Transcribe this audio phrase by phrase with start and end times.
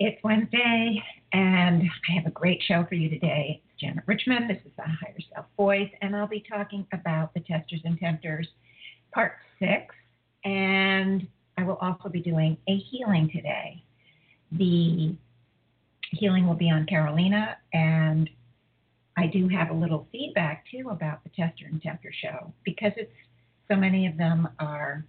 [0.00, 3.60] It's Wednesday, and I have a great show for you today.
[3.64, 4.48] It's Janet Richmond.
[4.48, 8.46] This is the Higher Self Voice, and I'll be talking about the Testers and Tempters,
[9.12, 9.92] part six.
[10.44, 11.26] And
[11.56, 13.82] I will also be doing a healing today.
[14.52, 15.16] The
[16.12, 18.30] healing will be on Carolina, and
[19.16, 23.10] I do have a little feedback too about the Tester and Tempter show because it's
[23.66, 25.04] so many of them are.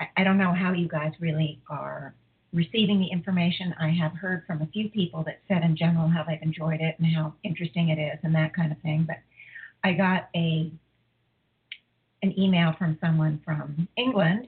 [0.00, 2.12] I, I don't know how you guys really are
[2.54, 3.74] receiving the information.
[3.80, 6.94] I have heard from a few people that said in general how they've enjoyed it
[6.98, 9.04] and how interesting it is and that kind of thing.
[9.06, 9.16] But
[9.82, 10.70] I got a
[12.22, 14.46] an email from someone from England,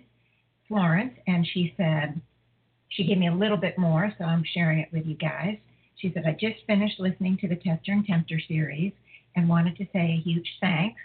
[0.66, 2.18] Florence, and she said
[2.88, 5.58] she gave me a little bit more, so I'm sharing it with you guys.
[5.96, 8.92] She said I just finished listening to the Tester and Tempter series
[9.34, 11.00] and wanted to say a huge thanks.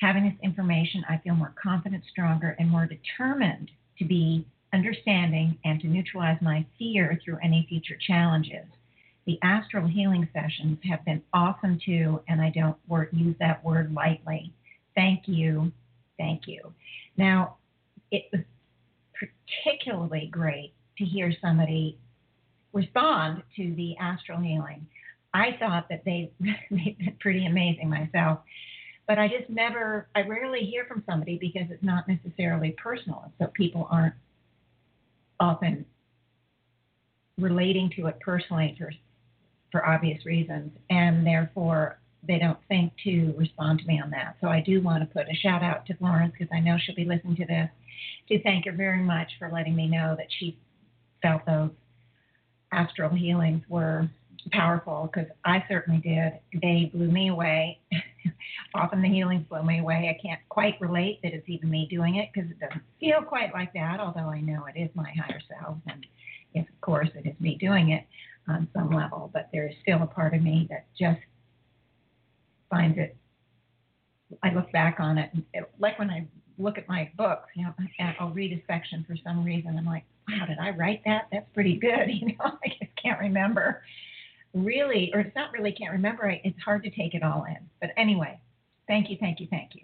[0.00, 5.80] Having this information, I feel more confident, stronger, and more determined to be understanding and
[5.80, 8.66] to neutralize my fear through any future challenges.
[9.26, 12.76] The astral healing sessions have been awesome too, and I don't
[13.12, 14.52] use that word lightly.
[14.94, 15.72] Thank you.
[16.18, 16.72] Thank you.
[17.16, 17.56] Now,
[18.10, 18.42] it was
[19.64, 21.98] particularly great to hear somebody
[22.72, 24.86] respond to the astral healing.
[25.34, 26.30] I thought that they,
[26.70, 28.40] they've been pretty amazing myself
[29.06, 33.32] but I just never, I rarely hear from somebody because it's not necessarily personal.
[33.38, 34.14] So people aren't
[35.40, 35.84] often
[37.38, 38.90] relating to it personally for
[39.72, 44.36] for obvious reasons, and therefore they don't think to respond to me on that.
[44.40, 46.94] So I do want to put a shout out to Florence because I know she'll
[46.94, 47.68] be listening to this.
[48.28, 50.58] To thank her very much for letting me know that she
[51.22, 51.70] felt those
[52.72, 54.08] astral healings were
[54.52, 56.60] powerful because I certainly did.
[56.60, 57.80] They blew me away.
[58.74, 60.14] Often the healings blow me away.
[60.16, 63.52] I can't quite relate that it's even me doing it because it doesn't feel quite
[63.52, 65.78] like that, although I know it is my higher self.
[65.86, 66.06] And
[66.54, 68.06] yes, of course, it is me doing it
[68.48, 71.20] on some level, but there is still a part of me that just
[72.70, 73.16] finds it.
[74.42, 76.26] I look back on it, and it, like when I
[76.58, 77.72] look at my books, you know,
[78.18, 79.76] I'll read a section for some reason.
[79.78, 81.28] I'm like, wow, did I write that?
[81.30, 82.08] That's pretty good.
[82.08, 83.82] You know, I just can't remember
[84.54, 87.58] really, or it's not really can't remember, it's hard to take it all in.
[87.80, 88.40] But anyway,
[88.86, 89.82] thank you, thank you, thank you.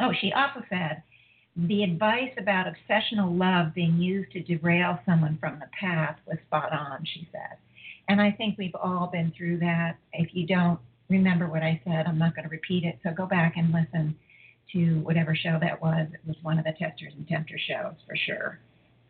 [0.00, 1.02] Oh, she also said
[1.56, 6.72] the advice about obsessional love being used to derail someone from the path was spot
[6.72, 7.58] on, she said.
[8.08, 9.96] And I think we've all been through that.
[10.12, 12.98] If you don't remember what I said, I'm not going to repeat it.
[13.04, 14.16] So go back and listen
[14.72, 16.08] to whatever show that was.
[16.12, 18.58] It was one of the Testers and Tempters shows for sure.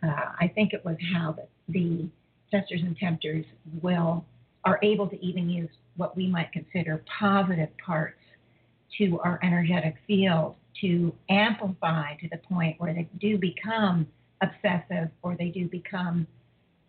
[0.02, 2.08] Uh, I think it was how the, the
[2.50, 3.44] testers and tempters
[3.82, 4.24] will
[4.64, 8.18] are able to even use what we might consider positive parts
[8.98, 14.06] to our energetic field to amplify to the point where they do become
[14.42, 16.26] obsessive or they do become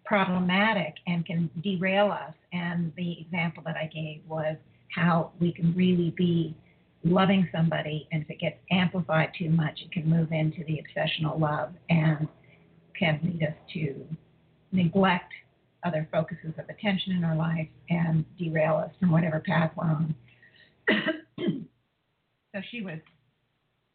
[0.05, 2.33] problematic and can derail us.
[2.53, 4.55] And the example that I gave was
[4.95, 6.55] how we can really be
[7.03, 11.39] loving somebody, and if it gets amplified too much, it can move into the obsessional
[11.39, 12.27] love and
[12.97, 14.05] can lead us to
[14.71, 15.31] neglect
[15.85, 20.15] other focuses of attention in our life and derail us from whatever path we're on.
[21.39, 22.99] so she was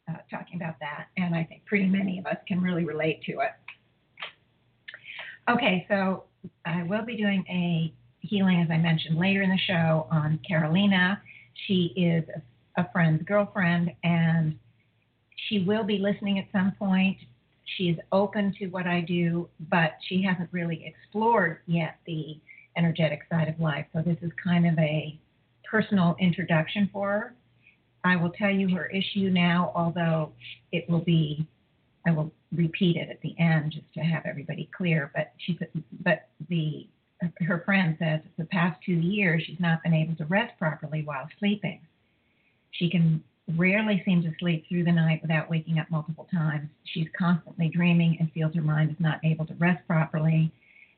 [0.09, 3.33] uh, talking about that, and I think pretty many of us can really relate to
[3.33, 3.51] it.
[5.49, 6.23] Okay, so
[6.65, 11.21] I will be doing a healing, as I mentioned, later in the show on Carolina.
[11.67, 12.23] She is
[12.77, 14.57] a friend's girlfriend, and
[15.47, 17.17] she will be listening at some point.
[17.77, 22.39] She's open to what I do, but she hasn't really explored yet the
[22.77, 23.85] energetic side of life.
[23.93, 25.19] So this is kind of a
[25.69, 27.33] personal introduction for her.
[28.03, 30.31] I will tell you her issue now, although
[30.71, 31.47] it will be,
[32.05, 35.11] I will repeat it at the end just to have everybody clear.
[35.15, 35.59] But she,
[36.03, 36.87] but the
[37.41, 41.27] her friend says the past two years she's not been able to rest properly while
[41.39, 41.79] sleeping.
[42.71, 43.23] She can
[43.57, 46.69] rarely seems to sleep through the night without waking up multiple times.
[46.85, 50.51] She's constantly dreaming and feels her mind is not able to rest properly,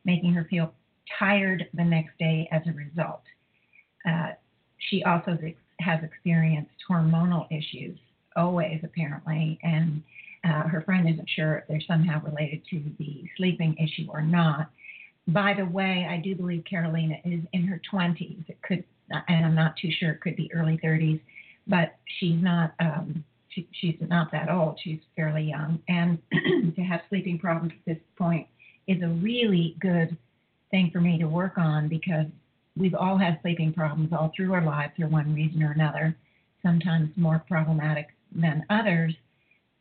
[0.05, 0.73] making her feel
[1.19, 3.21] tired the next day as a result.
[4.07, 4.31] Uh,
[4.89, 5.37] she also
[5.79, 7.97] has experienced hormonal issues,
[8.35, 10.03] always apparently, and
[10.43, 14.69] uh, her friend isn't sure if they're somehow related to the sleeping issue or not.
[15.27, 18.49] By the way, I do believe Carolina is in her 20s.
[18.49, 21.21] It could, and I'm not too sure, it could be early 30s,
[21.67, 22.73] but she's not.
[22.79, 24.79] Um, she, she's not that old.
[24.83, 26.17] She's fairly young, and
[26.75, 28.47] to have sleeping problems at this point
[28.87, 30.17] is a really good
[30.71, 32.25] thing for me to work on because
[32.75, 36.15] we've all had sleeping problems all through our lives for one reason or another,
[36.63, 39.13] sometimes more problematic than others,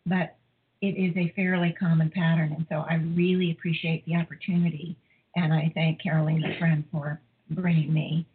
[0.07, 0.37] but
[0.83, 2.53] it is a fairly common pattern.
[2.57, 4.97] And so I really appreciate the opportunity.
[5.37, 7.21] And I thank Caroline, my friend, for
[7.51, 8.27] bringing me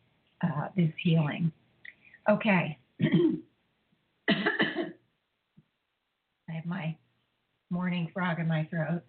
[0.41, 1.51] uh, this healing.
[2.29, 2.77] Okay.
[3.01, 4.91] I
[6.49, 6.95] have my
[7.69, 9.01] morning frog in my throat.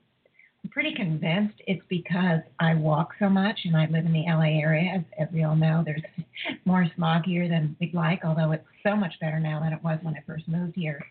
[0.64, 4.60] I'm pretty convinced it's because I walk so much and I live in the LA
[4.60, 4.92] area.
[4.96, 6.02] As, as we all know, there's
[6.64, 9.98] more smog here than we'd like, although it's so much better now than it was
[10.02, 11.02] when I first moved here.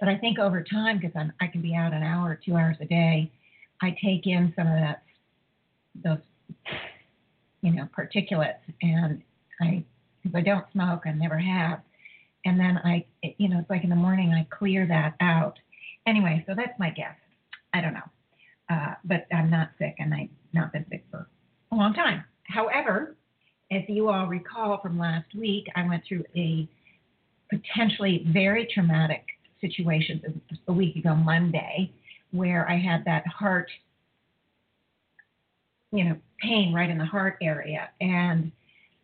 [0.00, 2.76] But I think over time, because I can be out an hour or two hours
[2.80, 3.30] a day,
[3.80, 5.02] I take in some of that
[6.04, 6.18] those
[7.62, 9.22] you know particulates, and
[9.60, 9.82] I
[10.22, 11.80] because I don't smoke and never have,
[12.46, 13.04] and then I
[13.38, 15.58] you know it's like in the morning I clear that out.
[16.06, 17.16] Anyway, so that's my guess.
[17.74, 18.08] I don't know.
[18.70, 21.28] Uh, but I'm not sick, and I've not been sick for
[21.72, 22.24] a long time.
[22.44, 23.16] However,
[23.70, 26.68] as you all recall from last week, I went through a
[27.50, 29.24] potentially very traumatic
[29.60, 31.92] situation a week ago, Monday,
[32.30, 33.68] where I had that heart,
[35.92, 37.88] you know, pain right in the heart area.
[38.00, 38.52] And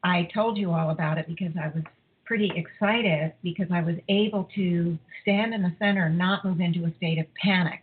[0.04, 1.84] I told you all about it because I was
[2.32, 6.86] pretty excited because I was able to stand in the center and not move into
[6.86, 7.78] a state of panic.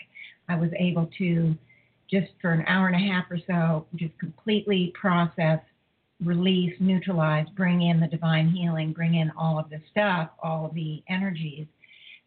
[0.48, 1.56] I was able to
[2.10, 5.60] just for an hour and a half or so, just completely process,
[6.26, 10.74] release, neutralize, bring in the divine healing, bring in all of the stuff, all of
[10.74, 11.68] the energies.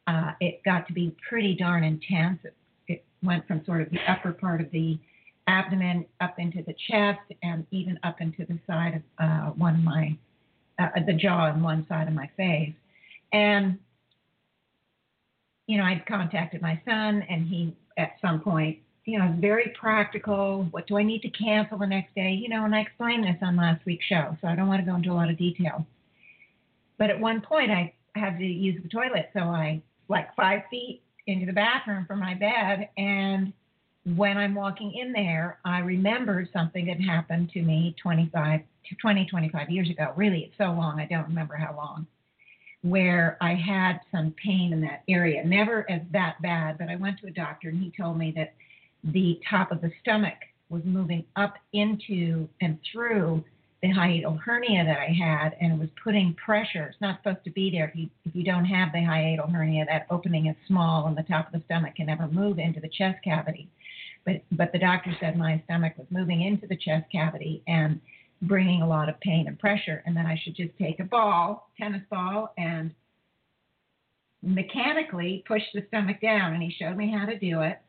[0.06, 2.38] Uh, it got to be pretty darn intense.
[2.44, 2.54] It,
[2.86, 4.96] it went from sort of the upper part of the
[5.48, 9.80] abdomen up into the chest and even up into the side of uh, one of
[9.82, 10.16] my,
[10.78, 12.72] uh, the jaw on one side of my face.
[13.32, 13.78] And,
[15.66, 20.66] you know, I'd contacted my son, and he, at some point, you know, very practical.
[20.70, 22.32] What do I need to cancel the next day?
[22.32, 24.90] You know, and I explained this on last week's show, so I don't want to
[24.90, 25.86] go into a lot of detail.
[26.98, 31.02] But at one point, I had to use the toilet, so I like five feet
[31.26, 33.52] into the bathroom from my bed, and
[34.04, 38.60] when I'm walking in there, I remembered something that happened to me 25
[39.00, 40.12] 20, 25 years ago.
[40.16, 42.06] Really, it's so long, I don't remember how long.
[42.82, 47.20] Where I had some pain in that area, never as that bad, but I went
[47.20, 48.54] to a doctor and he told me that
[49.04, 50.34] the top of the stomach
[50.68, 53.44] was moving up into and through
[53.82, 56.86] the hiatal hernia that I had, and it was putting pressure.
[56.86, 57.88] It's not supposed to be there.
[57.88, 61.24] If you if you don't have the hiatal hernia, that opening is small, and the
[61.24, 63.68] top of the stomach can never move into the chest cavity.
[64.24, 68.00] But but the doctor said my stomach was moving into the chest cavity and
[68.42, 71.70] bringing a lot of pain and pressure, and that I should just take a ball,
[71.78, 72.92] tennis ball, and
[74.42, 76.54] mechanically push the stomach down.
[76.54, 77.80] And he showed me how to do it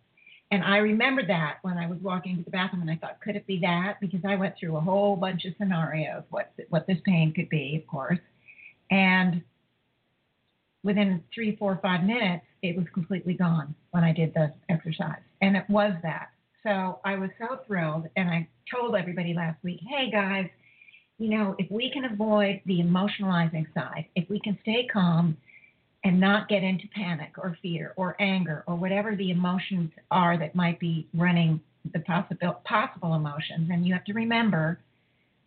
[0.54, 3.36] and I remember that when I was walking to the bathroom, and I thought, could
[3.36, 3.96] it be that?
[4.00, 7.82] Because I went through a whole bunch of scenarios what what this pain could be,
[7.82, 8.20] of course,
[8.92, 9.42] and
[10.84, 15.56] within three, four, five minutes, it was completely gone when I did the exercise, and
[15.56, 16.30] it was that.
[16.64, 20.50] So I was so thrilled, and I told everybody last week, hey guys,
[21.20, 25.38] you know, if we can avoid the emotionalizing side, if we can stay calm
[26.06, 30.56] and not get into panic or fear or anger or whatever the emotions are that
[30.56, 31.62] might be running
[31.94, 33.70] the possible possible emotions.
[33.72, 34.80] And you have to remember,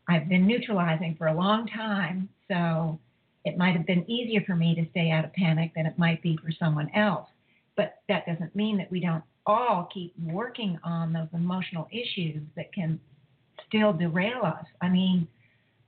[0.09, 2.99] I've been neutralizing for a long time, so
[3.47, 6.21] it might have been easier for me to stay out of panic than it might
[6.21, 7.29] be for someone else.
[7.77, 12.73] But that doesn't mean that we don't all keep working on those emotional issues that
[12.73, 12.99] can
[13.69, 14.65] still derail us.
[14.81, 15.29] I mean,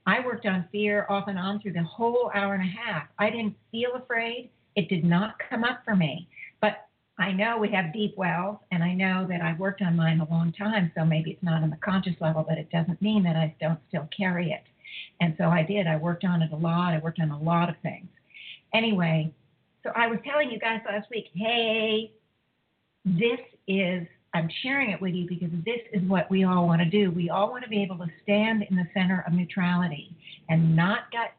[0.07, 3.09] I worked on fear off and on through the whole hour and a half.
[3.19, 4.51] I didn't feel afraid.
[4.77, 6.29] It did not come up for me.
[6.61, 6.87] But
[7.19, 10.31] I know we have deep wells, and I know that I've worked on mine a
[10.31, 13.35] long time, so maybe it's not on the conscious level, but it doesn't mean that
[13.35, 14.63] I don't still carry it.
[15.21, 15.87] And so I did.
[15.87, 16.95] I worked on it a lot.
[16.95, 18.09] I worked on a lot of things.
[18.75, 19.33] Anyway,
[19.85, 22.13] So I was telling you guys last week, hey,
[23.05, 26.89] this is, I'm sharing it with you because this is what we all want to
[26.89, 27.11] do.
[27.11, 30.15] We all want to be able to stand in the center of neutrality
[30.49, 31.35] and not get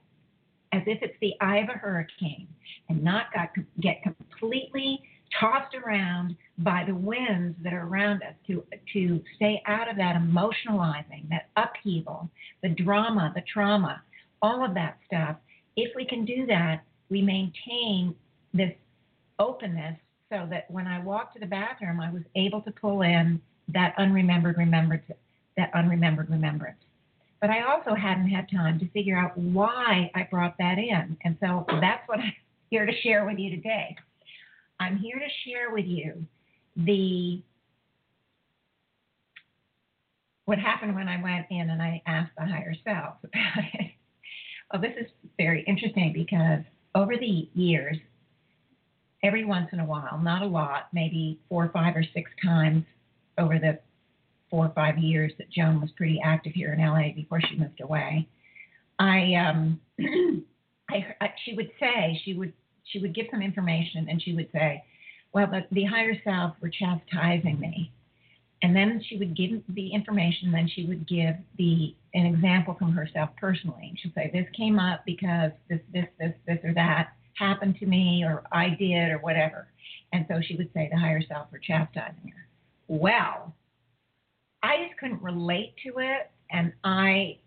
[0.72, 2.48] as if it's the eye of a hurricane
[2.90, 3.50] and not got,
[3.82, 5.02] get completely
[5.40, 10.16] tossed around by the winds that are around us to to stay out of that
[10.16, 12.30] emotionalizing, that upheaval,
[12.62, 14.02] the drama, the trauma,
[14.42, 15.38] all of that stuff.
[15.76, 18.16] If we can do that, we maintain
[18.54, 18.74] this
[19.40, 19.98] openness
[20.30, 23.42] so that when I walked to the bathroom, I was able to pull in
[23.74, 25.04] that unremembered remembrance,
[25.58, 26.78] that unremembered remembrance.
[27.42, 31.18] But I also hadn't had time to figure out why I brought that in.
[31.24, 32.34] And so that's what I'm
[32.70, 33.96] here to share with you today.
[34.80, 36.26] I'm here to share with you
[36.76, 37.42] the
[40.46, 43.92] what happened when I went in and I asked the higher self about it.
[44.72, 45.08] Well, this is
[45.38, 46.62] very interesting because
[46.96, 47.98] over the years,
[49.24, 52.84] every once in a while, not a lot, maybe four, or five, or six times
[53.38, 53.80] over the
[54.50, 57.82] four or five years that Joan was pretty active here in LA before she moved
[57.82, 58.28] away,
[58.98, 59.80] I, um,
[60.90, 62.54] I, I, she would say she would
[62.92, 64.84] she would give some information and she would say,
[65.34, 67.92] well, the, the higher self were chastising me.
[68.62, 72.92] And then she would give the information, then she would give the an example from
[72.92, 73.94] herself personally.
[74.02, 78.24] She'd say, This came up because this, this, this, this, or that happened to me,
[78.26, 79.68] or I did, or whatever.
[80.12, 82.48] And so she would say the higher self were chastising her.
[82.90, 83.54] Well,
[84.62, 87.38] I just couldn't relate to it, and I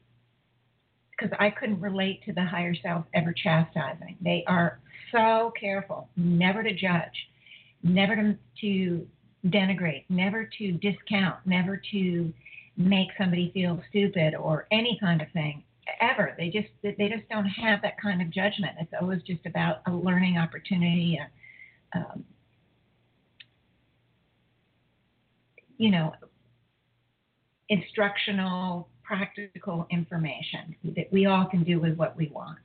[1.10, 4.16] because I couldn't relate to the higher self ever chastising.
[4.22, 4.80] They are
[5.12, 7.28] so careful never to judge,
[7.82, 9.06] never to, to
[9.46, 12.32] denigrate, never to discount, never to
[12.76, 15.62] make somebody feel stupid or any kind of thing
[16.00, 16.34] ever.
[16.38, 18.72] They just they just don't have that kind of judgment.
[18.80, 21.18] It's always just about a learning opportunity,
[21.94, 22.24] a, um,
[25.76, 26.12] you know,
[27.68, 32.58] instructional, practical information that we all can do with what we want.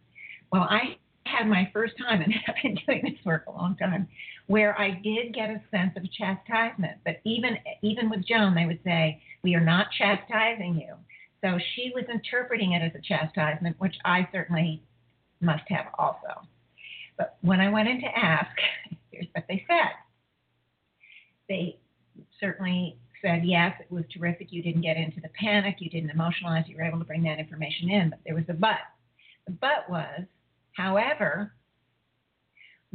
[0.52, 0.98] Well, I
[1.28, 4.08] had my first time, and I've been doing this work a long time,
[4.48, 6.98] where I did get a sense of chastisement.
[7.06, 10.96] But even even with Joan, they would say, "We are not chastising you."
[11.42, 14.82] So she was interpreting it as a chastisement, which I certainly
[15.40, 16.42] must have also.
[17.18, 18.56] But when I went in to ask,
[19.12, 19.92] here's what they said.
[21.48, 21.78] They
[22.40, 24.52] certainly said, yes, it was terrific.
[24.52, 25.78] You didn't get into the panic.
[25.80, 26.68] You didn't emotionalize.
[26.68, 28.10] You were able to bring that information in.
[28.10, 28.78] But there was a but.
[29.46, 30.26] The but was
[30.78, 31.54] However,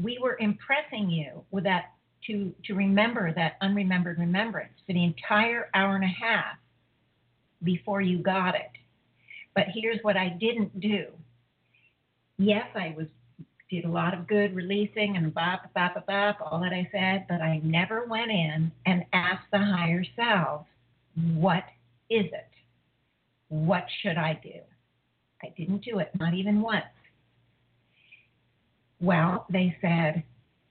[0.01, 1.91] we were impressing you with that
[2.29, 6.57] to, to remember that unremembered remembrance for the entire hour and a half
[7.65, 8.71] before you got it.
[9.57, 11.07] But here's what I didn't do.
[12.39, 13.09] Yes, I was
[13.69, 17.25] did a lot of good releasing and bop, bop, bop, bop all that I said,
[17.27, 20.67] but I never went in and asked the higher self,
[21.35, 21.65] what
[22.11, 22.51] is it?
[23.49, 24.61] What should I do?
[25.43, 26.85] I didn't do it, not even once.
[29.03, 30.23] Well, they said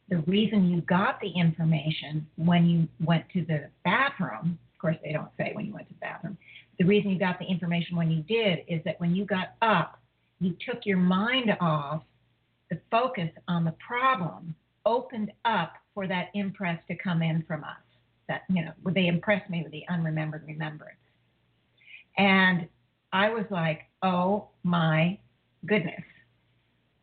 [0.09, 5.11] the reason you got the information when you went to the bathroom, of course, they
[5.11, 6.37] don't say when you went to the bathroom,
[6.79, 9.99] the reason you got the information when you did is that when you got up,
[10.39, 12.03] you took your mind off
[12.69, 17.77] the focus on the problem, opened up for that impress to come in from us.
[18.29, 20.95] That, you know, they impressed me with the unremembered remembrance.
[22.17, 22.67] And
[23.11, 25.19] I was like, oh my
[25.65, 26.01] goodness,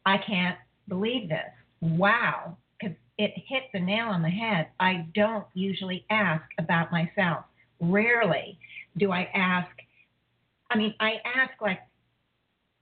[0.07, 0.57] I can't
[0.89, 1.53] believe this.
[1.81, 4.69] Wow, because it hit the nail on the head.
[4.81, 7.45] I don't usually ask about myself.
[7.81, 8.59] Rarely
[8.97, 9.71] do I ask.
[10.71, 11.81] I mean, I ask like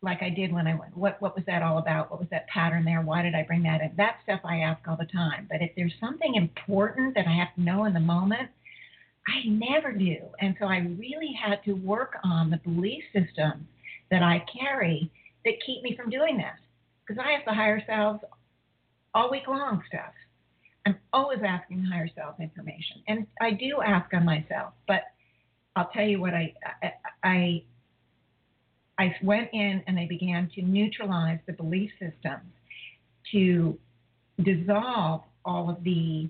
[0.02, 0.96] like I did when I went.
[0.96, 2.10] What what was that all about?
[2.10, 3.02] What was that pattern there?
[3.02, 3.92] Why did I bring that in?
[3.96, 5.46] That stuff I ask all the time.
[5.50, 8.48] But if there's something important that I have to know in the moment,
[9.26, 10.18] I never do.
[10.40, 13.66] And so I really had to work on the belief systems
[14.10, 15.10] that I carry
[15.44, 16.58] that keep me from doing that
[17.06, 18.20] because I have the higher selves
[19.14, 20.12] all week long stuff.
[20.84, 24.72] I'm always asking higher self information, and I do ask on myself.
[24.86, 25.02] But
[25.74, 26.54] I'll tell you what I
[27.22, 27.62] I
[28.98, 32.52] I went in and they began to neutralize the belief systems
[33.32, 33.78] to
[34.42, 36.28] dissolve all of the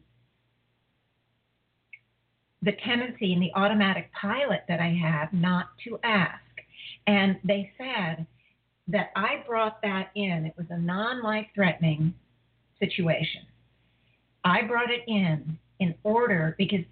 [2.63, 6.41] the tendency and the automatic pilot that I have not to ask.
[7.07, 8.27] And they said
[8.89, 10.47] that I brought that in.
[10.47, 12.15] It was a non life threatening
[12.79, 13.43] situation.
[14.45, 16.85] I brought it in in order because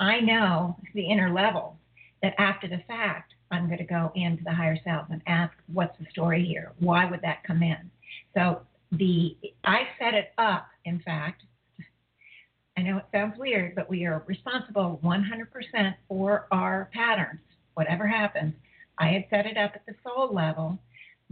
[0.00, 1.76] I know the inner level
[2.22, 5.96] that after the fact, I'm going to go into the higher self and ask, what's
[5.98, 6.72] the story here?
[6.78, 7.90] Why would that come in?
[8.34, 11.42] So the I set it up in fact,
[12.76, 17.40] I know it sounds weird, but we are responsible 100% for our patterns,
[17.74, 18.54] whatever happens.
[18.98, 20.78] I had set it up at the soul level,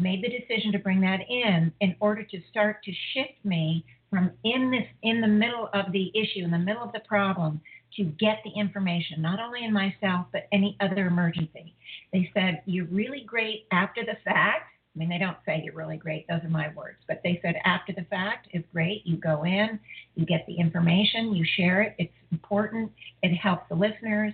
[0.00, 4.32] made the decision to bring that in in order to start to shift me from
[4.44, 7.60] in this in the middle of the issue, in the middle of the problem,
[7.96, 11.74] to get the information, not only in myself, but any other emergency.
[12.12, 14.72] They said, You're really great after the fact.
[14.94, 17.54] I mean, they don't say you're really great, those are my words, but they said
[17.64, 19.06] after the fact is great.
[19.06, 19.78] You go in,
[20.16, 22.90] you get the information, you share it, it's important,
[23.22, 24.32] it helps the listeners.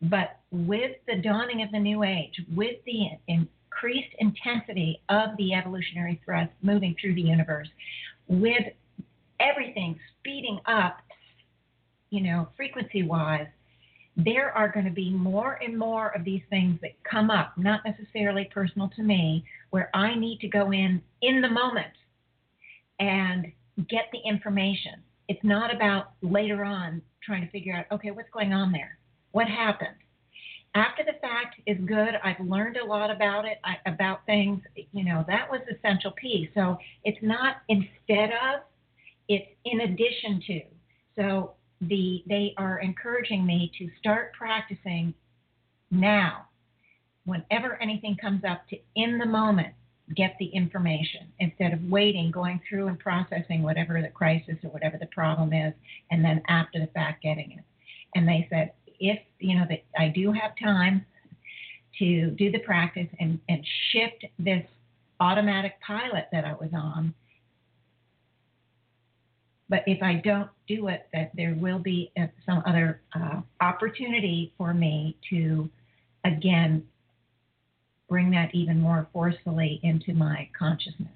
[0.00, 3.08] But with the dawning of the new age, with the
[3.78, 7.68] increased intensity of the evolutionary thrust moving through the universe,
[8.26, 8.64] with
[9.40, 10.98] everything speeding up,
[12.10, 13.46] you know, frequency wise,
[14.16, 17.80] there are going to be more and more of these things that come up, not
[17.84, 21.86] necessarily personal to me, where I need to go in in the moment
[22.98, 23.52] and
[23.88, 24.94] get the information.
[25.28, 28.98] It's not about later on trying to figure out, okay, what's going on there?
[29.32, 29.96] What happened?
[30.74, 32.14] After the fact is good.
[32.22, 34.60] I've learned a lot about it, I, about things.
[34.92, 36.48] You know, that was essential piece.
[36.54, 38.60] So it's not instead of,
[39.28, 40.60] it's in addition to.
[41.16, 45.14] So the they are encouraging me to start practicing
[45.90, 46.46] now
[47.24, 49.74] whenever anything comes up to in the moment
[50.16, 54.96] get the information instead of waiting going through and processing whatever the crisis or whatever
[54.98, 55.72] the problem is
[56.10, 57.64] and then after the fact getting it
[58.14, 61.04] and they said if you know that i do have time
[61.98, 64.64] to do the practice and, and shift this
[65.20, 67.14] automatic pilot that i was on
[69.68, 74.52] but if I don't do it, that there will be uh, some other uh, opportunity
[74.56, 75.68] for me to,
[76.24, 76.84] again,
[78.08, 81.08] bring that even more forcefully into my consciousness.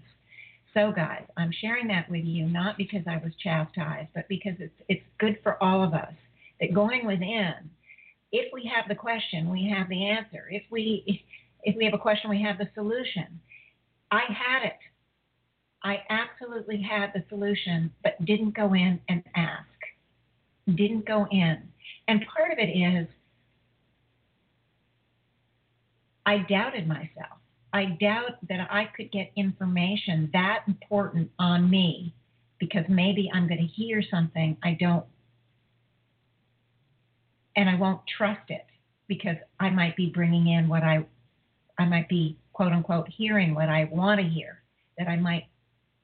[0.75, 4.73] So, guys, I'm sharing that with you not because I was chastised, but because it's
[4.89, 6.12] it's good for all of us.
[6.62, 7.52] That going within,
[8.33, 10.48] if we have the question, we have the answer.
[10.51, 11.27] If we
[11.64, 13.38] if we have a question, we have the solution.
[14.11, 14.79] I had it
[15.85, 19.66] I absolutely had the solution, but didn't go in and ask.
[20.66, 21.59] Didn't go in.
[22.07, 23.09] And part of it is
[26.25, 27.38] I doubted myself.
[27.72, 32.14] I doubt that I could get information that important on me
[32.61, 35.05] because maybe I'm going to hear something I don't,
[37.57, 38.67] and I won't trust it
[39.09, 41.05] because I might be bringing in what I,
[41.79, 44.62] I might be quote unquote hearing what I want to hear,
[44.99, 45.47] that I might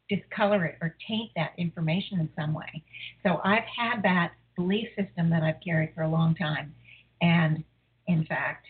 [0.09, 2.83] discolor it or taint that information in some way.
[3.23, 6.75] So I've had that belief system that I've carried for a long time.
[7.21, 7.63] And
[8.07, 8.67] in fact,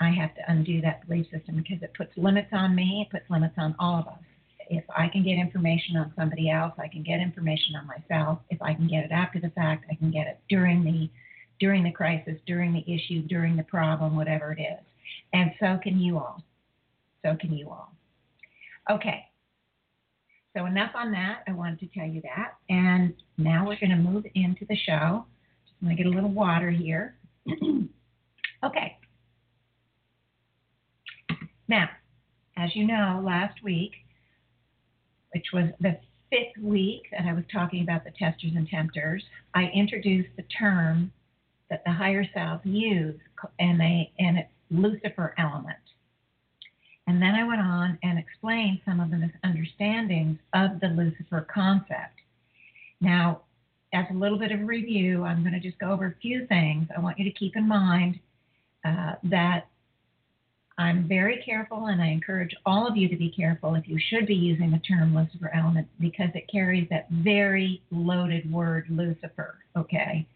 [0.00, 3.28] I have to undo that belief system because it puts limits on me, it puts
[3.30, 4.18] limits on all of us.
[4.70, 8.38] If I can get information on somebody else, I can get information on myself.
[8.50, 11.10] If I can get it after the fact, I can get it during the
[11.60, 14.84] during the crisis, during the issue, during the problem, whatever it is.
[15.32, 16.42] And so can you all.
[17.24, 17.92] So can you all.
[18.90, 19.24] Okay,
[20.56, 21.42] so enough on that.
[21.46, 22.54] I wanted to tell you that.
[22.68, 25.24] And now we're going to move into the show.
[25.64, 27.14] Just going to get a little water here.
[28.64, 28.98] okay.
[31.68, 31.88] Now,
[32.56, 33.92] as you know, last week,
[35.32, 35.98] which was the
[36.30, 39.22] fifth week that I was talking about the testers and tempters,
[39.54, 41.12] I introduced the term
[41.70, 43.18] that the higher self use,
[43.58, 45.76] and they and it's Lucifer element.
[47.06, 52.20] And then I went on and explained some of the misunderstandings of the Lucifer concept.
[53.00, 53.42] Now,
[53.92, 56.86] as a little bit of review, I'm going to just go over a few things.
[56.96, 58.20] I want you to keep in mind
[58.84, 59.66] uh, that
[60.78, 64.26] I'm very careful, and I encourage all of you to be careful if you should
[64.26, 70.26] be using the term Lucifer element because it carries that very loaded word Lucifer, okay?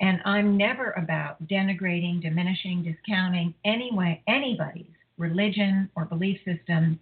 [0.00, 4.86] And I'm never about denigrating, diminishing, discounting anyway anybody's
[5.18, 7.00] religion, or belief system.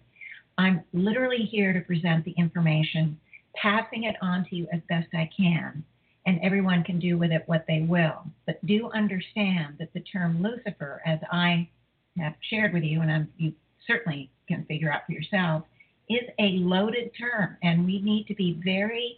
[0.57, 3.19] I'm literally here to present the information,
[3.55, 5.83] passing it on to you as best I can,
[6.25, 8.23] and everyone can do with it what they will.
[8.45, 11.67] But do understand that the term Lucifer, as I
[12.17, 13.53] have shared with you, and I'm, you
[13.85, 15.65] certainly can figure out for yourself,
[16.09, 19.17] is a loaded term, and we need to be very,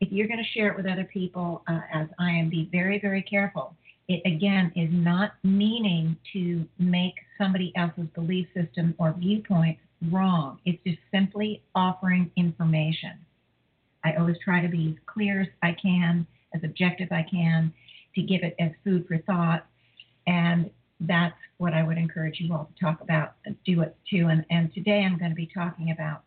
[0.00, 2.98] if you're going to share it with other people, uh, as I am, be very,
[2.98, 3.76] very careful
[4.10, 9.78] it again is not meaning to make somebody else's belief system or viewpoint
[10.10, 10.58] wrong.
[10.64, 13.12] It's just simply offering information.
[14.02, 17.72] I always try to be as clear as I can, as objective as I can,
[18.16, 19.64] to give it as food for thought.
[20.26, 23.34] And that's what I would encourage you all to talk about,
[23.64, 24.26] do it too.
[24.26, 26.24] And, and today I'm going to be talking about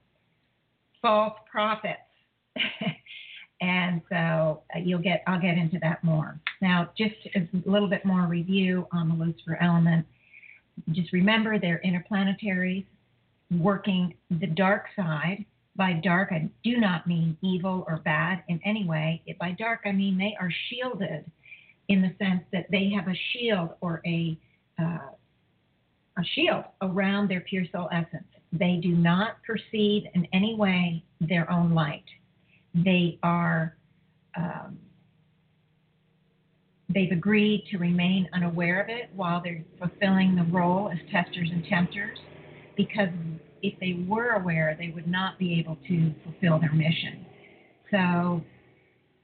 [1.02, 2.00] false prophets.
[3.64, 6.38] And so uh, you'll get, I'll get into that more.
[6.62, 10.06] Now, just a little bit more review on the Lucifer element.
[10.92, 12.84] Just remember they're interplanetaries
[13.58, 15.46] working the dark side.
[15.78, 19.24] By dark, I do not mean evil or bad in any way.
[19.40, 21.24] By dark, I mean they are shielded
[21.88, 24.38] in the sense that they have a shield or a
[24.78, 25.10] uh,
[26.18, 28.28] a shield around their pure soul essence.
[28.52, 32.06] They do not perceive in any way their own light.
[32.74, 33.76] They are
[34.36, 34.80] um,
[36.90, 41.64] they've agreed to remain unaware of it while they're fulfilling the role as testers and
[41.66, 42.18] tempters
[42.76, 43.10] because
[43.62, 47.26] if they were aware, they would not be able to fulfill their mission.
[47.92, 48.44] So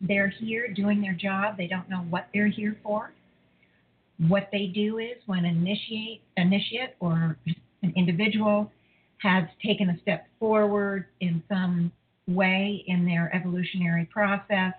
[0.02, 1.58] they're here doing their job.
[1.58, 3.14] They don't know what they're here for.
[4.28, 7.38] What they do is when initiate initiate or
[7.84, 8.72] an individual
[9.18, 11.92] has taken a step forward in some
[12.30, 14.74] way in their evolutionary process,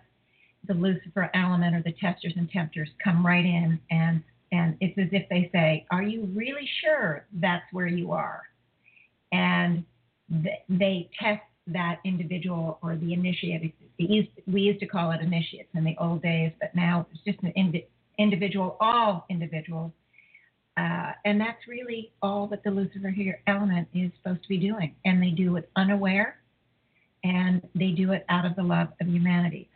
[0.66, 5.06] the Lucifer element or the testers and tempters come right in and and it's as
[5.12, 8.42] if they say, "Are you really sure that's where you are?"
[9.30, 9.84] And
[10.42, 13.72] th- they test that individual or the initiate.
[13.98, 17.52] We used to call it initiates in the old days, but now it's just an
[17.52, 17.86] indi-
[18.18, 19.92] individual, all individuals.
[20.76, 24.94] Uh, and that's really all that the Lucifer here element is supposed to be doing.
[25.04, 26.39] And they do it unaware,
[27.24, 29.68] and they do it out of the love of humanity.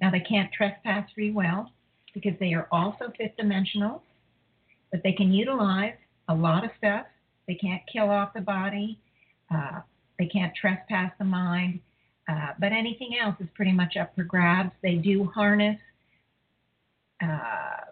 [0.00, 1.70] Now, they can't trespass free will
[2.14, 4.02] because they are also fifth dimensional,
[4.90, 5.94] but they can utilize
[6.28, 7.06] a lot of stuff.
[7.46, 8.98] They can't kill off the body.
[9.54, 9.80] Uh,
[10.18, 11.80] they can't trespass the mind.
[12.28, 14.70] Uh, but anything else is pretty much up for grabs.
[14.82, 15.78] They do harness
[17.22, 17.90] uh,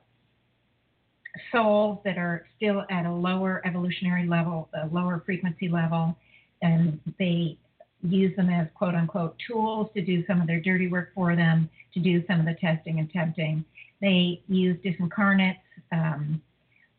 [1.52, 6.16] souls that are still at a lower evolutionary level, a lower frequency level,
[6.62, 7.58] and they
[8.02, 11.68] use them as quote unquote tools to do some of their dirty work for them,
[11.94, 13.64] to do some of the testing and tempting.
[14.00, 15.58] They use disincarnates.
[15.92, 16.40] Um,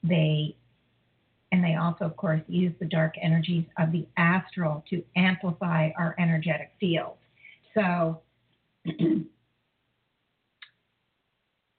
[0.03, 0.55] they
[1.51, 6.15] and they also, of course, use the dark energies of the astral to amplify our
[6.19, 7.17] energetic field.
[7.73, 8.21] So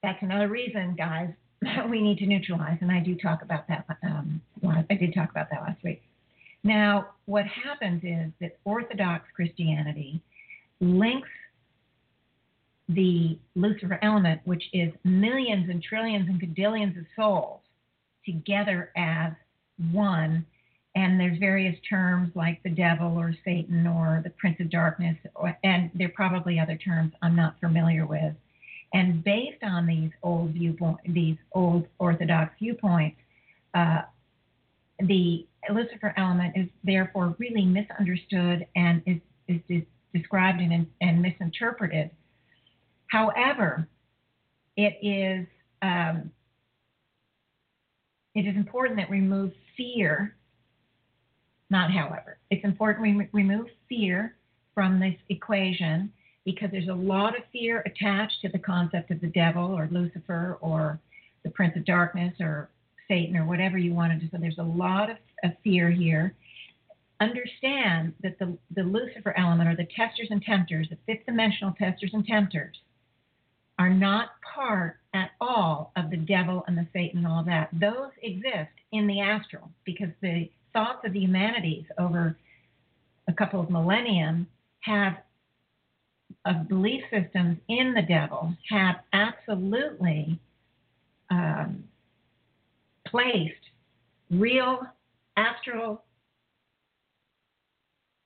[0.02, 1.30] that's another reason, guys,
[1.62, 2.78] that we need to neutralize.
[2.80, 3.86] And I do talk about that.
[4.02, 6.02] Um, I did talk about that last week.
[6.62, 10.20] Now, what happens is that Orthodox Christianity
[10.80, 11.28] links
[12.88, 17.60] the Lucifer element, which is millions and trillions and cadillions of souls,
[18.24, 19.32] together as
[19.92, 20.44] one.
[20.96, 25.56] And there's various terms like the devil or Satan or the prince of darkness, or,
[25.62, 28.34] and there are probably other terms I'm not familiar with.
[28.92, 33.18] And based on these old viewpoint, these old Orthodox viewpoints,
[33.74, 34.02] uh,
[35.06, 39.20] the Lucifer element is therefore really misunderstood and is,
[39.68, 39.82] is,
[40.12, 42.10] described and, and, misinterpreted.
[43.06, 43.86] However,
[44.76, 45.46] it is
[45.82, 46.30] um,
[48.34, 50.34] it is important that we remove fear.
[51.70, 54.34] Not however, it's important we remove fear
[54.74, 56.12] from this equation
[56.44, 60.58] because there's a lot of fear attached to the concept of the devil or Lucifer
[60.60, 60.98] or
[61.44, 62.70] the Prince of Darkness or
[63.10, 66.34] Satan or whatever you wanted to So There's a lot of, of fear here.
[67.20, 72.12] Understand that the, the Lucifer element or the testers and tempters, the fifth dimensional testers
[72.14, 72.76] and tempters,
[73.78, 77.68] are not part at all of the devil and the Satan and all that.
[77.72, 82.36] Those exist in the astral because the thoughts of the humanities over
[83.28, 84.46] a couple of millennium
[84.80, 85.18] have
[86.46, 90.38] of belief systems in the devil have absolutely
[91.30, 91.84] um,
[93.10, 93.54] placed
[94.30, 94.80] real
[95.36, 96.04] astral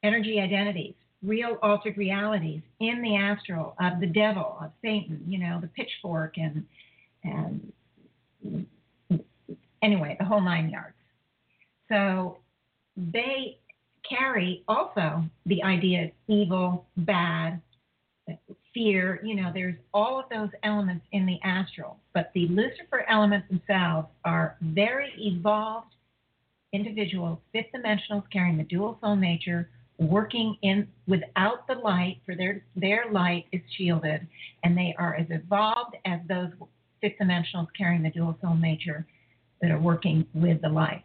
[0.03, 5.61] energy identities, real altered realities in the astral of the devil, of Satan, you know,
[5.61, 6.64] the pitchfork and
[7.25, 7.73] and
[9.83, 10.97] anyway, the whole nine yards.
[11.88, 12.38] So
[12.97, 13.59] they
[14.09, 17.61] carry also the idea of evil, bad,
[18.74, 23.46] fear, you know, there's all of those elements in the astral, but the Lucifer elements
[23.48, 25.94] themselves are very evolved
[26.74, 32.64] individuals, fifth dimensionals carrying the dual soul nature, working in without the light, for their
[32.74, 34.26] their light is shielded,
[34.64, 36.50] and they are as evolved as those
[37.00, 39.06] fifth dimensionals carrying the dual soul nature
[39.62, 41.04] that are working with the light.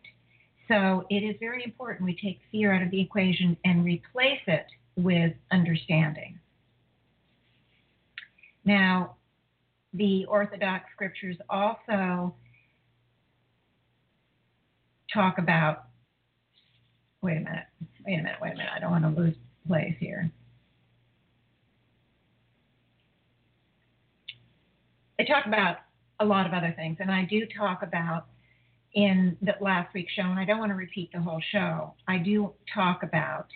[0.67, 4.65] So it is very important we take fear out of the equation and replace it
[4.95, 6.39] with understanding.
[8.69, 9.15] Now,
[9.95, 12.35] the Orthodox scriptures also
[15.11, 15.85] talk about.
[17.23, 17.65] Wait a minute.
[18.05, 18.35] Wait a minute.
[18.39, 18.69] Wait a minute.
[18.71, 19.33] I don't want to lose
[19.67, 20.29] place here.
[25.17, 25.77] They talk about
[26.19, 28.27] a lot of other things, and I do talk about
[28.93, 31.95] in the last week's show, and I don't want to repeat the whole show.
[32.07, 33.47] I do talk about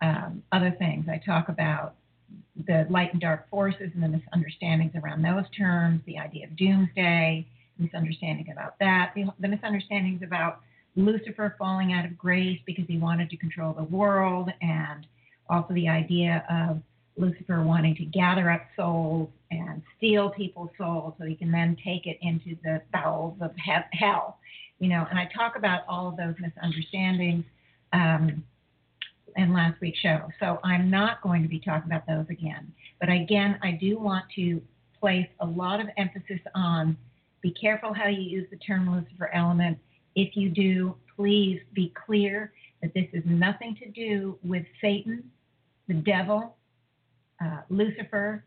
[0.00, 1.04] um, other things.
[1.06, 1.96] I talk about
[2.66, 7.46] the light and dark forces and the misunderstandings around those terms, the idea of doomsday,
[7.78, 10.60] misunderstanding about that, the, the misunderstandings about
[10.96, 15.06] Lucifer falling out of grace because he wanted to control the world, and
[15.48, 16.80] also the idea of
[17.16, 22.06] Lucifer wanting to gather up souls and steal people's souls so he can then take
[22.06, 24.38] it into the bowels of he- hell.
[24.78, 27.44] You know, and I talk about all of those misunderstandings
[27.92, 28.44] um,
[29.36, 30.28] in last week's show.
[30.40, 32.72] So I'm not going to be talking about those again.
[33.00, 34.62] But again, I do want to
[34.98, 36.96] place a lot of emphasis on
[37.42, 39.78] be careful how you use the term Lucifer element.
[40.14, 45.30] If you do, please be clear that this is nothing to do with Satan,
[45.86, 46.56] the devil,
[47.44, 48.44] uh, Lucifer,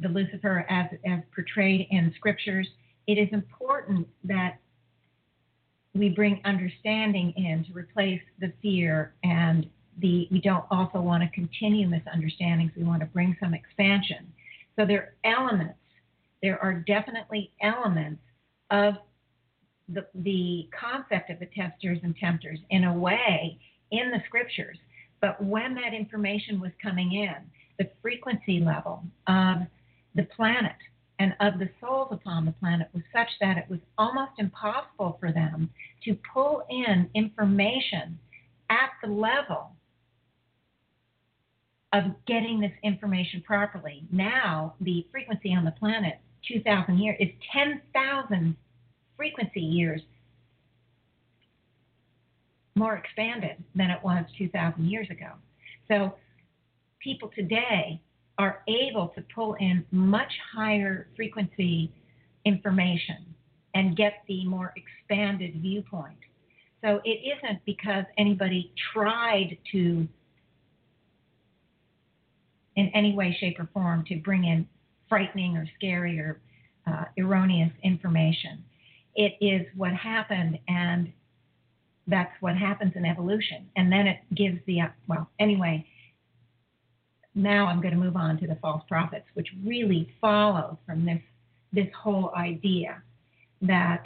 [0.00, 2.68] the Lucifer as, as portrayed in scriptures.
[3.08, 4.58] It is important that
[5.94, 11.28] we bring understanding in to replace the fear and the we don't also want to
[11.30, 12.72] continue misunderstandings.
[12.76, 14.32] We want to bring some expansion.
[14.76, 15.78] So there are elements
[16.44, 18.20] there are definitely elements
[18.70, 18.96] of
[19.88, 23.58] the, the concept of the testers and tempters in a way
[23.92, 24.76] in the scriptures.
[25.22, 27.34] But when that information was coming in
[27.78, 29.62] the frequency level of
[30.14, 30.76] the planet
[31.18, 35.32] and of the souls upon the planet was such that it was almost impossible for
[35.32, 35.70] them
[36.04, 38.18] to pull in information
[38.68, 39.70] at the level
[41.94, 44.04] of getting this information properly.
[44.12, 48.56] Now, the frequency on the planet, 2,000 years, is 10,000
[49.16, 50.02] frequency years
[52.74, 55.30] more expanded than it was 2,000 years ago.
[55.88, 56.14] So,
[57.00, 58.00] people today
[58.38, 61.92] are able to pull in much higher frequency
[62.44, 63.24] information
[63.74, 66.18] and get the more expanded viewpoint.
[66.82, 70.06] So it isn't because anybody tried to,
[72.76, 74.66] in any way, shape, or form, to bring in
[75.08, 76.40] frightening or scary or
[76.86, 78.64] uh, erroneous information.
[79.14, 81.12] It is what happened, and
[82.06, 83.68] that's what happens in evolution.
[83.76, 85.86] And then it gives the, uh, well, anyway,
[87.34, 91.20] now I'm going to move on to the false prophets, which really follows from this
[91.72, 93.02] this whole idea
[93.60, 94.04] that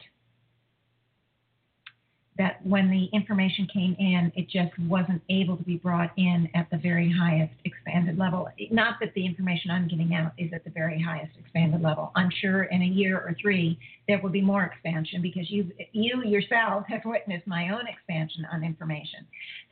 [2.38, 6.70] that when the information came in, it just wasn't able to be brought in at
[6.70, 8.48] the very highest expanded level.
[8.70, 12.12] Not that the information I'm getting out is at the very highest expanded level.
[12.14, 16.22] I'm sure in a year or three there will be more expansion because you you
[16.24, 19.26] yourself have witnessed my own expansion on information.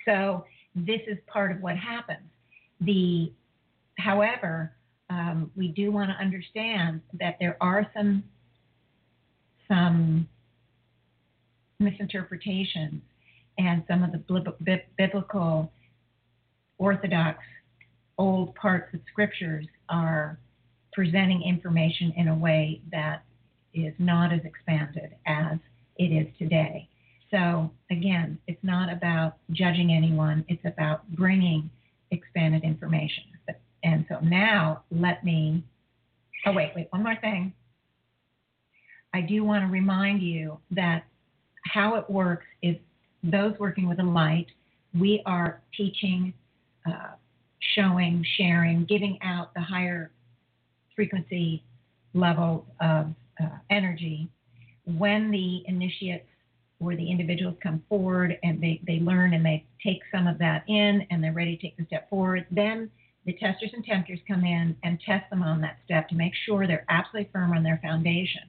[0.05, 2.29] So this is part of what happens.
[2.81, 3.33] The
[3.99, 4.73] However,
[5.09, 8.25] um, we do want to understand that there are some
[9.69, 10.29] some
[11.79, 13.03] misinterpretations
[13.59, 15.73] and some of the biblical
[16.79, 17.39] orthodox
[18.19, 20.39] old parts of scriptures are
[20.93, 23.23] presenting information in a way that
[23.75, 25.59] is not as expanded as
[25.97, 26.89] it is today.
[27.31, 31.69] So, again, it's not about judging anyone, it's about bringing
[32.11, 33.25] expanded information.
[33.85, 35.63] And so now let me,
[36.47, 37.53] oh, wait, wait, one more thing.
[39.13, 41.05] I do want to remind you that
[41.73, 42.77] how it works is
[43.23, 44.47] those working with the light,
[44.99, 46.33] we are teaching,
[46.87, 47.15] uh,
[47.75, 50.11] showing, sharing, giving out the higher
[50.95, 51.63] frequency
[52.15, 53.07] level of
[53.41, 54.29] uh, energy.
[54.85, 56.29] When the initiates
[56.79, 60.65] or the individuals come forward and they, they learn and they take some of that
[60.69, 62.91] in and they're ready to take the step forward, then
[63.25, 66.67] the testers and tempters come in and test them on that step to make sure
[66.67, 68.43] they're absolutely firm on their foundation.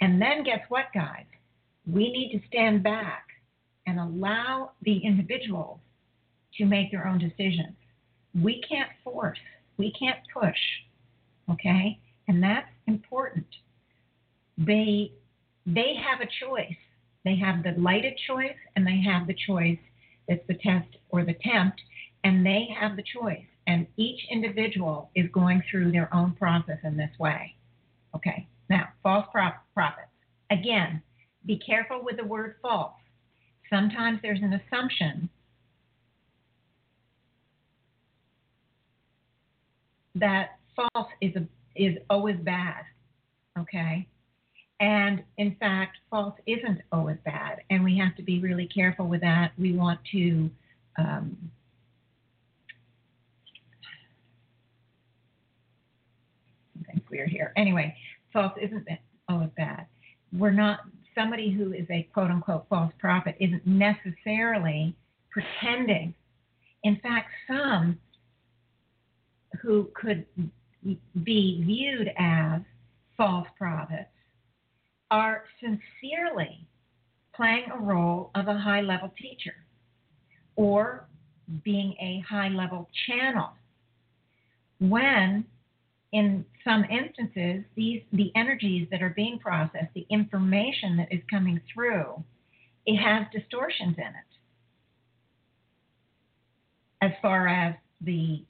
[0.00, 1.26] And then guess what, guys?
[1.90, 3.26] We need to stand back
[3.86, 5.78] and allow the individuals
[6.56, 7.76] to make their own decisions.
[8.34, 9.38] We can't force,
[9.76, 10.58] we can't push,
[11.50, 11.98] okay?
[12.26, 13.46] And that's important.
[14.58, 15.12] They
[15.66, 16.76] they have a choice.
[17.24, 19.78] They have the lighted choice and they have the choice
[20.28, 21.80] that's the test or the tempt,
[22.24, 26.96] and they have the choice and each individual is going through their own process in
[26.96, 27.54] this way.
[28.16, 30.08] Okay, now, false prophets.
[30.50, 31.02] Again,
[31.48, 32.92] be careful with the word false.
[33.70, 35.28] Sometimes there's an assumption
[40.14, 42.84] that false is, a, is always bad.
[43.58, 44.06] Okay?
[44.78, 47.62] And in fact, false isn't always bad.
[47.70, 49.52] And we have to be really careful with that.
[49.58, 50.50] We want to
[50.98, 51.36] um,
[57.10, 57.52] weird here.
[57.56, 57.96] Anyway,
[58.32, 58.86] false isn't
[59.28, 59.86] always bad.
[60.32, 60.80] We're not
[61.14, 64.94] somebody who is a quote unquote false prophet isn't necessarily
[65.30, 66.14] pretending.
[66.84, 67.98] In fact, some
[69.62, 70.26] who could
[71.24, 72.60] be viewed as
[73.16, 74.10] false prophets
[75.10, 76.66] are sincerely
[77.34, 79.54] playing a role of a high level teacher
[80.56, 81.06] or
[81.64, 83.50] being a high level channel
[84.80, 85.44] when
[86.12, 91.60] in some instances these the energies that are being processed the information that is coming
[91.72, 92.24] through
[92.88, 94.30] it has distortions in it.
[97.02, 98.42] As far as the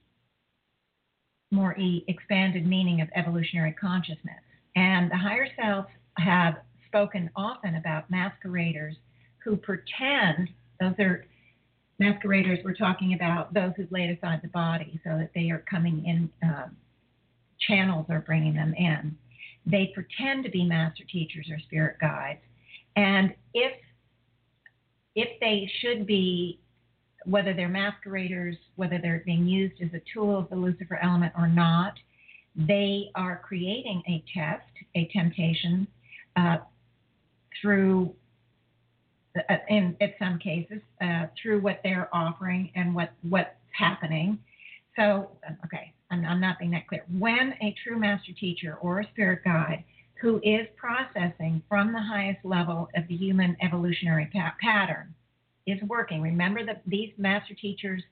[1.51, 1.75] more
[2.07, 4.43] expanded meaning of evolutionary consciousness.
[4.77, 8.95] And the higher selves have spoken often about masqueraders
[9.43, 11.25] who pretend those are
[11.99, 16.05] masqueraders we're talking about those who've laid aside the body so that they are coming
[16.07, 16.77] in um,
[17.67, 19.17] channels are bringing them in.
[19.67, 22.41] They pretend to be master teachers or spirit guides.
[22.97, 23.73] And if
[25.15, 26.61] if they should be
[27.25, 31.49] whether they're masqueraders whether they're being used as a tool of the lucifer element or
[31.49, 31.95] not
[32.55, 35.87] they are creating a test a temptation
[36.37, 36.59] uh,
[37.61, 38.15] through
[39.37, 44.39] uh, in, in some cases uh, through what they're offering and what what's happening.
[44.97, 45.31] So
[45.65, 47.05] okay, I'm, I'm not being that clear.
[47.19, 49.85] When a true master teacher or a spirit guide
[50.21, 55.15] who is processing from the highest level of the human evolutionary pa- pattern
[55.67, 56.23] is working.
[56.23, 58.03] Remember that these master teachers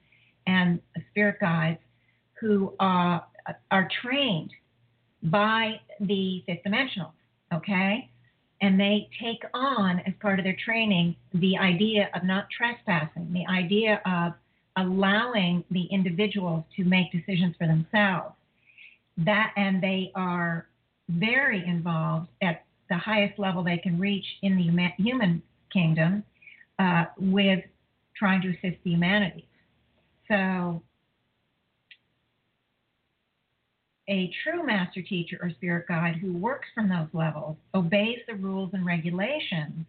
[0.46, 0.80] and
[1.10, 1.80] spirit guides
[2.40, 3.20] who uh,
[3.70, 4.50] are trained
[5.24, 7.12] by the fifth dimensional,
[7.52, 8.08] okay?
[8.60, 13.46] and they take on as part of their training the idea of not trespassing, the
[13.46, 14.32] idea of
[14.76, 18.34] allowing the individuals to make decisions for themselves.
[19.18, 20.66] That and they are
[21.08, 26.22] very involved at the highest level they can reach in the human kingdom
[26.78, 27.60] uh, with
[28.16, 29.44] trying to assist the humanities.
[30.28, 30.82] So
[34.08, 38.70] a true master teacher or spirit guide who works from those levels obeys the rules
[38.72, 39.84] and regulations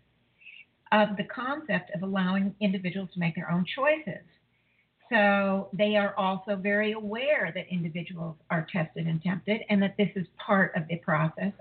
[0.91, 4.23] of the concept of allowing individuals to make their own choices.
[5.09, 10.09] So they are also very aware that individuals are tested and tempted and that this
[10.15, 11.53] is part of the process,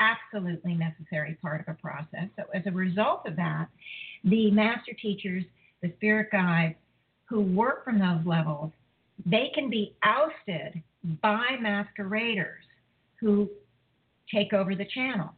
[0.00, 2.28] absolutely necessary part of a process.
[2.36, 3.68] So as a result of that,
[4.24, 5.44] the master teachers,
[5.82, 6.74] the spirit guides
[7.26, 8.72] who work from those levels,
[9.26, 10.82] they can be ousted
[11.22, 12.64] by masqueraders
[13.20, 13.48] who
[14.32, 15.30] take over the channel.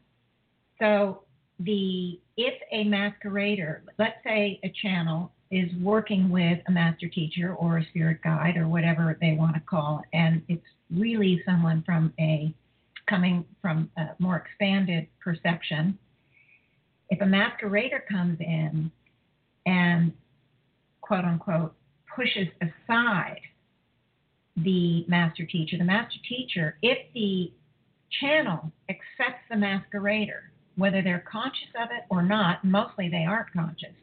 [0.79, 1.23] So
[1.59, 7.79] the if a masquerader, let's say a channel is working with a master teacher or
[7.79, 12.13] a spirit guide or whatever they want to call it, and it's really someone from
[12.21, 12.55] a
[13.09, 15.99] coming from a more expanded perception.
[17.09, 18.91] If a masquerader comes in
[19.67, 20.13] and
[21.01, 21.75] quote unquote
[22.15, 23.41] pushes aside
[24.57, 25.77] the master teacher.
[25.79, 27.53] The master teacher, if the
[28.21, 33.95] channel accepts the masquerader, whether they're conscious of it or not, mostly they aren't conscious,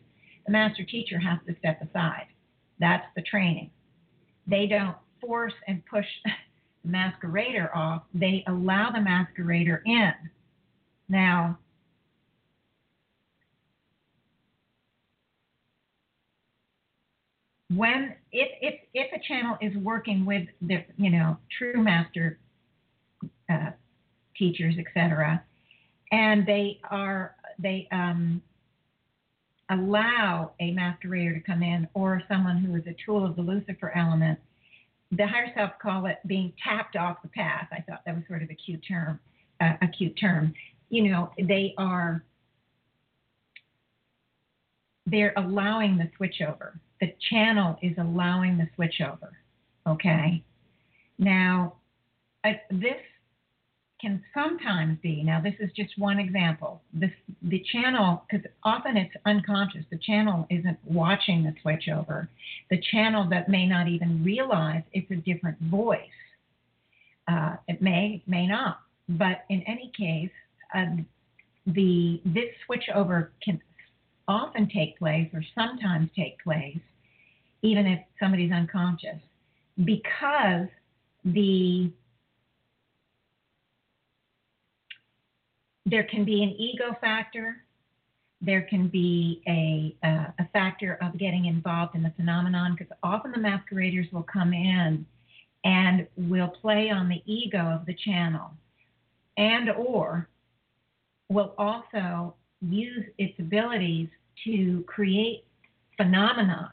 [0.48, 2.26] the master teacher has to step aside.
[2.80, 3.70] That's the training.
[4.48, 6.06] They don't force and push
[6.84, 10.14] the masquerader off, they allow the masquerader in.
[11.10, 11.60] Now,
[17.76, 22.40] when if if if a channel is working with the you know true master
[23.50, 23.72] uh,
[24.38, 25.44] teachers etc
[26.14, 28.42] and they are they um,
[29.70, 33.92] allow a masquerader to come in or someone who is a tool of the lucifer
[33.96, 34.40] element
[35.12, 38.42] the higher self call it being tapped off the path i thought that was sort
[38.42, 39.20] of a cute term
[39.62, 40.54] uh, a cute term
[40.90, 42.24] you know they are
[45.06, 49.32] they're allowing the switchover the channel is allowing the switchover.
[49.86, 50.44] Okay.
[51.20, 51.76] Now,
[52.44, 53.02] uh, this
[54.00, 55.24] can sometimes be.
[55.24, 56.82] Now, this is just one example.
[56.94, 59.84] This the channel because often it's unconscious.
[59.90, 62.28] The channel isn't watching the switchover.
[62.70, 66.00] The channel that may not even realize it's a different voice.
[67.28, 68.80] Uh, it may may not,
[69.10, 70.32] but in any case,
[70.76, 71.02] uh,
[71.66, 73.60] the this switchover can
[74.28, 76.78] often take place or sometimes take place
[77.62, 79.20] even if somebody's unconscious
[79.84, 80.68] because
[81.26, 81.92] the
[85.88, 87.64] there can be an ego factor.
[88.42, 93.32] There can be a, uh, a factor of getting involved in the phenomenon because often
[93.32, 95.06] the masqueraders will come in
[95.64, 98.52] and will play on the ego of the channel
[99.38, 100.28] and or
[101.30, 104.10] will also use its abilities
[104.44, 105.46] to create
[105.96, 106.70] phenomenon,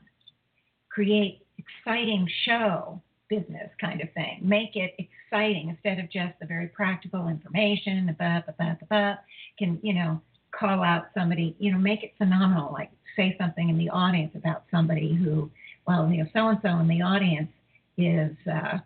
[0.91, 3.01] create exciting show
[3.35, 4.39] business kind of thing.
[4.43, 9.18] Make it exciting instead of just the very practical information, ba ba ba,
[9.59, 10.20] can, you know,
[10.59, 14.64] call out somebody, you know, make it phenomenal, like say something in the audience about
[14.70, 15.51] somebody who,
[15.87, 17.51] well, you know, so and so in the audience
[17.97, 18.78] is uh,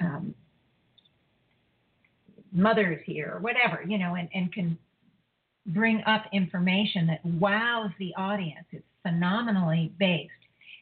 [0.00, 0.34] um,
[2.52, 4.78] mothers here or whatever, you know, and, and can
[5.66, 8.66] bring up information that wows the audience.
[8.70, 10.30] It's phenomenally based.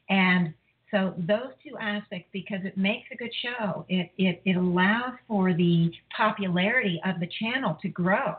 [0.09, 0.53] And
[0.93, 5.55] so those two aspects, because it makes a good show, it, it, it allows for
[5.55, 8.35] the popularity of the channel to grow.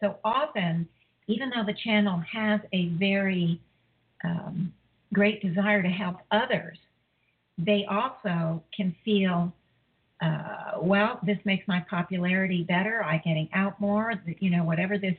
[0.00, 0.88] So often,
[1.28, 3.60] even though the channel has a very
[4.24, 4.72] um,
[5.14, 6.76] great desire to help others,
[7.56, 9.52] they also can feel,
[10.20, 13.04] uh, well, this makes my popularity better.
[13.04, 14.14] I'm getting out more.
[14.40, 15.14] You know, whatever this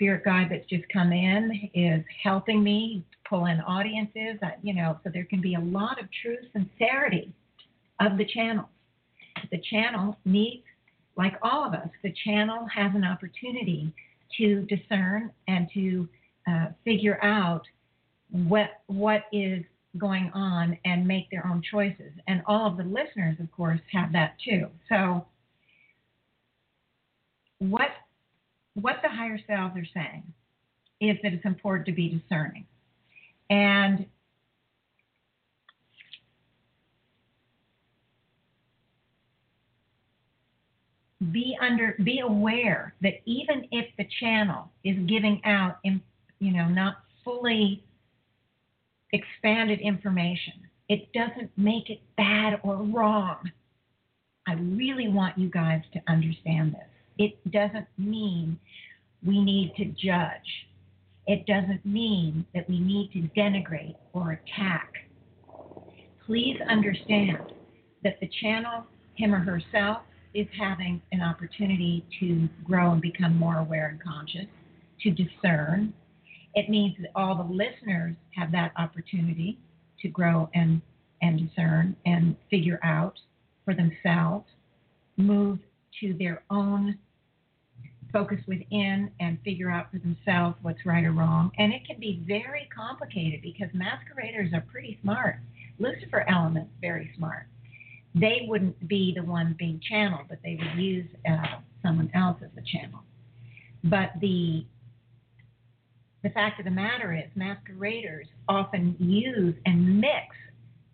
[0.00, 4.38] spirit guide that's just come in is helping me pull in audiences.
[4.62, 7.30] You know, so there can be a lot of true sincerity
[8.00, 8.68] of the channels.
[9.50, 10.64] The channel needs,
[11.16, 13.92] like all of us, the channel has an opportunity
[14.38, 16.08] to discern and to
[16.50, 17.62] uh, figure out
[18.30, 19.62] what what is
[19.98, 22.12] going on and make their own choices.
[22.26, 24.68] And all of the listeners, of course, have that too.
[24.88, 25.26] So,
[27.58, 27.90] what
[28.74, 30.22] what the higher selves are saying
[31.00, 32.66] is that it's important to be discerning,
[33.48, 34.06] and
[41.32, 46.96] be under be aware that even if the channel is giving out you know not
[47.24, 47.84] fully
[49.12, 50.54] expanded information.
[50.88, 53.50] It doesn't make it bad or wrong.
[54.46, 56.80] I really want you guys to understand this.
[57.20, 58.58] It doesn't mean
[59.22, 60.66] we need to judge.
[61.26, 64.90] It doesn't mean that we need to denigrate or attack.
[66.24, 67.52] Please understand
[68.04, 69.98] that the channel, him or herself,
[70.32, 74.46] is having an opportunity to grow and become more aware and conscious,
[75.02, 75.92] to discern,
[76.54, 79.58] it means that all the listeners have that opportunity
[80.00, 80.80] to grow and,
[81.20, 83.18] and discern and figure out
[83.66, 84.46] for themselves,
[85.18, 85.58] move
[86.00, 86.98] to their own
[88.12, 91.50] focus within and figure out for themselves what's right or wrong.
[91.58, 95.36] And it can be very complicated because masqueraders are pretty smart.
[95.78, 97.46] Lucifer elements very smart.
[98.14, 102.50] They wouldn't be the one being channeled, but they would use uh, someone else as
[102.56, 103.00] a channel.
[103.84, 104.64] But the
[106.22, 110.36] the fact of the matter is, masqueraders often use and mix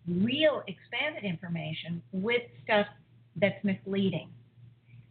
[0.07, 2.87] real expanded information with stuff
[3.35, 4.29] that's misleading.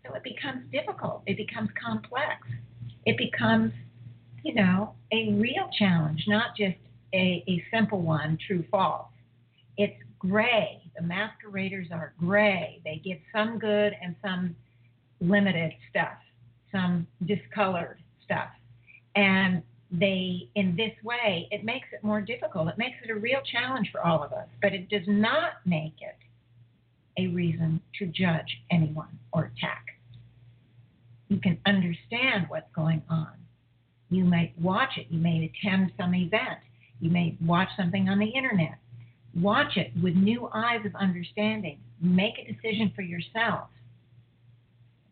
[0.07, 2.47] So it becomes difficult, it becomes complex,
[3.05, 3.73] it becomes,
[4.43, 6.77] you know, a real challenge, not just
[7.15, 9.09] a, a simple one, true false.
[9.77, 10.83] It's gray.
[10.97, 12.81] The masqueraders are gray.
[12.85, 14.57] They give some good and some
[15.21, 16.19] limited stuff,
[16.73, 18.49] some discolored stuff.
[19.15, 23.39] And they in this way it makes it more difficult it makes it a real
[23.53, 26.17] challenge for all of us but it does not make it
[27.23, 29.96] a reason to judge anyone or attack
[31.29, 33.33] you can understand what's going on
[34.11, 36.59] you may watch it you may attend some event
[37.01, 38.79] you may watch something on the internet
[39.35, 43.69] watch it with new eyes of understanding make a decision for yourself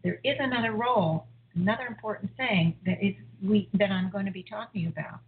[0.03, 4.45] there is another role another important thing that is we that I'm going to be
[4.49, 5.21] talking about.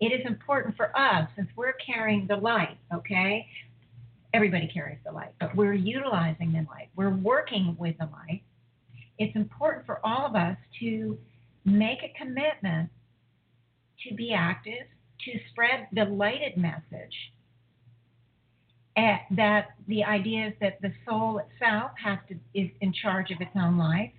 [0.00, 3.46] It is important for us since we're carrying the light, okay?
[4.34, 6.88] Everybody carries the light, but we're utilizing the light.
[6.94, 8.42] We're working with the light.
[9.18, 11.18] It's important for all of us to
[11.64, 12.90] make a commitment
[14.08, 14.86] to be active,
[15.24, 17.14] to spread the lighted message.
[18.96, 23.40] Eh, that the idea is that the soul itself has to is in charge of
[23.40, 24.10] its own life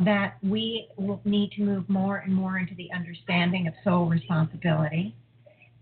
[0.00, 5.14] that we will need to move more and more into the understanding of soul responsibility.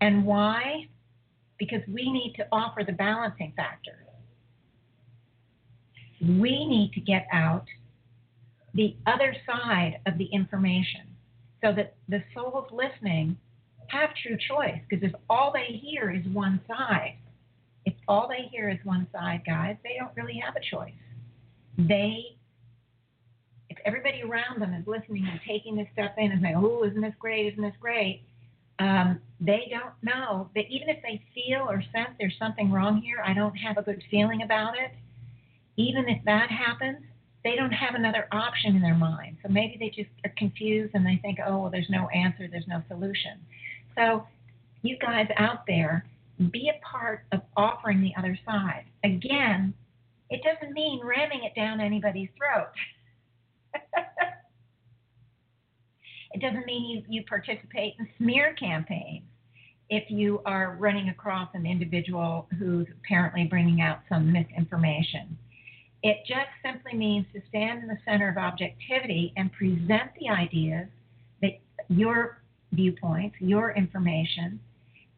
[0.01, 0.87] And why?
[1.59, 4.05] Because we need to offer the balancing factor.
[6.21, 7.65] We need to get out
[8.75, 11.01] the other side of the information
[11.63, 13.37] so that the souls listening
[13.87, 14.79] have true choice.
[14.89, 17.17] Because if all they hear is one side,
[17.85, 20.93] if all they hear is one side, guys, they don't really have a choice.
[21.77, 22.37] They
[23.69, 27.01] if everybody around them is listening and taking this stuff in and saying, "Oh, isn't
[27.01, 27.47] this great?
[27.51, 28.23] Isn't this great?"
[28.79, 33.21] Um, they don't know that even if they feel or sense there's something wrong here,
[33.25, 34.91] I don't have a good feeling about it.
[35.77, 37.03] Even if that happens,
[37.45, 39.37] they don't have another option in their mind.
[39.43, 42.67] So maybe they just are confused and they think, oh, well, there's no answer, there's
[42.67, 43.39] no solution.
[43.95, 44.25] So,
[44.81, 46.05] you guys out there,
[46.51, 48.85] be a part of offering the other side.
[49.03, 49.73] Again,
[50.29, 52.71] it doesn't mean ramming it down anybody's throat.
[56.33, 59.23] it doesn't mean you, you participate in smear campaigns
[59.89, 65.37] if you are running across an individual who's apparently bringing out some misinformation.
[66.05, 70.87] It just simply means to stand in the center of objectivity and present the ideas
[71.41, 72.43] that your
[72.73, 74.59] viewpoints, your information,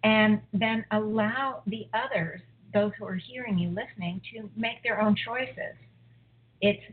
[0.05, 2.39] and then allow the others,
[2.73, 5.75] those who are hearing you, listening, to make their own choices.
[6.61, 6.83] It's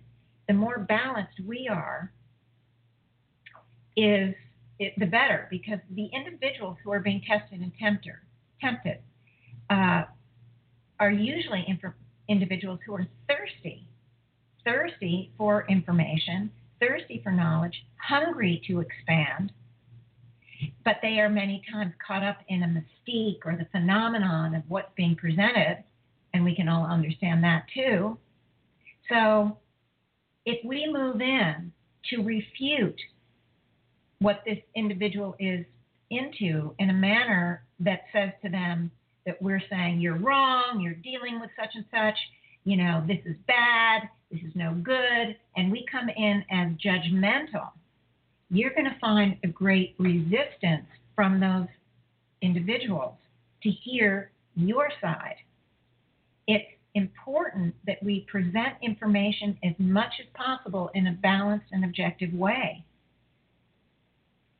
[0.49, 2.11] the more balanced we are,
[3.97, 4.35] is
[4.81, 8.23] it, the better because the individuals who are being tested and tempter,
[8.61, 8.99] tempted
[9.71, 10.03] uh,
[10.99, 11.95] are usually in inf-
[12.29, 13.87] individuals who are thirsty,
[14.65, 16.51] thirsty for information,
[16.81, 19.53] thirsty for knowledge, hungry to expand,
[20.85, 24.93] but they are many times caught up in a mystique or the phenomenon of what's
[24.97, 25.83] being presented,
[26.33, 28.19] and we can all understand that too.
[29.09, 29.59] So,
[30.47, 31.73] if we move in
[32.11, 33.01] to refute
[34.19, 35.65] what this individual is
[36.11, 38.91] into in a manner that says to them
[39.27, 42.19] that we're saying you're wrong, you're dealing with such and such,
[42.65, 47.71] you know, this is bad, this is no good, and we come in as judgmental
[48.51, 51.67] you're going to find a great resistance from those
[52.43, 53.15] individuals
[53.63, 55.37] to hear your side.
[56.47, 56.65] It's
[56.95, 62.85] important that we present information as much as possible in a balanced and objective way.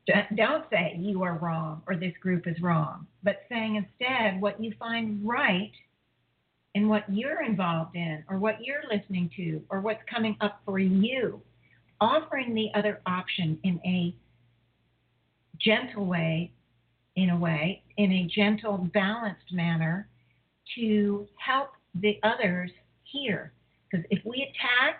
[0.07, 4.73] Don't say you are wrong or this group is wrong, but saying instead what you
[4.77, 5.71] find right
[6.75, 10.77] in what you're involved in or what you're listening to or what's coming up for
[10.77, 11.41] you
[12.01, 14.13] offering the other option in a
[15.59, 16.51] gentle way,
[17.15, 20.07] in a way, in a gentle, balanced manner
[20.75, 22.71] to help the others
[23.03, 23.53] hear.
[23.89, 24.99] Because if we attack,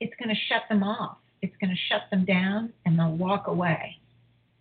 [0.00, 1.18] it's going to shut them off.
[1.42, 3.98] It's going to shut them down and they'll walk away.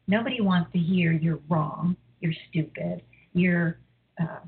[0.07, 3.03] Nobody wants to hear you're wrong, you're stupid,
[3.33, 3.77] you're
[4.19, 4.39] uh,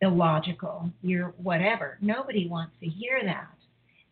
[0.00, 1.98] illogical, you're whatever.
[2.00, 3.54] Nobody wants to hear that.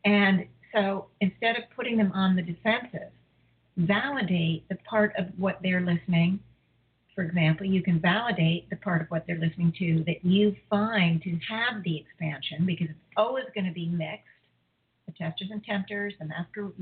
[0.04, 3.10] And so instead of putting them on the defensive,
[3.76, 6.38] validate the part of what they're listening.
[7.14, 11.20] For example, you can validate the part of what they're listening to that you find
[11.22, 14.24] to have the expansion because it's always going to be mixed.
[15.06, 16.72] The testers and tempters, the, masquer-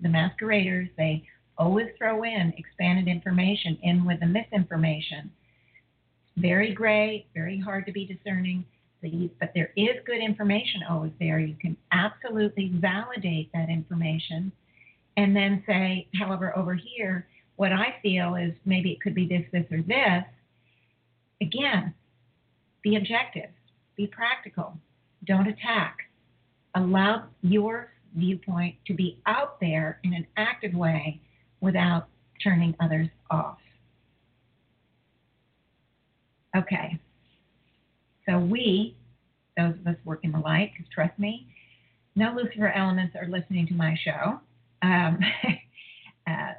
[0.00, 1.22] the masqueraders, they
[1.58, 5.30] always throw in expanded information in with the misinformation.
[6.36, 8.64] Very gray, very hard to be discerning
[9.38, 11.38] but there is good information always there.
[11.38, 14.52] You can absolutely validate that information
[15.16, 17.26] and then say, however, over here,
[17.56, 20.24] what I feel is maybe it could be this, this, or this.
[21.40, 21.94] Again,
[22.82, 23.50] be objective,
[23.96, 24.76] be practical,
[25.24, 25.98] don't attack.
[26.74, 31.20] Allow your viewpoint to be out there in an active way
[31.60, 32.08] without
[32.42, 33.58] turning others off.
[36.56, 36.98] Okay,
[38.26, 38.96] so we,
[39.56, 41.46] those of us working the light, because trust me,
[42.14, 44.40] no Lucifer elements are listening to my show.
[44.82, 45.18] Um,
[46.26, 46.52] uh,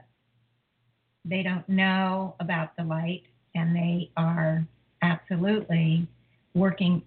[1.26, 3.24] they don't know about the light,
[3.56, 4.66] and they are
[5.02, 6.08] absolutely
[6.54, 7.02] working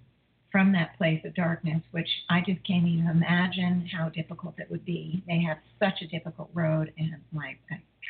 [0.50, 4.84] from that place of darkness, which I just can't even imagine how difficult it would
[4.84, 5.22] be.
[5.26, 7.56] They have such a difficult road, and I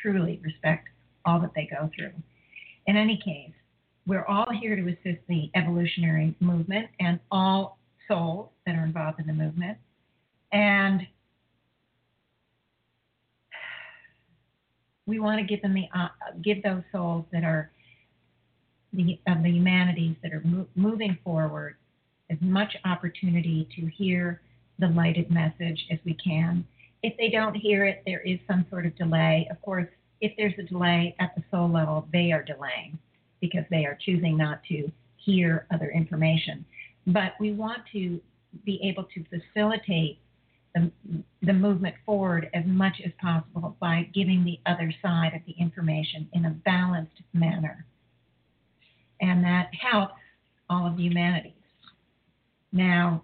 [0.01, 0.87] truly respect
[1.25, 2.13] all that they go through.
[2.87, 3.53] In any case,
[4.07, 7.77] we're all here to assist the evolutionary movement and all
[8.07, 9.77] souls that are involved in the movement.
[10.51, 11.01] And
[15.05, 16.07] we want to give them the uh,
[16.43, 17.71] give those souls that are
[18.93, 21.75] the of the humanities that are mo- moving forward
[22.31, 24.41] as much opportunity to hear
[24.79, 26.65] the lighted message as we can.
[27.03, 29.47] If they don't hear it, there is some sort of delay.
[29.51, 29.87] Of course,
[30.21, 32.97] if there's a delay at the soul level, they are delaying
[33.41, 36.63] because they are choosing not to hear other information.
[37.07, 38.21] But we want to
[38.65, 40.19] be able to facilitate
[40.75, 40.91] the,
[41.41, 46.29] the movement forward as much as possible by giving the other side of the information
[46.33, 47.85] in a balanced manner.
[49.19, 50.15] And that helps
[50.69, 51.53] all of the humanities.
[52.71, 53.23] Now,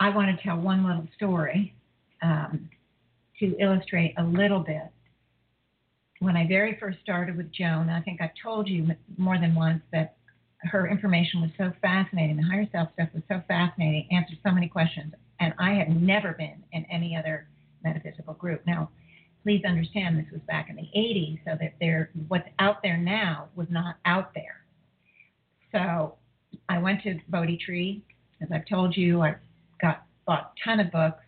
[0.00, 1.74] I want to tell one little story
[2.22, 2.68] um,
[3.40, 4.90] to illustrate a little bit
[6.24, 8.88] when I very first started with Joan, I think I've told you
[9.18, 10.16] more than once that
[10.62, 12.36] her information was so fascinating.
[12.36, 15.12] The higher self stuff was so fascinating, answered so many questions.
[15.40, 17.48] And I had never been in any other
[17.82, 18.62] metaphysical group.
[18.66, 18.90] Now,
[19.42, 23.48] please understand this was back in the 80s, so that there, what's out there now
[23.54, 24.64] was not out there.
[25.72, 26.14] So
[26.68, 28.02] I went to Bodhi Tree.
[28.42, 29.36] As I've told you, I
[29.80, 31.22] got bought a ton of books,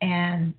[0.00, 0.54] and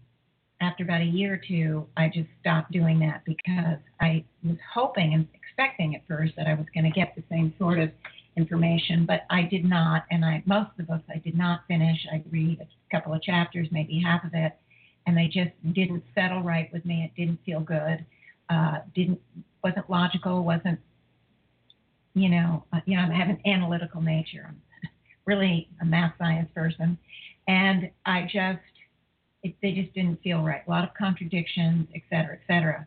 [0.62, 5.14] after about a year or two, I just stopped doing that because I was hoping
[5.14, 7.89] and expecting at first that I was going to get the same sort of
[8.38, 10.04] information, but I did not.
[10.12, 11.97] And I most of the books I did not finish.
[12.12, 14.54] I read a couple of chapters, maybe half of it,
[15.08, 17.04] and they just didn't settle right with me.
[17.04, 18.06] It didn't feel good.
[18.49, 19.20] Uh, didn't
[19.64, 20.43] wasn't logical.
[20.43, 20.80] wasn't
[22.14, 24.45] you know uh, you know I have an analytical nature.
[24.47, 24.62] I'm
[25.26, 26.97] really a math science person,
[27.47, 28.59] and I just
[29.43, 30.62] it, they just didn't feel right.
[30.66, 32.86] A lot of contradictions, et cetera, et cetera.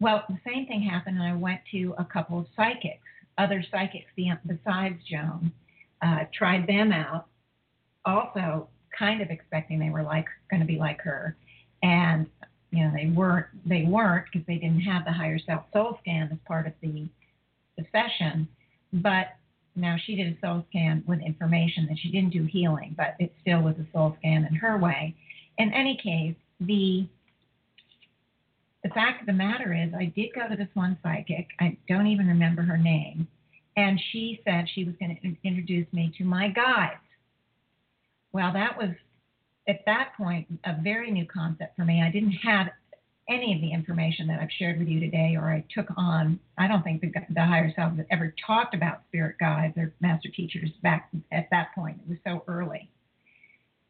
[0.00, 3.02] Well, the same thing happened, and I went to a couple of psychics,
[3.38, 4.10] other psychics
[4.46, 5.52] besides Joan,
[6.02, 7.26] uh, tried them out,
[8.04, 11.36] also kind of expecting they were like going to be like her,
[11.82, 12.26] and
[12.70, 13.46] you know they weren't.
[13.66, 17.08] They weren't because they didn't have the higher self soul scan as part of the
[17.80, 18.48] the session.
[18.92, 19.28] But
[19.76, 23.32] now she did a soul scan with information that she didn't do healing, but it
[23.40, 25.14] still was a soul scan in her way.
[25.58, 27.06] In any case, the
[28.82, 31.48] the fact of the matter is, I did go to this one psychic.
[31.60, 33.28] I don't even remember her name.
[33.76, 36.94] And she said she was going to introduce me to my guides.
[38.32, 38.90] Well, that was
[39.68, 42.02] at that point a very new concept for me.
[42.02, 42.68] I didn't have
[43.30, 46.38] any of the information that I've shared with you today or I took on.
[46.58, 50.70] I don't think the, the higher self ever talked about spirit guides or master teachers
[50.82, 52.00] back at that point.
[52.02, 52.90] It was so early.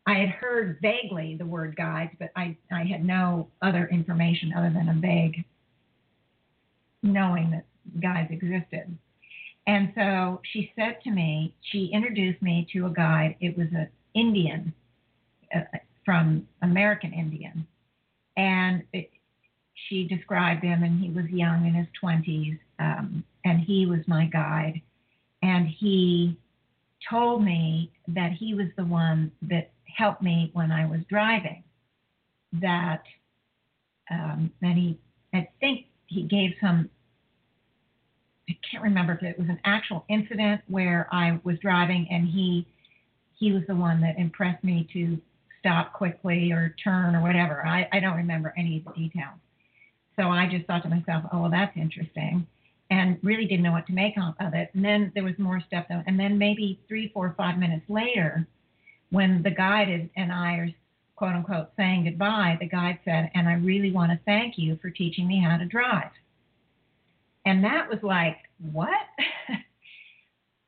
[0.06, 4.70] I had heard vaguely the word guides, but I, I had no other information other
[4.70, 5.44] than a vague
[7.02, 7.64] knowing that
[8.00, 8.96] guides existed.
[9.66, 13.36] And so she said to me, she introduced me to a guide.
[13.40, 14.74] It was an Indian
[15.54, 15.60] uh,
[16.04, 17.66] from American Indian.
[18.36, 19.10] And it,
[19.88, 24.26] she described him, and he was young in his 20s, um, and he was my
[24.26, 24.80] guide.
[25.42, 26.36] And he
[27.08, 31.64] told me that he was the one that helped me when I was driving.
[32.60, 33.02] That,
[34.10, 34.98] um, and he,
[35.32, 36.90] I think he gave some,
[38.48, 42.66] I can't remember if it was an actual incident where I was driving and he,
[43.38, 45.18] he was the one that impressed me to
[45.60, 47.64] stop quickly or turn or whatever.
[47.64, 49.38] I, I don't remember any of the details.
[50.16, 52.46] So I just thought to myself, oh, well, that's interesting.
[52.90, 54.70] And really didn't know what to make of it.
[54.74, 55.86] And then there was more stuff.
[55.88, 56.02] Though.
[56.06, 58.46] And then maybe three, four, five minutes later,
[59.10, 60.68] when the guide and I are
[61.20, 64.88] quote unquote saying goodbye, the guide said, And I really want to thank you for
[64.88, 66.10] teaching me how to drive.
[67.44, 68.38] And that was like,
[68.72, 68.88] What?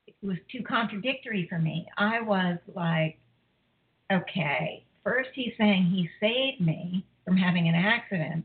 [0.06, 1.86] it was too contradictory for me.
[1.96, 3.18] I was like,
[4.12, 8.44] Okay, first he's saying he saved me from having an accident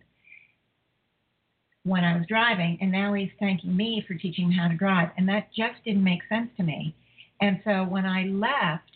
[1.87, 5.09] when I was driving, and now he's thanking me for teaching him how to drive.
[5.17, 6.95] And that just didn't make sense to me.
[7.41, 8.91] And so when I left,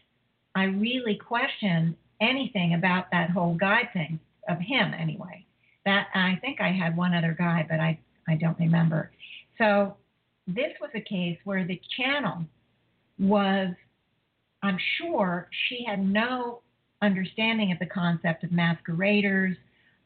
[0.56, 4.20] I really questioned anything about that whole guide thing
[4.50, 5.46] of him anyway.
[5.86, 9.12] That I think I had one other guy, but I I don't remember.
[9.58, 9.96] So
[10.48, 12.46] this was a case where the channel
[13.20, 13.74] was,
[14.64, 16.62] I'm sure she had no
[17.02, 19.58] understanding of the concept of masqueraders.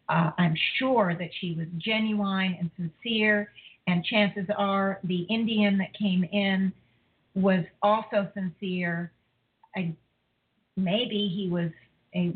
[0.10, 3.52] Uh, I'm sure that she was genuine and sincere,
[3.88, 6.72] and chances are the Indian that came in
[7.34, 9.12] was also sincere.
[9.76, 9.94] I
[10.78, 11.72] maybe he was
[12.16, 12.34] a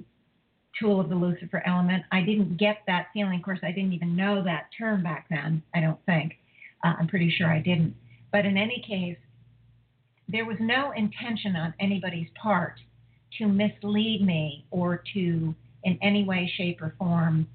[0.80, 2.04] tool of the Lucifer element.
[2.12, 3.40] I didn't get that feeling.
[3.40, 6.34] Of course, I didn't even know that term back then, I don't think.
[6.84, 7.96] Uh, I'm pretty sure I didn't.
[8.32, 9.18] But in any case,
[10.28, 12.76] there was no intention on anybody's part
[13.38, 15.54] to mislead me or to,
[15.84, 17.48] in any way, shape, or form,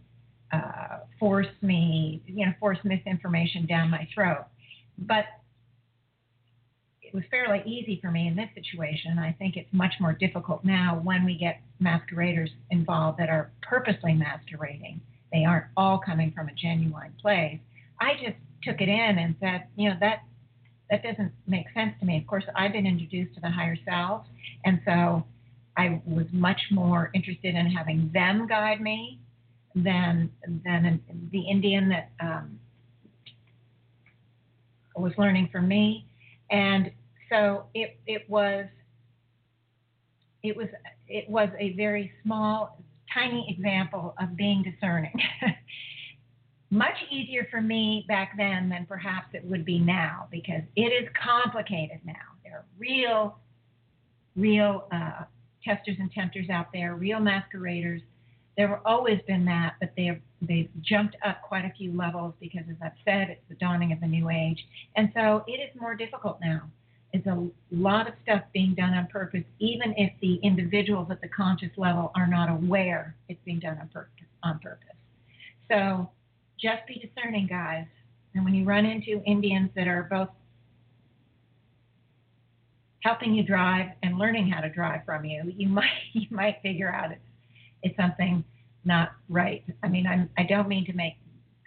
[0.54, 4.44] uh, force me, you know, force misinformation down my throat.
[4.98, 5.24] But
[7.02, 9.18] it was fairly easy for me in this situation.
[9.18, 14.14] I think it's much more difficult now when we get masqueraders involved that are purposely
[14.14, 15.00] masquerading.
[15.32, 17.58] They aren't all coming from a genuine place.
[18.00, 20.22] I just took it in and said, you know, that
[20.90, 22.18] that doesn't make sense to me.
[22.18, 24.28] Of course, I've been introduced to the higher selves,
[24.64, 25.24] and so
[25.76, 29.18] I was much more interested in having them guide me
[29.74, 30.30] than
[30.64, 31.00] than
[31.32, 32.58] the Indian that um,
[34.96, 36.06] was learning from me.
[36.50, 36.90] And
[37.30, 38.66] so it it was
[40.42, 40.68] it was
[41.08, 42.78] it was a very small
[43.12, 45.14] tiny example of being discerning
[46.74, 51.08] much easier for me back then than perhaps it would be now because it is
[51.22, 52.12] complicated now.
[52.42, 53.38] There are real,
[54.36, 55.24] real uh,
[55.64, 58.02] testers and tempters out there, real masqueraders.
[58.56, 62.62] There have always been that, but they've they've jumped up quite a few levels because,
[62.70, 64.64] as I've said, it's the dawning of the new age,
[64.96, 66.62] and so it is more difficult now.
[67.12, 71.28] It's a lot of stuff being done on purpose, even if the individuals at the
[71.28, 74.10] conscious level are not aware it's being done on purpose.
[74.42, 74.96] On purpose.
[75.70, 76.10] So
[76.60, 77.86] just be discerning, guys.
[78.34, 80.28] And when you run into Indians that are both
[83.04, 86.92] helping you drive and learning how to drive from you, you might you might figure
[86.92, 87.20] out it's
[87.84, 88.42] it's something
[88.84, 89.62] not right.
[89.82, 91.14] I mean, I'm I don't mean to make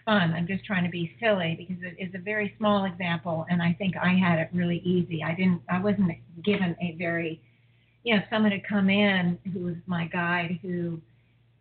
[0.06, 0.34] fun.
[0.34, 3.74] I'm just trying to be silly because it is a very small example, and I
[3.80, 5.24] think I had it really easy.
[5.24, 6.12] I didn't I wasn't
[6.44, 7.42] given a very
[8.04, 11.02] you know someone had come in who was my guide who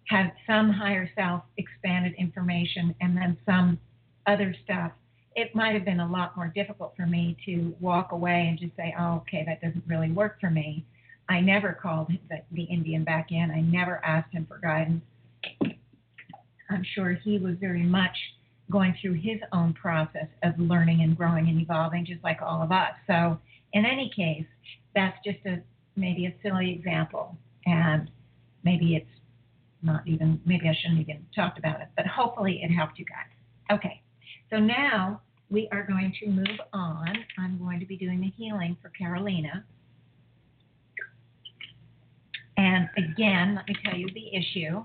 [0.08, 3.78] had some higher self expanded information and then some
[4.26, 4.92] other stuff,
[5.34, 8.74] it might have been a lot more difficult for me to walk away and just
[8.76, 10.84] say, oh, okay, that doesn't really work for me.
[11.28, 12.12] I never called
[12.52, 13.50] the, Indian back in.
[13.50, 15.02] I never asked him for guidance.
[16.70, 18.16] I'm sure he was very much
[18.70, 22.72] going through his own process of learning and growing and evolving, just like all of
[22.72, 22.92] us.
[23.06, 23.38] So,
[23.72, 24.46] in any case,
[24.94, 25.62] that's just a
[25.96, 28.10] maybe a silly example, and
[28.64, 29.06] maybe it's
[29.82, 33.76] not even, maybe I shouldn't even talked about it, but hopefully it helped you guys.
[33.78, 34.02] Okay,
[34.50, 37.08] so now we are going to move on.
[37.38, 39.64] I'm going to be doing the healing for Carolina.
[42.56, 44.84] And again, let me tell you the issue.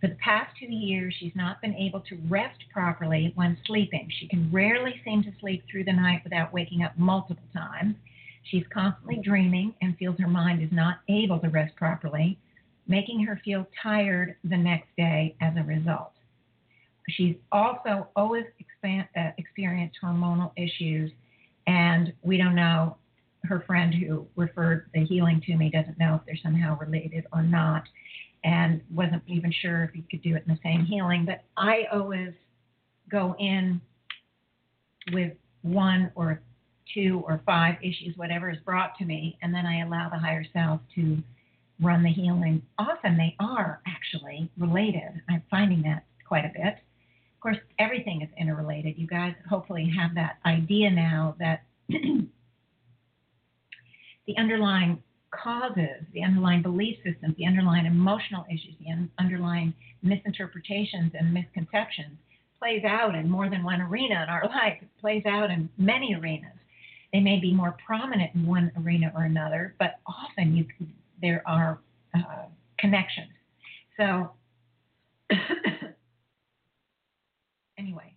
[0.00, 4.08] For the past two years, she's not been able to rest properly when sleeping.
[4.18, 7.96] She can rarely seem to sleep through the night without waking up multiple times.
[8.44, 12.38] She's constantly dreaming and feels her mind is not able to rest properly,
[12.88, 16.12] making her feel tired the next day as a result.
[17.10, 18.44] She's also always
[18.84, 21.10] uh, experienced hormonal issues,
[21.66, 22.96] and we don't know.
[23.44, 27.42] Her friend who referred the healing to me doesn't know if they're somehow related or
[27.42, 27.84] not,
[28.44, 31.24] and wasn't even sure if he could do it in the same healing.
[31.24, 32.32] But I always
[33.10, 33.80] go in
[35.12, 35.32] with
[35.62, 36.40] one or
[36.94, 40.44] two or five issues, whatever is brought to me, and then I allow the higher
[40.52, 41.18] self to
[41.80, 42.62] run the healing.
[42.78, 45.22] Often they are actually related.
[45.28, 46.74] I'm finding that quite a bit.
[46.74, 48.98] Of course, everything is interrelated.
[48.98, 51.62] You guys hopefully have that idea now that
[54.30, 61.10] the underlying causes, the underlying belief systems, the underlying emotional issues, the un- underlying misinterpretations
[61.18, 62.16] and misconceptions
[62.58, 64.78] plays out in more than one arena in our life.
[64.80, 66.52] It plays out in many arenas.
[67.12, 71.42] They may be more prominent in one arena or another, but often you can, there
[71.44, 71.80] are
[72.14, 72.44] uh,
[72.78, 73.32] connections.
[73.96, 74.30] So,
[77.78, 78.14] anyway,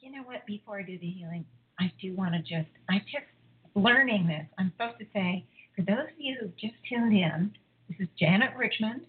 [0.00, 0.46] you know what?
[0.46, 1.44] Before I do the healing,
[1.78, 3.26] I do want to just, I'm just
[3.74, 4.46] learning this.
[4.58, 5.44] I'm supposed to say,
[5.76, 7.52] for those of you who've just tuned in,
[7.88, 9.02] this is Janet Richmond,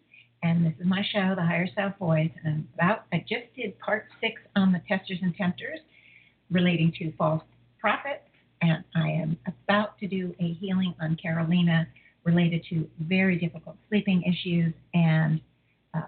[0.43, 2.32] and this is my show, The Higher Self Voice.
[2.43, 5.80] And I'm about, I just did part six on the testers and tempters
[6.51, 7.43] relating to false
[7.80, 8.24] prophets,
[8.61, 11.88] and I am about to do a healing on Carolina
[12.24, 15.41] related to very difficult sleeping issues and
[15.93, 16.01] uh,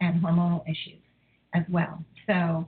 [0.00, 1.00] and hormonal issues
[1.54, 2.02] as well.
[2.26, 2.66] So,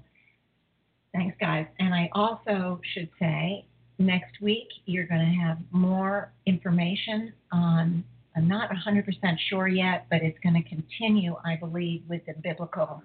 [1.16, 1.66] thanks, guys.
[1.78, 3.64] And I also should say
[3.98, 8.04] next week you're going to have more information on.
[8.36, 9.04] I'm not 100%
[9.48, 13.02] sure yet, but it's going to continue, I believe, with the biblical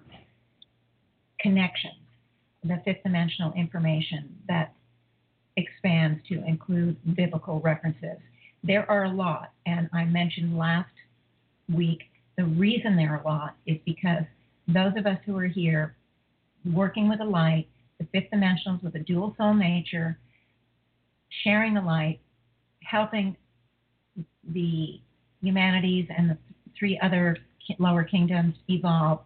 [1.40, 1.94] connections
[2.64, 4.74] the fifth dimensional information that
[5.56, 8.18] expands to include biblical references.
[8.62, 10.90] There are a lot, and I mentioned last
[11.72, 12.02] week
[12.36, 14.22] the reason there are a lot is because
[14.68, 15.96] those of us who are here
[16.72, 17.66] working with the light,
[18.02, 20.18] the fifth dimensionals with a dual soul nature,
[21.44, 22.20] sharing the light,
[22.82, 23.36] helping
[24.52, 25.00] the
[25.40, 26.38] humanities and the
[26.78, 27.36] three other
[27.78, 29.20] lower kingdoms evolve.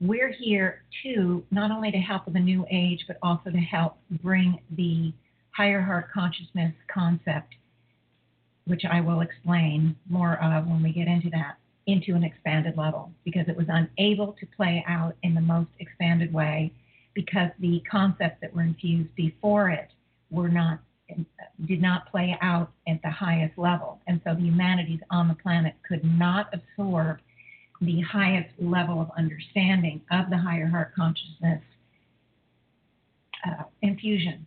[0.00, 3.96] We're here too, not only to help with the new age, but also to help
[4.22, 5.12] bring the
[5.50, 7.54] higher heart consciousness concept,
[8.66, 11.56] which I will explain more of when we get into that,
[11.86, 16.32] into an expanded level because it was unable to play out in the most expanded
[16.32, 16.72] way
[17.18, 19.88] because the concepts that were infused before it
[20.30, 20.78] were not
[21.66, 25.74] did not play out at the highest level and so the humanities on the planet
[25.88, 27.18] could not absorb
[27.80, 31.62] the highest level of understanding of the higher heart consciousness
[33.46, 34.46] uh, infusion,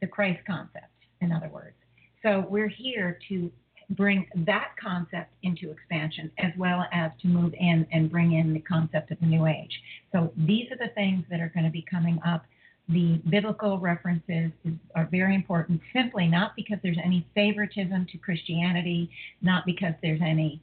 [0.00, 1.76] the Christ concept, in other words.
[2.22, 3.50] So we're here to
[3.90, 8.60] bring that concept into expansion as well as to move in and bring in the
[8.60, 9.70] concept of the New Age.
[10.12, 12.44] So these are the things that are going to be coming up.
[12.88, 14.50] The biblical references
[14.94, 19.10] are very important, simply not because there's any favoritism to Christianity,
[19.42, 20.60] not because there's any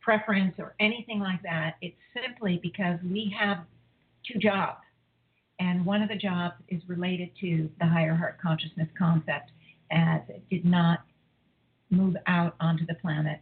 [0.00, 1.76] preference or anything like that.
[1.80, 3.58] It's simply because we have
[4.30, 4.80] two jobs.
[5.60, 9.50] And one of the jobs is related to the higher heart consciousness concept,
[9.90, 11.00] as it did not
[11.90, 13.40] move out onto the planet,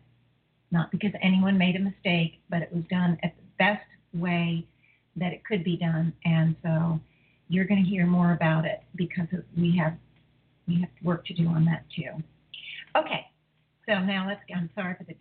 [0.71, 4.67] not because anyone made a mistake, but it was done at the best way
[5.17, 6.13] that it could be done.
[6.25, 7.01] And so
[7.49, 9.27] you're going to hear more about it because
[9.57, 9.95] we have
[10.69, 12.23] we have work to do on that too.
[12.97, 13.27] Okay,
[13.89, 14.41] so now let's.
[14.55, 15.15] I'm sorry for the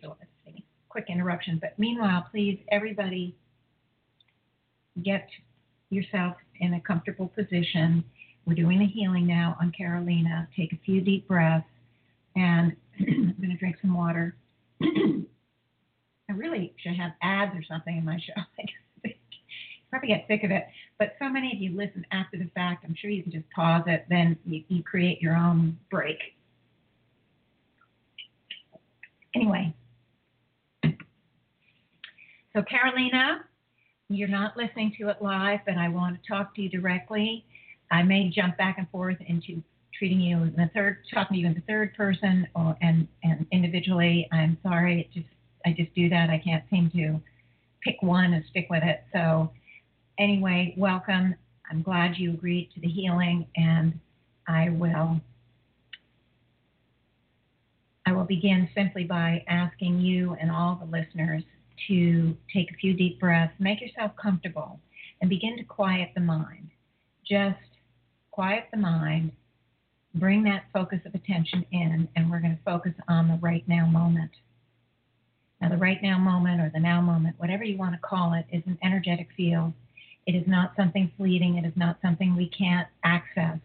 [0.88, 3.34] quick interruption, but meanwhile, please everybody
[5.02, 5.26] get
[5.88, 8.04] yourself in a comfortable position.
[8.46, 10.48] We're doing the healing now on Carolina.
[10.54, 11.66] Take a few deep breaths,
[12.36, 14.36] and I'm going to drink some water.
[14.82, 18.40] I really should have ads or something in my show.
[19.04, 19.14] I
[19.90, 20.66] probably get sick of it.
[20.98, 22.84] But so many of you listen after the fact.
[22.86, 26.18] I'm sure you can just pause it, then you, you create your own break.
[29.34, 29.74] Anyway,
[32.54, 33.44] so Carolina,
[34.10, 37.46] you're not listening to it live, but I want to talk to you directly.
[37.90, 39.62] I may jump back and forth into
[40.02, 43.46] treating you in the third, talking to you in the third person or and and
[43.52, 44.28] individually.
[44.32, 45.32] I'm sorry, it just
[45.64, 46.28] I just do that.
[46.28, 47.20] I can't seem to
[47.84, 49.04] pick one and stick with it.
[49.12, 49.52] So
[50.18, 51.36] anyway, welcome.
[51.70, 53.96] I'm glad you agreed to the healing, and
[54.48, 55.20] I will.
[58.04, 61.44] I will begin simply by asking you and all the listeners
[61.86, 64.80] to take a few deep breaths, make yourself comfortable,
[65.20, 66.70] and begin to quiet the mind.
[67.24, 67.60] Just
[68.32, 69.30] quiet the mind,
[70.14, 73.86] bring that focus of attention in, and we're going to focus on the right now
[73.86, 74.30] moment.
[75.60, 78.44] Now, the right now moment or the now moment, whatever you want to call it,
[78.50, 79.72] is an energetic field.
[80.26, 83.58] It is not something fleeting, it is not something we can't access.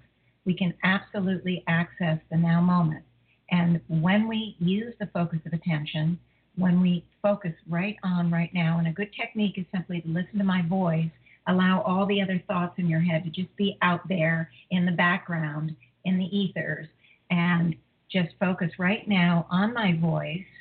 [0.45, 3.03] We can absolutely access the now moment.
[3.49, 6.19] And when we use the focus of attention,
[6.55, 10.37] when we focus right on right now, and a good technique is simply to listen
[10.37, 11.09] to my voice,
[11.47, 14.91] allow all the other thoughts in your head to just be out there in the
[14.91, 15.75] background,
[16.07, 16.87] in the ethers,
[17.29, 17.75] and
[18.11, 20.51] just focus right now on my voice.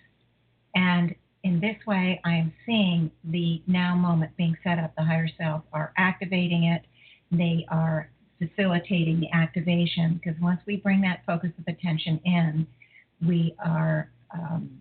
[0.74, 4.92] And in this way, I am seeing the now moment being set up.
[4.96, 6.82] The higher self are activating it,
[7.30, 12.66] they are facilitating the activation because once we bring that focus of attention in,
[13.26, 14.10] we are.
[14.34, 14.80] Um,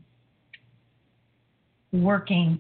[2.01, 2.59] working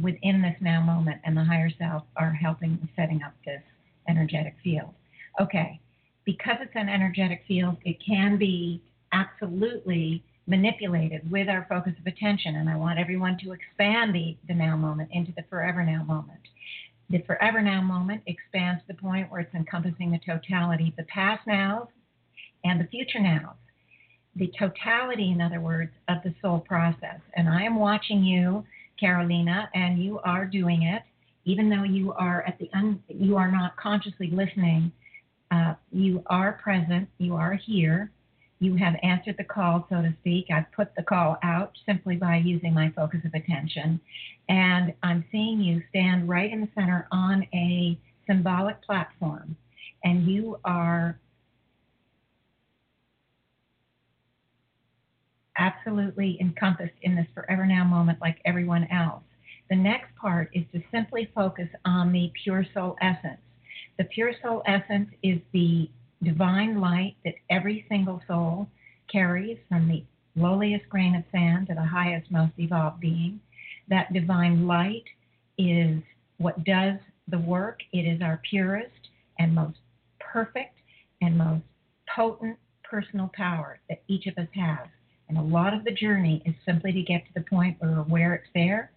[0.00, 3.62] within this now moment, and the higher self are helping setting up this
[4.08, 4.94] energetic field.
[5.40, 5.80] Okay,
[6.26, 12.56] because it's an energetic field, it can be absolutely manipulated with our focus of attention.
[12.56, 16.40] And I want everyone to expand the, the now moment into the forever now moment.
[17.08, 21.04] The forever now moment expands to the point where it's encompassing the totality of the
[21.04, 21.86] past nows
[22.64, 23.54] and the future nows.
[24.34, 27.20] The totality, in other words, of the soul process.
[27.34, 28.64] And I am watching you
[28.98, 31.02] Carolina, and you are doing it,
[31.44, 34.90] even though you are at the un, you are not consciously listening.
[35.56, 37.08] Uh, you are present.
[37.18, 38.10] You are here.
[38.58, 40.46] You have answered the call, so to speak.
[40.50, 44.00] I've put the call out simply by using my focus of attention,
[44.48, 49.56] and I'm seeing you stand right in the center on a symbolic platform,
[50.04, 51.18] and you are
[55.58, 59.22] absolutely encompassed in this forever now moment like everyone else.
[59.70, 63.40] The next part is to simply focus on the pure soul essence.
[63.98, 65.88] The pure soul essence is the
[66.22, 68.68] divine light that every single soul
[69.10, 73.40] carries from the lowliest grain of sand to the highest, most evolved being.
[73.88, 75.04] That divine light
[75.56, 76.02] is
[76.38, 77.80] what does the work.
[77.92, 79.78] It is our purest and most
[80.20, 80.78] perfect
[81.22, 81.64] and most
[82.14, 84.88] potent personal power that each of us has.
[85.28, 88.00] And a lot of the journey is simply to get to the point where we're
[88.00, 88.92] aware it's there,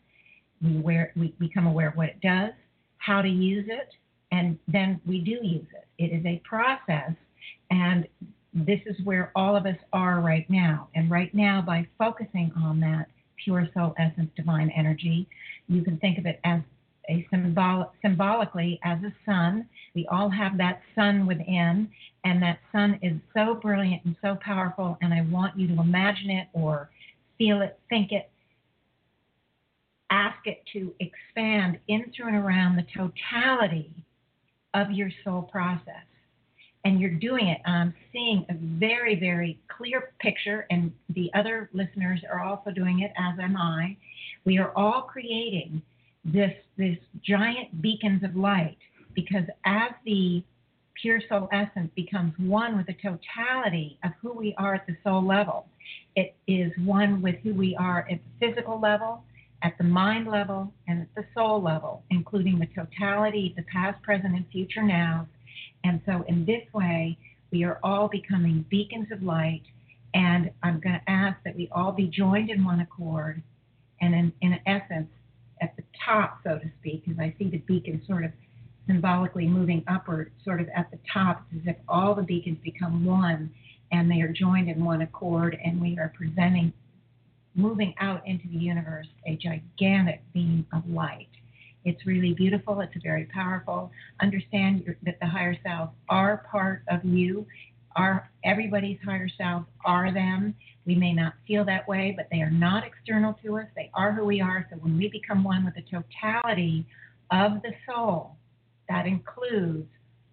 [0.62, 2.52] we, aware, we become aware of what it does,
[2.97, 3.89] how to use it,
[4.32, 5.88] and then we do use it.
[5.98, 7.12] It is a process,
[7.72, 8.08] and
[8.54, 10.90] this is where all of us are right now.
[10.96, 13.08] And right now, by focusing on that
[13.44, 15.28] pure soul essence, divine energy,
[15.68, 16.62] you can think of it as
[17.10, 19.68] a symbol, symbolically as a sun.
[19.96, 21.90] We all have that sun within,
[22.24, 24.98] and that sun is so brilliant and so powerful.
[25.02, 26.90] And I want you to imagine it or
[27.38, 28.30] feel it, think it,
[30.12, 33.92] ask it to expand in through and around the totality
[34.74, 36.06] of your soul process.
[36.86, 37.60] and you're doing it.
[37.66, 43.12] I'm seeing a very, very clear picture, and the other listeners are also doing it,
[43.18, 43.98] as am I.
[44.46, 45.82] We are all creating
[46.24, 48.78] this this giant beacons of light
[49.14, 50.44] because as the
[51.02, 55.26] pure soul essence becomes one with the totality of who we are at the soul
[55.26, 55.68] level,
[56.16, 59.24] it is one with who we are at the physical level,
[59.62, 64.36] at the mind level, and at the soul level, including the totality the past, present,
[64.36, 65.28] and future nows.
[65.84, 67.18] And so, in this way,
[67.51, 69.64] we are all becoming beacons of light.
[70.14, 73.41] And I'm going to ask that we all be joined in one accord.
[74.01, 75.10] And in, in essence,
[75.62, 78.32] at the top, so to speak, because I see the beacon sort of
[78.88, 83.51] symbolically moving upward, sort of at the top, as if all the beacons become one
[83.91, 86.72] and they are joined in one accord, and we are presenting,
[87.56, 91.30] moving out into the universe, a gigantic beam of light.
[91.86, 92.82] It's really beautiful.
[92.82, 93.91] It's very powerful.
[94.22, 97.45] Understand that the higher selves are part of you.
[97.95, 100.56] Our everybody's higher selves are them.
[100.86, 103.66] We may not feel that way, but they are not external to us.
[103.76, 104.68] They are who we are.
[104.70, 106.86] So when we become one with the totality
[107.32, 108.36] of the soul,
[108.89, 109.88] that includes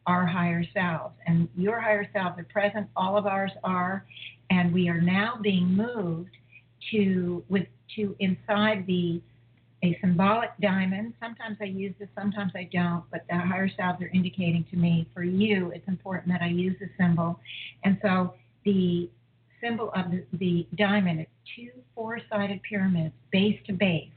[0.06, 1.14] our higher selves.
[1.26, 4.06] And your higher selves are present, all of ours are,
[4.50, 6.30] and we are now being moved
[6.90, 7.66] to with
[7.96, 9.20] to inside the
[9.82, 11.12] a symbolic diamond.
[11.20, 15.06] Sometimes I use this, sometimes I don't, but the higher selves are indicating to me
[15.12, 17.38] for you it's important that I use the symbol.
[17.84, 18.34] And so
[18.64, 19.10] the
[19.62, 24.10] symbol of the, the diamond is two four sided pyramids, base to base.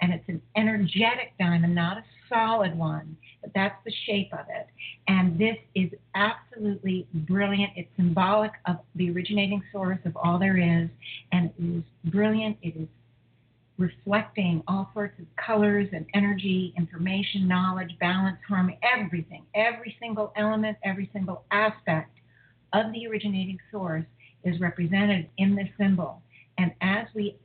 [0.00, 3.16] And it's an energetic diamond, not a solid one,
[3.54, 4.66] that's the shape of it.
[5.08, 7.72] And this is absolutely brilliant.
[7.76, 10.88] It's symbolic of the originating source of all there is,
[11.32, 12.56] and it is brilliant.
[12.62, 12.88] It is
[13.78, 20.76] reflecting all sorts of colors and energy, information, knowledge, balance, harmony, everything, every single element,
[20.84, 22.10] every single aspect
[22.72, 24.04] of the originating source
[24.44, 26.22] is represented in this symbol.
[26.58, 27.36] And as we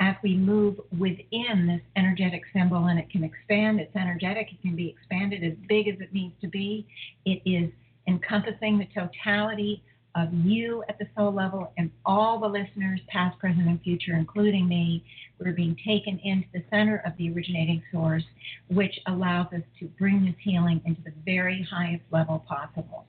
[0.00, 4.76] as we move within this energetic symbol and it can expand, it's energetic, it can
[4.76, 6.86] be expanded as big as it needs to be.
[7.24, 7.70] It is
[8.06, 9.82] encompassing the totality
[10.14, 14.66] of you at the soul level and all the listeners, past, present, and future, including
[14.66, 15.04] me.
[15.38, 18.24] We're being taken into the center of the originating source,
[18.68, 23.06] which allows us to bring this healing into the very highest level possible.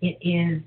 [0.00, 0.62] It is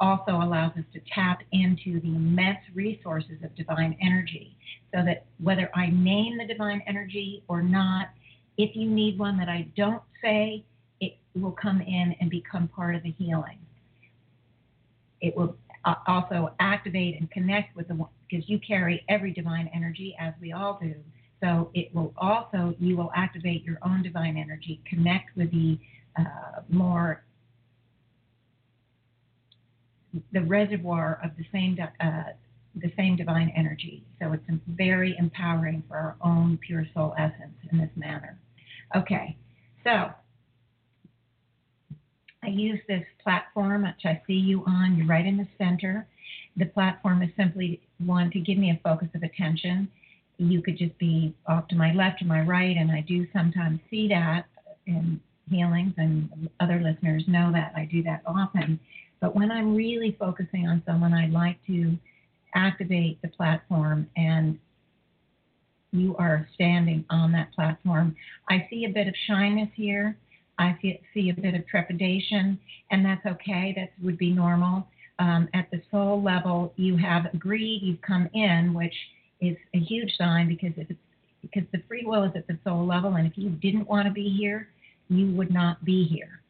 [0.00, 4.56] also allows us to tap into the immense resources of divine energy
[4.92, 8.08] so that whether I name the divine energy or not,
[8.56, 10.64] if you need one that I don't say,
[11.00, 13.58] it will come in and become part of the healing.
[15.20, 19.70] It will uh, also activate and connect with the one because you carry every divine
[19.74, 20.94] energy as we all do.
[21.42, 25.78] So it will also, you will activate your own divine energy, connect with the
[26.18, 27.24] uh, more
[30.32, 32.22] the reservoir of the same uh,
[32.76, 34.04] the same divine energy.
[34.20, 38.38] So it's very empowering for our own pure soul essence in this manner.
[38.96, 39.36] Okay,
[39.84, 40.10] so
[42.42, 44.96] I use this platform, which I see you on.
[44.96, 46.06] You're right in the center.
[46.56, 49.88] The platform is simply one to give me a focus of attention.
[50.38, 53.80] You could just be off to my left or my right, and I do sometimes
[53.90, 54.46] see that
[54.86, 58.80] in healings, and other listeners know that I do that often.
[59.20, 61.96] But when I'm really focusing on someone, I'd like to
[62.54, 64.58] activate the platform and
[65.92, 68.16] you are standing on that platform.
[68.48, 70.16] I see a bit of shyness here.
[70.58, 72.58] I see, see a bit of trepidation,
[72.90, 73.72] and that's okay.
[73.76, 74.86] That would be normal.
[75.18, 78.94] Um, at the soul level, you have agreed, you've come in, which
[79.40, 81.00] is a huge sign because if it's
[81.40, 84.12] because the free will is at the soul level, and if you didn't want to
[84.12, 84.68] be here,
[85.08, 86.42] you would not be here.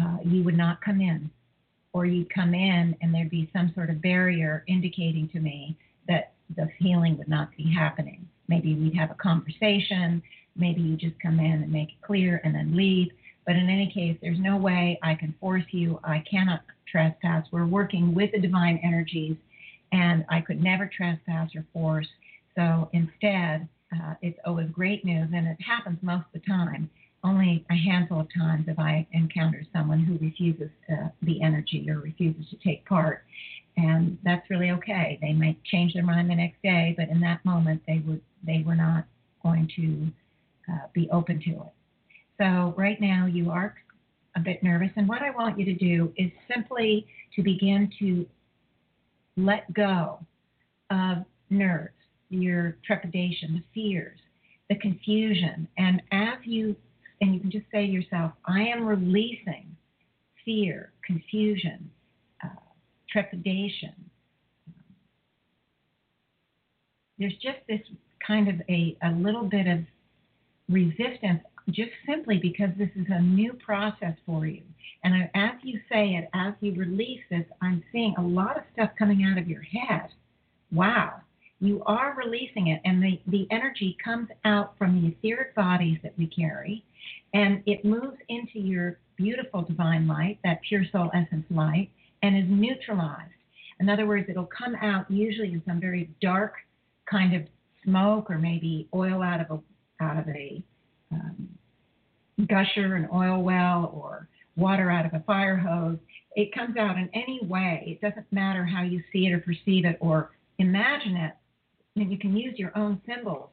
[0.00, 1.30] Uh, you would not come in
[1.92, 5.76] or you'd come in and there'd be some sort of barrier indicating to me
[6.06, 8.26] that the healing would not be happening.
[8.48, 10.22] Maybe we'd have a conversation,
[10.56, 13.08] maybe you just come in and make it clear and then leave.
[13.46, 15.98] But in any case, there's no way I can force you.
[16.04, 17.46] I cannot trespass.
[17.50, 19.36] We're working with the divine energies,
[19.92, 22.08] and I could never trespass or force.
[22.54, 26.90] So instead, uh, it's always great news, and it happens most of the time
[27.24, 32.00] only a handful of times have I encountered someone who refuses uh, the energy or
[32.00, 33.24] refuses to take part.
[33.76, 35.18] And that's really okay.
[35.20, 38.62] They might change their mind the next day, but in that moment, they would they
[38.64, 39.04] were not
[39.42, 41.72] going to uh, be open to it.
[42.38, 43.74] So right now, you are
[44.36, 48.26] a bit nervous, and what I want you to do is simply to begin to
[49.36, 50.18] let go
[50.90, 51.18] of
[51.50, 51.94] nerves,
[52.30, 54.18] your trepidation, the fears,
[54.68, 56.76] the confusion, and as you
[57.20, 59.76] and you can just say to yourself, I am releasing
[60.44, 61.90] fear, confusion,
[62.44, 62.48] uh,
[63.10, 63.94] trepidation.
[67.18, 67.80] There's just this
[68.24, 69.80] kind of a, a little bit of
[70.68, 74.62] resistance just simply because this is a new process for you.
[75.04, 78.90] And as you say it, as you release this, I'm seeing a lot of stuff
[78.98, 80.08] coming out of your head.
[80.72, 81.20] Wow.
[81.60, 86.16] You are releasing it, and the, the energy comes out from the etheric bodies that
[86.16, 86.84] we carry,
[87.34, 91.90] and it moves into your beautiful divine light, that pure soul essence light,
[92.22, 93.32] and is neutralized.
[93.80, 96.54] In other words, it'll come out usually in some very dark
[97.10, 97.42] kind of
[97.84, 100.62] smoke or maybe oil out of a out of a
[101.12, 101.48] um,
[102.46, 105.98] gusher, an oil well, or water out of a fire hose.
[106.36, 107.84] It comes out in any way.
[107.86, 111.32] It doesn't matter how you see it or perceive it or imagine it.
[112.00, 113.50] And you can use your own symbols.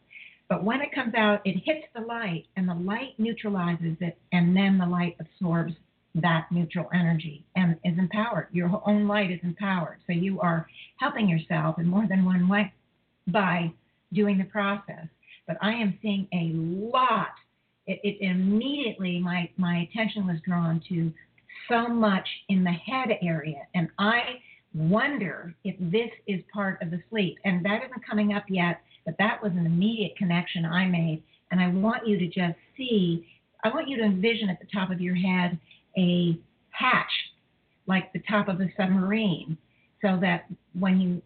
[0.48, 4.56] But when it comes out, it hits the light, and the light neutralizes it, and
[4.56, 5.74] then the light absorbs
[6.14, 8.48] that neutral energy and is empowered.
[8.52, 9.98] Your own light is empowered.
[10.08, 10.68] So you are
[10.98, 12.72] helping yourself in more than one way
[13.28, 13.74] by
[14.14, 15.08] doing the process.
[15.48, 16.52] But I am seeing a
[16.96, 17.32] lot
[17.88, 21.12] it, it immediately my my attention was drawn to
[21.70, 24.42] so much in the head area, and I
[24.76, 27.38] wonder if this is part of the sleep.
[27.46, 31.24] And that isn't coming up yet, but that was an immediate connection I made.
[31.52, 33.28] And I want you to just see,
[33.64, 35.58] I want you to envision at the top of your head
[35.98, 36.38] a
[36.70, 37.12] hatch,
[37.88, 39.58] like the top of a submarine,
[40.02, 40.46] so that
[40.78, 41.22] when you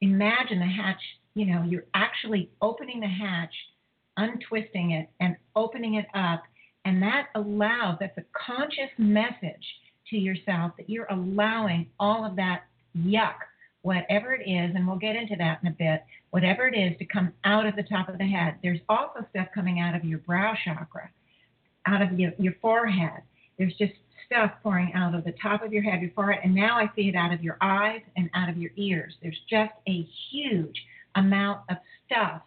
[0.00, 1.00] imagine the hatch,
[1.34, 3.54] you know, you're actually opening the hatch
[4.16, 6.42] untwisting it and opening it up.
[6.84, 9.64] And that allows, that's a conscious message
[10.12, 12.62] to yourself that you're allowing all of that
[12.96, 13.34] yuck,
[13.82, 17.04] whatever it is, and we'll get into that in a bit, whatever it is to
[17.04, 18.54] come out of the top of the head.
[18.62, 21.10] There's also stuff coming out of your brow chakra,
[21.86, 23.22] out of your, your forehead.
[23.58, 23.92] There's just
[24.26, 27.08] stuff pouring out of the top of your head, your forehead, and now I see
[27.08, 29.14] it out of your eyes and out of your ears.
[29.20, 30.76] There's just a huge
[31.16, 32.42] amount of stuff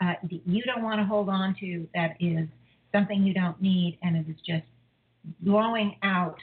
[0.00, 2.48] uh, you don't want to hold on to that is
[2.92, 4.66] something you don't need and it is just
[5.40, 6.38] blowing out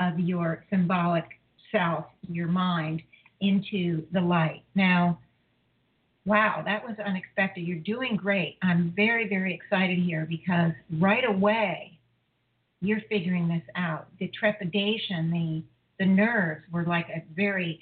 [0.00, 1.24] of your symbolic
[1.70, 3.02] self, your mind,
[3.40, 4.62] into the light.
[4.74, 5.18] Now,
[6.24, 7.62] wow, that was unexpected.
[7.62, 8.56] You're doing great.
[8.62, 11.98] I'm very, very excited here because right away
[12.80, 14.08] you're figuring this out.
[14.18, 15.62] The trepidation, the
[15.98, 17.78] the nerves were like a very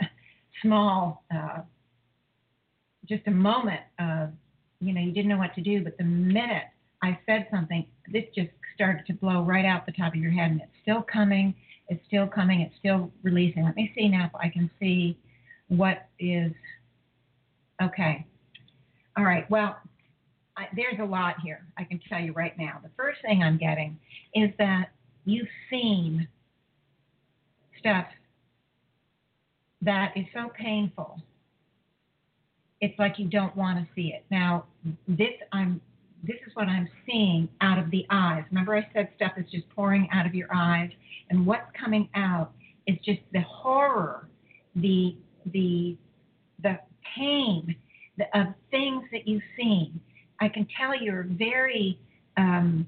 [0.62, 1.62] small, uh,
[3.08, 4.30] just a moment of
[4.80, 5.82] you know, you didn't know what to do.
[5.82, 6.64] But the minute
[7.02, 10.52] I said something, this just started to blow right out the top of your head,
[10.52, 11.54] and it's still coming.
[11.88, 12.60] It's still coming.
[12.60, 13.64] It's still releasing.
[13.64, 15.18] Let me see now if I can see
[15.68, 16.52] what is.
[17.82, 18.24] Okay.
[19.16, 19.48] All right.
[19.50, 19.76] Well,
[20.56, 21.66] I, there's a lot here.
[21.76, 22.80] I can tell you right now.
[22.82, 23.98] The first thing I'm getting
[24.34, 24.90] is that
[25.24, 26.28] you've seen
[27.78, 28.06] stuff
[29.82, 31.20] that is so painful
[32.80, 34.24] it's like you don't want to see it.
[34.30, 34.64] Now,
[35.08, 35.80] this I'm
[36.22, 38.44] this is what I'm seeing out of the eyes.
[38.50, 40.90] Remember I said stuff is just pouring out of your eyes
[41.30, 42.52] and what's coming out
[42.86, 44.28] is just the horror,
[44.74, 45.16] the
[45.52, 45.96] the
[46.62, 46.78] the
[47.16, 47.76] pain
[48.16, 50.00] the, of things that you've seen.
[50.40, 51.98] I can tell you're a very
[52.36, 52.86] um,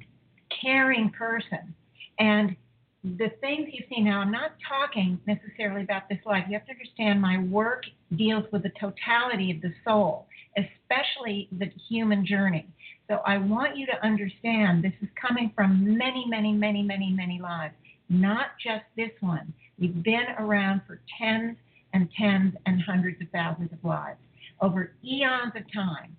[0.62, 1.74] caring person
[2.18, 2.56] and
[3.04, 6.44] the things you see now, I'm not talking necessarily about this life.
[6.48, 7.84] You have to understand my work
[8.16, 10.26] deals with the totality of the soul,
[10.56, 12.66] especially the human journey.
[13.08, 17.40] So I want you to understand this is coming from many, many, many, many, many
[17.40, 17.74] lives,
[18.08, 19.52] not just this one.
[19.78, 21.56] We've been around for tens
[21.94, 24.18] and tens and hundreds of thousands of lives
[24.60, 26.16] over eons of time.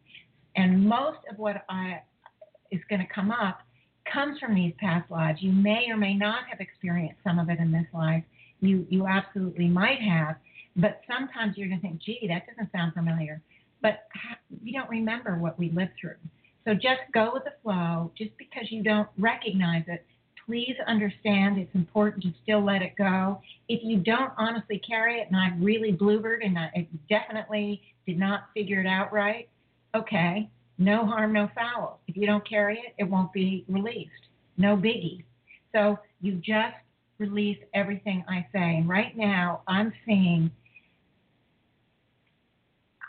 [0.56, 2.02] And most of what I
[2.72, 3.60] is going to come up
[4.12, 5.42] comes from these past lives.
[5.42, 8.24] You may or may not have experienced some of it in this life.
[8.62, 10.36] You you absolutely might have,
[10.76, 13.42] but sometimes you're going to think, "Gee, that doesn't sound familiar,"
[13.82, 14.08] but
[14.64, 16.16] you don't remember what we lived through.
[16.66, 18.12] So just go with the flow.
[18.18, 20.06] Just because you don't recognize it,
[20.46, 23.42] please understand it's important to still let it go.
[23.68, 28.50] If you don't honestly carry it, and I've really bloobered and I definitely did not
[28.54, 29.48] figure it out right,
[29.96, 30.50] okay,
[30.80, 32.00] no harm, no foul.
[32.08, 34.12] If you don't carry it, it won't be released.
[34.58, 35.24] No biggie.
[35.74, 36.76] So you just
[37.20, 38.78] release everything I say.
[38.78, 40.50] And right now, I'm seeing.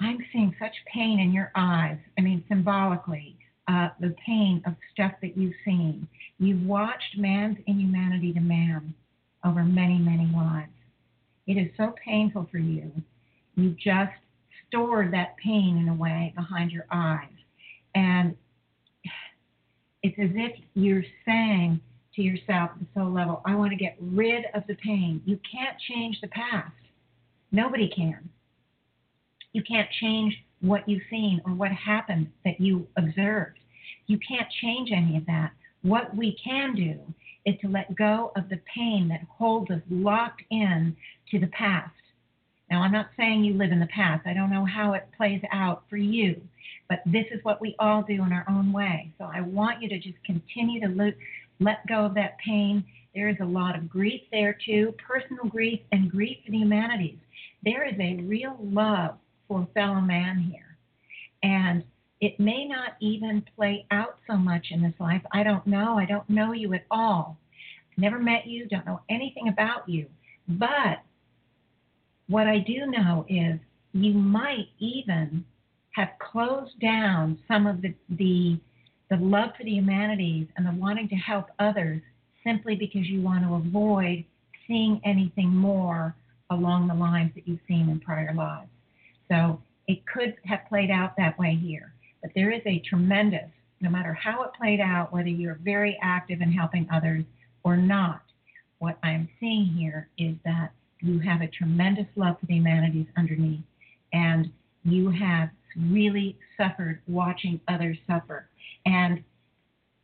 [0.01, 1.99] I'm seeing such pain in your eyes.
[2.19, 3.37] I mean, symbolically,
[3.69, 6.09] uh, the pain of stuff that you've seen.
[6.39, 8.95] You've watched man's inhumanity to man
[9.45, 10.73] over many, many lives.
[11.47, 12.91] It is so painful for you.
[13.57, 14.13] You just
[14.67, 17.29] stored that pain in a way behind your eyes.
[17.95, 18.37] And
[20.03, 21.81] it's as if you're saying
[22.15, 25.23] to yourself at the soul level, I want to get rid of the pain.
[25.25, 26.73] You can't change the past.
[27.53, 28.29] Nobody can.
[29.53, 33.59] You can't change what you've seen or what happened that you observed.
[34.07, 35.53] You can't change any of that.
[35.83, 36.99] What we can do
[37.47, 40.97] is to let go of the pain that holds us locked in
[41.31, 41.93] to the past.
[42.71, 44.27] Now, I'm not saying you live in the past.
[44.27, 46.41] I don't know how it plays out for you,
[46.89, 49.13] but this is what we all do in our own way.
[49.19, 51.15] So I want you to just continue to let,
[51.59, 52.85] let go of that pain.
[53.15, 57.19] There is a lot of grief there too, personal grief and grief for the humanities.
[57.65, 59.17] There is a real love
[59.49, 60.77] for fellow man here.
[61.43, 61.83] And
[62.21, 65.23] it may not even play out so much in this life.
[65.33, 65.99] I don't know.
[65.99, 67.37] I don't know you at all.
[67.97, 70.07] Never met you, don't know anything about you.
[70.47, 71.03] But
[72.31, 73.59] what I do know is
[73.93, 75.45] you might even
[75.97, 78.57] have closed down some of the, the,
[79.11, 82.01] the love for the humanities and the wanting to help others
[82.45, 84.25] simply because you want to avoid
[84.69, 86.15] seeing anything more
[86.51, 88.71] along the lines that you've seen in prior lives.
[89.29, 91.93] So it could have played out that way here.
[92.23, 93.51] But there is a tremendous,
[93.81, 97.25] no matter how it played out, whether you're very active in helping others
[97.65, 98.23] or not,
[98.79, 103.61] what I'm seeing here is that you have a tremendous love for the humanities underneath,
[104.13, 104.51] and
[104.85, 108.49] you have really suffered watching others suffer.
[108.87, 109.23] And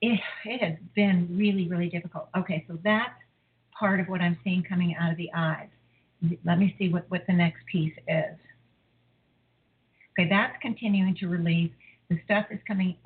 [0.00, 2.28] it, it has been really, really difficult.
[2.36, 3.14] Okay, so that's
[3.78, 5.68] part of what I'm seeing coming out of the eyes.
[6.44, 8.36] Let me see what, what the next piece is.
[10.18, 11.70] Okay, that's continuing to release.
[12.08, 12.96] The stuff is coming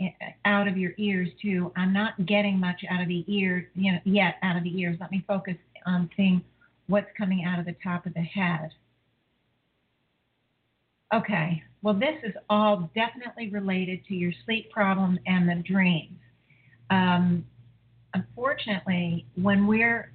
[0.00, 1.72] eh, eh, out of your ears too.
[1.76, 4.96] I'm not getting much out of the ears you know, yet out of the ears.
[5.00, 6.42] Let me focus on seeing
[6.90, 8.70] what's coming out of the top of the head.
[11.14, 16.18] Okay, well, this is all definitely related to your sleep problem and the dreams.
[16.90, 17.44] Um,
[18.14, 20.12] unfortunately, when we're,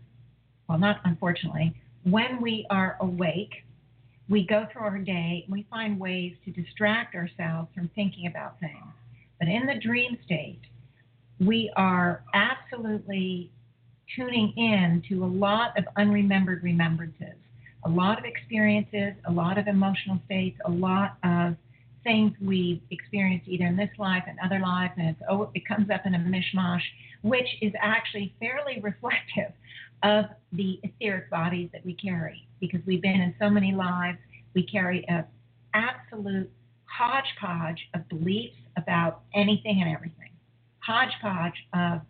[0.69, 3.63] well, not unfortunately, when we are awake,
[4.29, 8.59] we go through our day and we find ways to distract ourselves from thinking about
[8.59, 8.93] things.
[9.39, 10.61] But in the dream state,
[11.39, 13.51] we are absolutely
[14.15, 17.35] tuning in to a lot of unremembered remembrances,
[17.85, 21.55] a lot of experiences, a lot of emotional states, a lot of
[22.03, 25.89] things we've experienced either in this life and other lives, and it's, oh, it comes
[25.89, 26.81] up in a mishmash,
[27.23, 29.51] which is actually fairly reflective
[30.03, 34.17] of the etheric bodies that we carry because we've been in so many lives.
[34.53, 35.25] We carry an
[35.73, 36.51] absolute
[36.85, 40.29] hodgepodge of beliefs about anything and everything,
[40.79, 42.01] hodgepodge of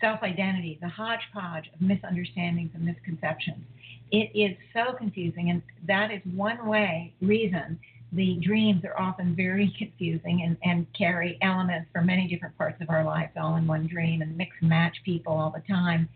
[0.00, 3.64] self identity, the hodgepodge of misunderstandings and misconceptions.
[4.10, 7.78] It is so confusing, and that is one way, reason
[8.12, 12.90] the dreams are often very confusing and, and carry elements from many different parts of
[12.90, 16.08] our lives all in one dream and mix and match people all the time.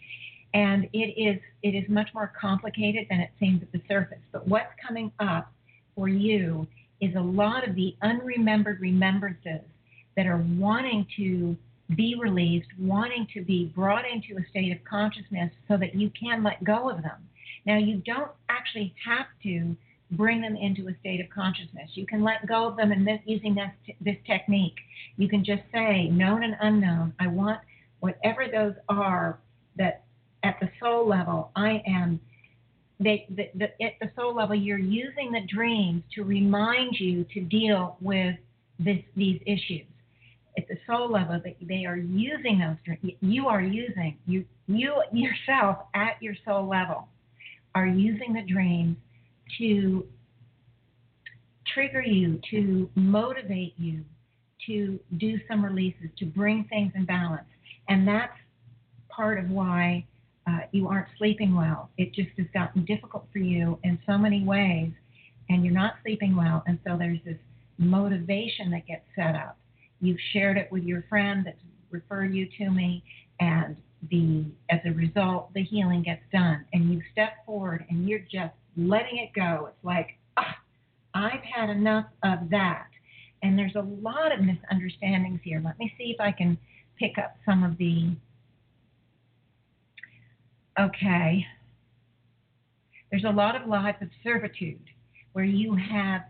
[0.55, 4.19] And it is it is much more complicated than it seems at the surface.
[4.33, 5.51] But what's coming up
[5.95, 6.67] for you
[7.01, 9.61] is a lot of the unremembered remembrances
[10.17, 11.57] that are wanting to
[11.97, 16.43] be released, wanting to be brought into a state of consciousness so that you can
[16.43, 17.29] let go of them.
[17.67, 19.77] Now, you don't actually have to
[20.13, 21.91] bring them into a state of consciousness.
[21.95, 24.77] You can let go of them and this, using this, this technique.
[25.17, 27.61] You can just say, known and unknown, I want
[28.01, 29.39] whatever those are
[29.77, 30.05] that
[30.43, 32.21] at the soul level, I am.
[33.01, 37.41] They, the, the, at the soul level, you're using the dreams to remind you to
[37.41, 38.37] deal with
[38.79, 39.87] this, these issues
[40.59, 43.17] at the soul level that they are using those dreams.
[43.21, 47.09] You are using you you yourself at your soul level
[47.75, 48.97] are using the dreams
[49.59, 50.07] to
[51.75, 54.05] trigger you, to motivate you,
[54.67, 57.47] to do some releases, to bring things in balance,
[57.89, 58.37] and that's
[59.09, 60.05] part of why
[60.47, 61.91] uh, you aren't sleeping well.
[61.97, 64.93] It just has gotten difficult for you in so many ways,
[65.49, 67.39] and you're not sleeping well, and so there's this
[67.79, 69.57] motivation that gets set up
[70.03, 71.57] You've shared it with your friend that
[71.91, 73.03] referred you to me,
[73.41, 73.77] and
[74.11, 76.65] the as a result, the healing gets done.
[76.73, 79.69] And you step forward and you're just letting it go.
[79.69, 80.43] It's like, oh,
[81.15, 82.89] I've had enough of that.
[83.43, 85.61] And there's a lot of misunderstandings here.
[85.65, 86.59] Let me see if I can
[86.99, 88.11] pick up some of the.
[90.81, 91.47] Okay.
[93.11, 94.81] There's a lot of lives of servitude
[95.33, 96.23] where you have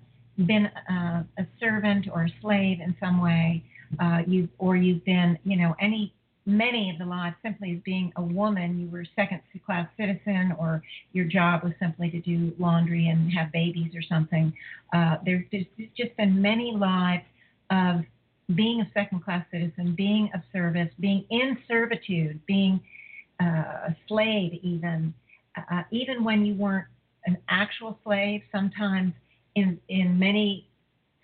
[0.46, 3.62] been uh, a servant or a slave in some way,
[4.00, 6.12] uh, you or you've been, you know, any
[6.44, 10.82] many of the lives simply as being a woman, you were second class citizen, or
[11.12, 14.52] your job was simply to do laundry and have babies or something.
[14.92, 17.22] Uh, there's, there's just been many lives
[17.70, 18.02] of
[18.56, 22.80] being a second class citizen, being of service, being in servitude, being
[23.40, 25.14] uh, a slave, even
[25.56, 26.86] uh, even when you weren't
[27.26, 28.42] an actual slave.
[28.50, 29.12] Sometimes
[29.54, 30.66] in in many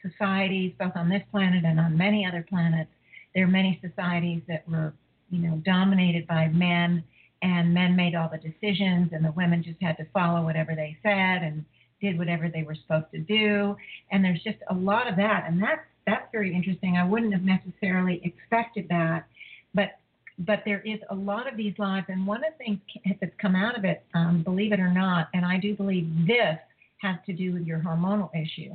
[0.02, 2.90] societies, both on this planet and on many other planets,
[3.34, 4.92] there are many societies that were
[5.30, 7.02] you know dominated by men,
[7.42, 10.96] and men made all the decisions, and the women just had to follow whatever they
[11.02, 11.64] said and
[12.00, 13.76] did whatever they were supposed to do.
[14.12, 16.96] And there's just a lot of that, and that's that's very interesting.
[16.96, 19.26] I wouldn't have necessarily expected that,
[19.74, 19.98] but
[20.38, 22.78] but there is a lot of these lives, and one of the things
[23.20, 26.58] that's come out of it, um, believe it or not, and I do believe this
[26.98, 28.74] has to do with your hormonal issue,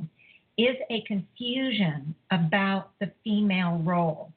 [0.56, 4.32] is a confusion about the female role.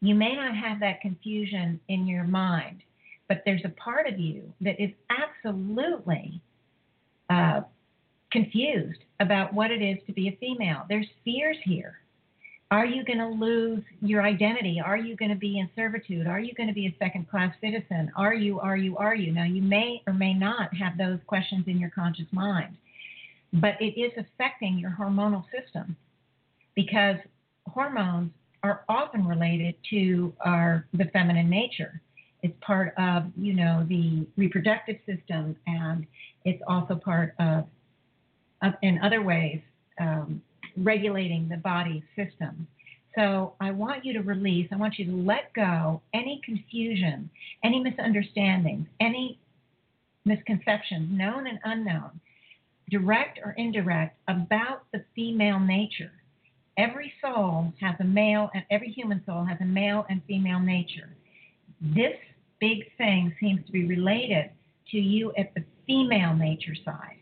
[0.00, 2.82] You may not have that confusion in your mind,
[3.28, 6.40] but there's a part of you that is absolutely
[7.28, 7.62] uh,
[8.30, 10.84] confused about what it is to be a female.
[10.88, 11.98] There's fears here.
[12.70, 14.80] Are you going to lose your identity?
[14.84, 16.26] Are you going to be in servitude?
[16.26, 18.12] Are you going to be a second class citizen?
[18.14, 19.32] Are you, are you, are you?
[19.32, 22.76] Now, you may or may not have those questions in your conscious mind,
[23.52, 25.96] but it is affecting your hormonal system
[26.74, 27.16] because
[27.68, 28.30] hormones
[28.62, 32.00] are often related to our the feminine nature.
[32.42, 36.06] It's part of, you know, the reproductive system and
[36.44, 37.66] it's also part of
[38.82, 39.60] in other ways,
[40.00, 40.42] um,
[40.76, 42.66] regulating the body system.
[43.14, 47.30] So I want you to release, I want you to let go any confusion,
[47.64, 49.38] any misunderstandings, any
[50.24, 52.20] misconceptions, known and unknown,
[52.90, 56.12] direct or indirect, about the female nature.
[56.76, 61.16] Every soul has a male, and every human soul has a male and female nature.
[61.80, 62.14] This
[62.60, 64.50] big thing seems to be related
[64.90, 67.18] to you at the female nature side.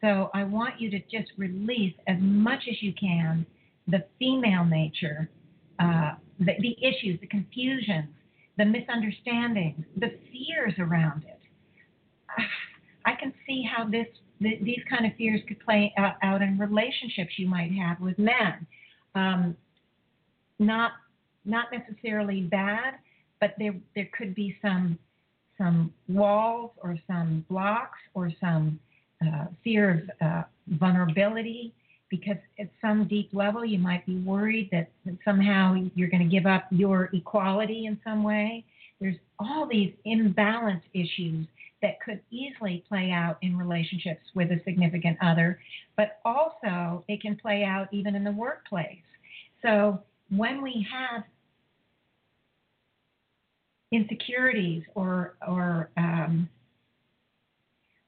[0.00, 3.46] So I want you to just release as much as you can
[3.88, 5.30] the female nature,
[5.78, 8.08] uh, the, the issues, the confusions,
[8.58, 11.40] the misunderstandings, the fears around it.
[13.04, 14.06] I can see how this
[14.42, 18.18] th- these kind of fears could play out, out, in relationships you might have with
[18.18, 18.66] men.
[19.14, 19.56] Um,
[20.58, 20.92] not
[21.44, 22.94] not necessarily bad,
[23.40, 24.98] but there there could be some
[25.58, 28.78] some walls or some blocks or some
[29.26, 31.72] uh, fear of uh, vulnerability,
[32.10, 36.28] because at some deep level you might be worried that, that somehow you're going to
[36.28, 38.64] give up your equality in some way.
[39.00, 41.46] There's all these imbalance issues
[41.86, 45.60] that could easily play out in relationships with a significant other,
[45.96, 48.98] but also it can play out even in the workplace.
[49.62, 50.02] So
[50.36, 51.22] when we have
[53.92, 56.48] insecurities or or um,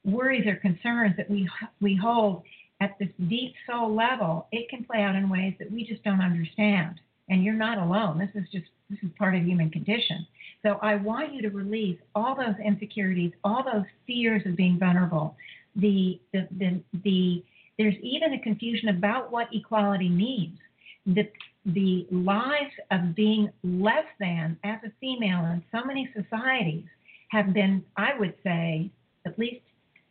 [0.04, 1.48] worries or concerns that we
[1.80, 2.42] we hold
[2.80, 6.20] at this deep soul level, it can play out in ways that we just don't
[6.20, 7.00] understand.
[7.28, 8.18] And you're not alone.
[8.18, 10.26] This is just this is part of human condition.
[10.64, 15.36] So I want you to release all those insecurities, all those fears of being vulnerable.
[15.76, 17.44] The the the, the
[17.78, 20.58] there's even a confusion about what equality means.
[21.06, 21.28] The
[21.64, 26.84] the lives of being less than as a female in so many societies
[27.28, 28.90] have been, I would say,
[29.26, 29.60] at least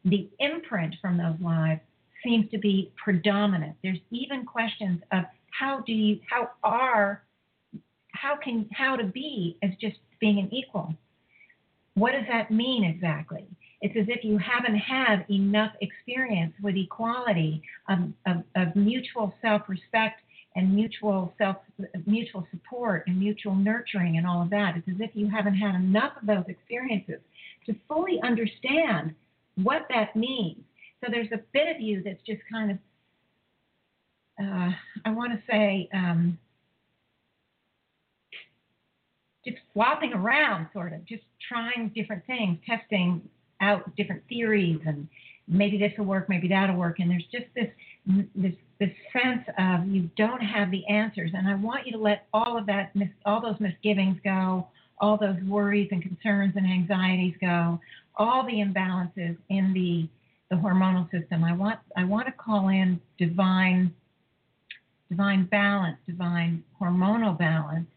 [0.05, 1.81] the imprint from those lives
[2.23, 3.75] seems to be predominant.
[3.83, 7.23] There's even questions of how do you, how are,
[8.13, 10.93] how can, how to be as just being an equal.
[11.95, 13.45] What does that mean exactly?
[13.81, 20.21] It's as if you haven't had enough experience with equality, of, of, of mutual self-respect
[20.55, 21.57] and mutual self,
[22.05, 24.75] mutual support and mutual nurturing and all of that.
[24.77, 27.19] It's as if you haven't had enough of those experiences
[27.67, 29.13] to fully understand
[29.55, 30.57] what that means.
[31.03, 32.77] So there's a bit of you that's just kind of,
[34.43, 34.71] uh,
[35.05, 36.39] I want to say, um,
[39.47, 43.21] just swapping around, sort of, just trying different things, testing
[43.61, 45.07] out different theories, and
[45.47, 46.99] maybe this will work, maybe that'll work.
[46.99, 47.69] And there's just this
[48.35, 52.27] this this sense of you don't have the answers, and I want you to let
[52.33, 52.93] all of that,
[53.25, 54.67] all those misgivings go,
[54.99, 57.79] all those worries and concerns and anxieties go,
[58.15, 60.07] all the imbalances in the
[60.49, 61.43] the hormonal system.
[61.43, 63.93] I want I want to call in divine
[65.09, 67.87] divine balance, divine hormonal balance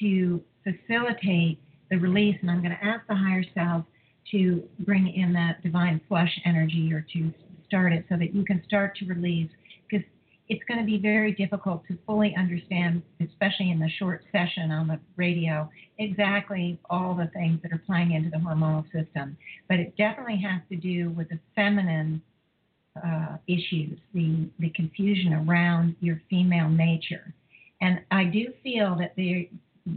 [0.00, 1.58] to facilitate
[1.90, 2.36] the release.
[2.40, 3.84] And I'm going to ask the higher self
[4.32, 7.32] to bring in that divine flush energy or to
[7.66, 9.50] start it so that you can start to release
[9.88, 10.04] because
[10.48, 14.88] it's going to be very difficult to fully understand, especially in the short session on
[14.88, 15.68] the radio,
[15.98, 19.36] exactly all the things that are playing into the hormonal system.
[19.68, 22.22] But it definitely has to do with the feminine
[23.04, 27.34] uh, issues, the, the confusion around your female nature.
[27.80, 29.44] And I do feel that there,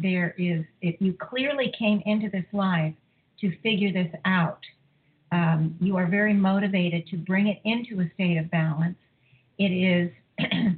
[0.01, 2.93] there is, if you clearly came into this life
[3.41, 4.59] to figure this out.
[5.31, 8.97] Um, you are very motivated to bring it into a state of balance.
[9.57, 10.11] It is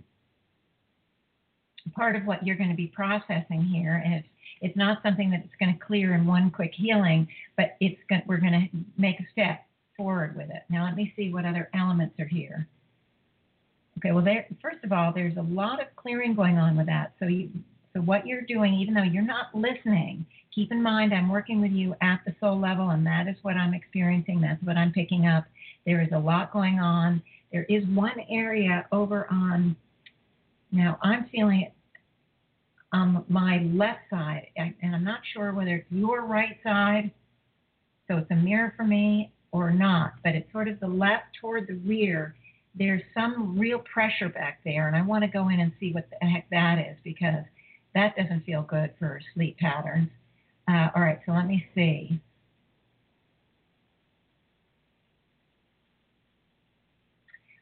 [1.96, 4.28] part of what you're going to be processing here, and it's
[4.62, 7.28] it's not something that it's going to clear in one quick healing,
[7.58, 9.66] but it's going, we're going to make a step
[9.98, 10.64] forward with it.
[10.70, 12.66] Now let me see what other elements are here.
[13.98, 17.12] Okay, well, there, first of all, there's a lot of clearing going on with that.
[17.20, 17.50] So you,
[17.94, 21.72] so what you're doing, even though you're not listening, keep in mind I'm working with
[21.72, 24.42] you at the soul level, and that is what I'm experiencing.
[24.42, 25.46] That's what I'm picking up.
[25.86, 27.22] There is a lot going on.
[27.52, 29.76] There is one area over on.
[30.72, 31.74] Now I'm feeling it
[32.92, 37.12] on my left side, and I'm not sure whether it's your right side,
[38.08, 41.68] so it's a mirror for me, or not, but it's sort of the left toward
[41.68, 42.36] the rear
[42.76, 46.10] there's some real pressure back there, and I want to go in and see what
[46.10, 47.44] the heck that is because
[47.96, 50.10] that doesn't feel good for sleep patterns.
[50.68, 52.20] Uh, all right, so let me see.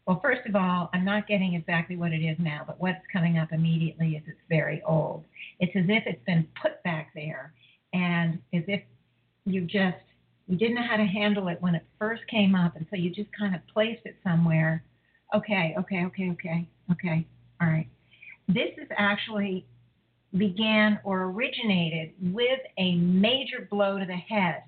[0.06, 3.38] Well, first of all, I'm not getting exactly what it is now, but what's coming
[3.38, 5.24] up immediately is it's very old.
[5.60, 7.54] It's as if it's been put back there,
[7.94, 8.82] and as if
[9.46, 9.98] you just
[10.48, 13.10] you didn't know how to handle it when it first came up, and so you
[13.10, 14.84] just kind of placed it somewhere
[15.34, 17.26] Okay, okay, okay, okay, okay.
[17.62, 17.88] All right.
[18.48, 19.66] This is actually
[20.38, 24.64] began or originated with a major blow to the head.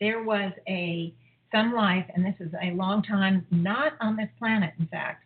[0.00, 1.14] There was a
[1.52, 5.24] some life, and this is a long time not on this planet, in fact,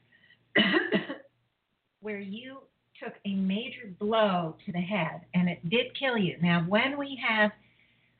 [2.00, 2.58] where you
[3.02, 6.36] took a major blow to the head, and it did kill you.
[6.42, 7.52] Now, when we have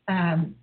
[0.09, 0.55] um,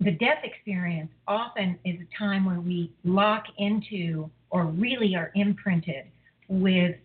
[0.00, 6.04] the death experience often is a time where we lock into or really are imprinted
[6.48, 6.96] with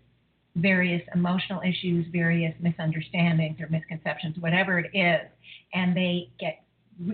[0.58, 5.30] various emotional issues, various misunderstandings or misconceptions, whatever it is,
[5.74, 6.64] and they get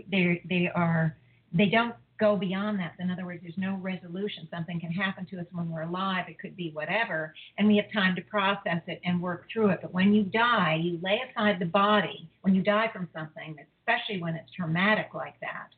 [0.09, 1.15] they they are
[1.53, 2.93] they don't go beyond that.
[2.99, 4.47] In other words, there's no resolution.
[4.49, 6.25] Something can happen to us when we're alive.
[6.29, 9.79] It could be whatever, and we have time to process it and work through it.
[9.81, 12.29] But when you die, you lay aside the body.
[12.41, 15.69] When you die from something, especially when it's traumatic like that,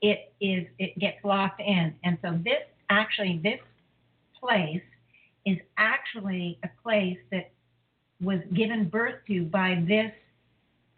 [0.00, 1.94] it is it gets locked in.
[2.04, 3.60] And so this actually this
[4.40, 4.82] place
[5.44, 7.50] is actually a place that
[8.22, 10.12] was given birth to by this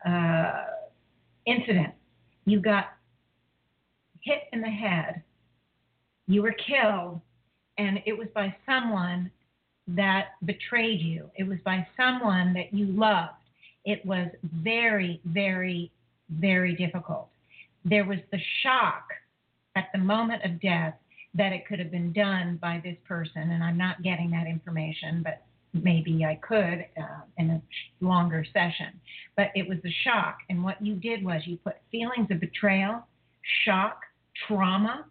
[0.06, 0.64] uh,
[1.46, 1.94] incident.
[2.44, 2.92] You got
[4.20, 5.22] hit in the head,
[6.26, 7.20] you were killed,
[7.78, 9.30] and it was by someone
[9.88, 11.30] that betrayed you.
[11.36, 13.32] It was by someone that you loved.
[13.84, 15.90] It was very, very,
[16.30, 17.28] very difficult.
[17.84, 19.08] There was the shock
[19.76, 20.94] at the moment of death
[21.34, 25.22] that it could have been done by this person, and I'm not getting that information,
[25.22, 25.42] but
[25.72, 27.62] maybe I could uh, in a
[28.00, 29.00] longer session.
[29.36, 33.06] But it was a shock, and what you did was you put feelings of betrayal,
[33.64, 34.00] shock,
[34.46, 35.06] trauma,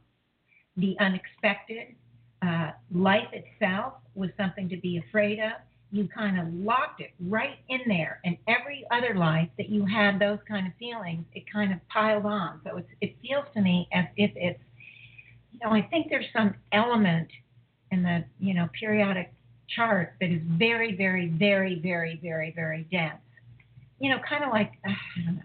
[0.78, 1.96] the unexpected,
[2.42, 5.54] uh, life itself was something to be afraid of.
[5.92, 10.20] You kind of locked it right in there, and every other life that you had
[10.20, 12.62] those kind of feelings, it kind of piled on.
[12.64, 14.60] So it feels to me as if it's
[15.64, 17.28] know, I think there's some element
[17.92, 19.34] in the, you know, periodic
[19.76, 23.20] chart that is very, very, very, very, very, very dense.
[24.00, 25.42] You know, kind of like, uh, I don't know,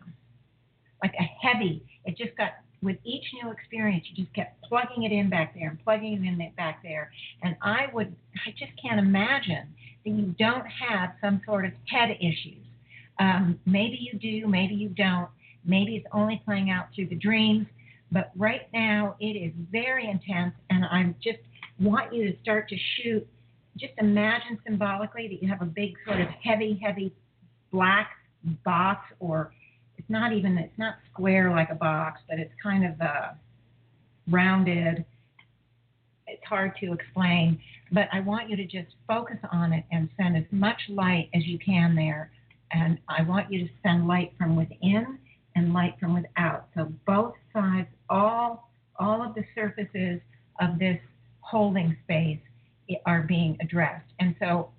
[1.02, 1.84] like a heavy.
[2.04, 5.68] It just got, with each new experience, you just kept plugging it in back there
[5.68, 7.10] and plugging it in back there.
[7.42, 8.14] And I would,
[8.46, 9.74] I just can't imagine
[10.04, 12.64] that you don't have some sort of head issues.
[13.18, 15.28] Um, maybe you do, maybe you don't.
[15.64, 17.66] Maybe it's only playing out through the dreams.
[18.10, 21.38] But right now it is very intense, and I just
[21.78, 23.26] want you to start to shoot.
[23.76, 27.12] Just imagine symbolically that you have a big sort of heavy, heavy
[27.70, 28.10] black
[28.64, 29.52] box, or
[29.96, 33.28] it's not even it's not square like a box, but it's kind of uh,
[34.30, 35.04] rounded.
[36.26, 37.58] It's hard to explain,
[37.92, 41.46] but I want you to just focus on it and send as much light as
[41.46, 42.30] you can there.
[42.70, 45.18] And I want you to send light from within
[45.58, 46.68] and light from without.
[46.74, 50.20] So both sides, all all of the surfaces
[50.60, 50.98] of this
[51.40, 52.40] holding space
[53.06, 54.10] are being addressed.
[54.18, 54.70] And so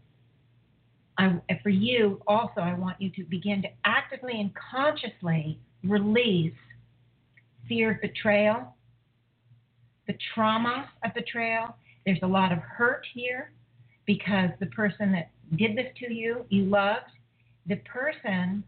[1.17, 6.53] I, for you also, I want you to begin to actively and consciously release
[7.67, 8.75] fear of betrayal,
[10.07, 11.75] the trauma of betrayal.
[12.05, 13.51] There's a lot of hurt here
[14.05, 17.11] because the person that did this to you, you loved.
[17.67, 18.63] The person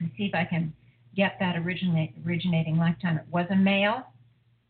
[0.00, 0.72] and see if I can
[1.16, 3.18] get that originate, originating lifetime.
[3.18, 4.02] It was a male,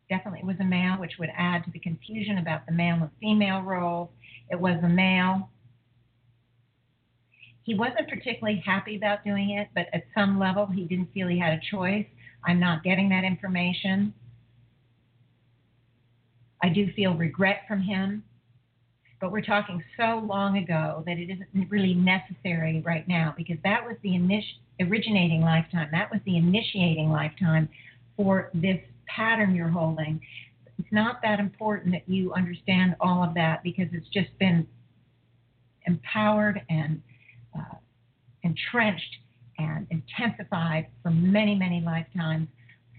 [0.09, 3.63] definitely was a male, which would add to the confusion about the male and female
[3.63, 4.11] roles.
[4.51, 5.49] It was a male.
[7.65, 11.39] he wasn't particularly happy about doing it, but at some level he didn't feel he
[11.39, 12.07] had a choice.
[12.47, 14.13] I'm not getting that information.
[16.63, 18.23] I do feel regret from him,
[19.21, 23.85] but we're talking so long ago that it isn't really necessary right now because that
[23.85, 24.43] was the init-
[24.81, 25.89] originating lifetime.
[25.93, 27.69] That was the initiating lifetime
[28.17, 30.21] for this pattern you're holding.
[30.79, 34.67] It's not that important that you understand all of that because it's just been
[35.87, 37.01] empowered and
[37.57, 37.77] uh,
[38.43, 39.17] entrenched
[39.59, 42.49] and intensified for many, many lifetimes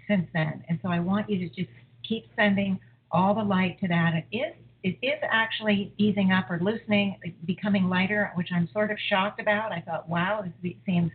[0.07, 0.63] since then.
[0.69, 1.69] And so I want you to just
[2.07, 2.79] keep sending
[3.11, 4.13] all the light to that.
[4.15, 4.53] It is
[4.85, 9.71] it is actually easing up or loosening, becoming lighter, which I'm sort of shocked about.
[9.71, 11.09] I thought, wow, this seems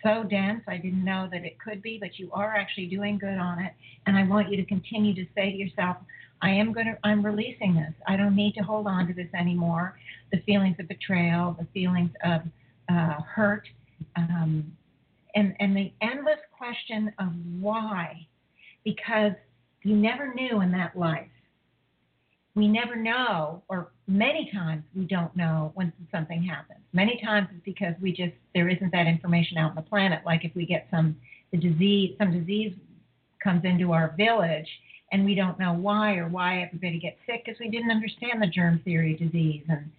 [0.00, 0.62] so dense.
[0.68, 3.72] I didn't know that it could be, but you are actually doing good on it.
[4.06, 5.96] And I want you to continue to say to yourself,
[6.40, 7.92] I am going to, I'm releasing this.
[8.06, 9.98] I don't need to hold on to this anymore.
[10.30, 12.42] The feelings of betrayal, the feelings of
[12.88, 13.66] uh, hurt,
[14.14, 14.72] um,
[15.34, 18.24] and, and the endless question of why,
[18.84, 19.32] because
[19.82, 21.26] you never knew in that life.
[22.56, 26.80] We never know, or many times we don't know when something happens.
[26.92, 30.22] Many times it's because we just there isn't that information out on the planet.
[30.26, 31.16] Like if we get some
[31.52, 32.74] the disease, some disease
[33.42, 34.68] comes into our village,
[35.12, 38.46] and we don't know why or why everybody gets sick because we didn't understand the
[38.46, 39.90] germ theory disease and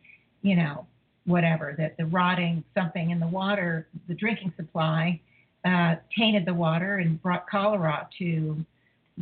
[0.42, 0.86] you know
[1.26, 5.20] whatever, that the rotting something in the water, the drinking supply,
[5.66, 8.66] uh, tainted the water and brought cholera to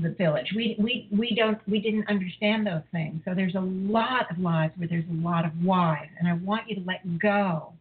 [0.01, 0.47] the village.
[0.55, 3.21] We, we, we don't we didn't understand those things.
[3.25, 6.69] So there's a lot of lives where there's a lot of whys, and I want
[6.69, 7.73] you to let go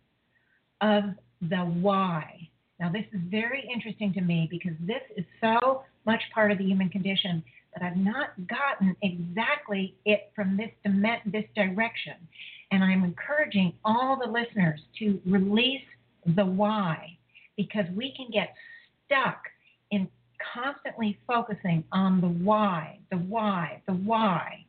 [0.80, 1.04] of
[1.42, 2.48] the why.
[2.80, 6.64] Now this is very interesting to me because this is so much part of the
[6.64, 7.42] human condition
[7.74, 10.70] that I've not gotten exactly it from this
[11.26, 12.14] this direction.
[12.70, 15.82] And I'm encouraging all the listeners to release
[16.36, 17.16] the why
[17.56, 18.54] because we can get
[19.06, 19.42] stuck
[20.54, 24.64] constantly focusing on the why, the why, the why.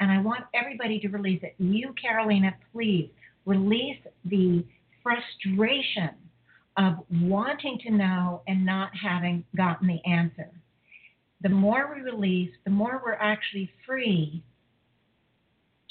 [0.00, 1.54] And I want everybody to release it.
[1.58, 3.10] You, Carolina, please
[3.46, 4.64] release the
[5.02, 6.10] frustration
[6.76, 10.50] of wanting to know and not having gotten the answer.
[11.42, 14.42] The more we release, the more we're actually free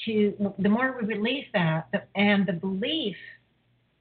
[0.05, 3.15] to the more we release that and the belief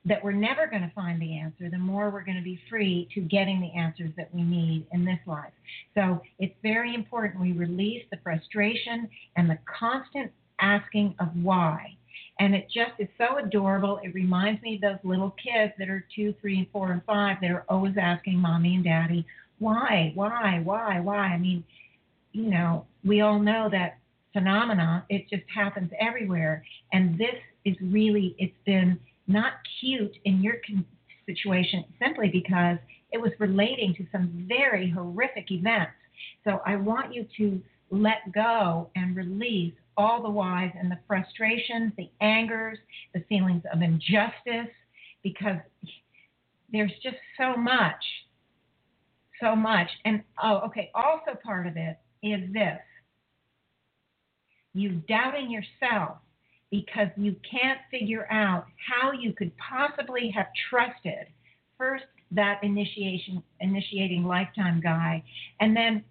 [0.05, 3.09] that we're never going to find the answer, the more we're going to be free
[3.15, 5.53] to getting the answers that we need in this life.
[5.95, 11.97] So it's very important we release the frustration and the constant asking of why.
[12.41, 14.01] And it just is so adorable.
[14.03, 17.37] It reminds me of those little kids that are two, three, and four, and five
[17.41, 19.25] that are always asking mommy and daddy,
[19.59, 21.17] why, why, why, why?
[21.17, 21.63] I mean,
[22.33, 23.99] you know, we all know that
[24.33, 25.05] phenomena.
[25.09, 26.65] It just happens everywhere.
[26.93, 30.57] And this is really, it's been not cute in your
[31.27, 32.79] situation simply because
[33.13, 35.93] it was relating to some very horrific events.
[36.45, 41.93] So I want you to let go and release all the whys and the frustrations,
[41.97, 42.79] the angers,
[43.15, 44.73] the feelings of injustice,
[45.23, 45.59] because
[46.73, 48.03] there's just so much,
[49.41, 49.89] so much.
[50.05, 52.79] And oh, okay, also part of it is this
[54.75, 56.19] you doubting yourself
[56.73, 61.29] because you can't figure out how you could possibly have trusted
[61.79, 65.23] first that initiation initiating lifetime guy
[65.61, 66.03] and then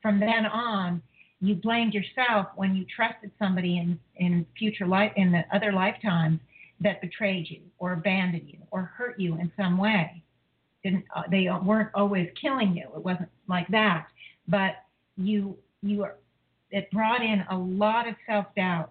[0.00, 1.00] from then on
[1.40, 6.40] you blamed yourself when you trusted somebody in in future life in the other lifetimes
[6.80, 10.22] that betrayed you or abandoned you or hurt you in some way
[10.82, 14.06] didn't uh, they weren't always killing you it wasn't like that
[14.48, 14.76] but
[15.18, 16.06] you you
[16.70, 18.90] it brought in a lot of self doubt.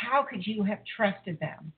[0.00, 1.72] How could you have trusted them?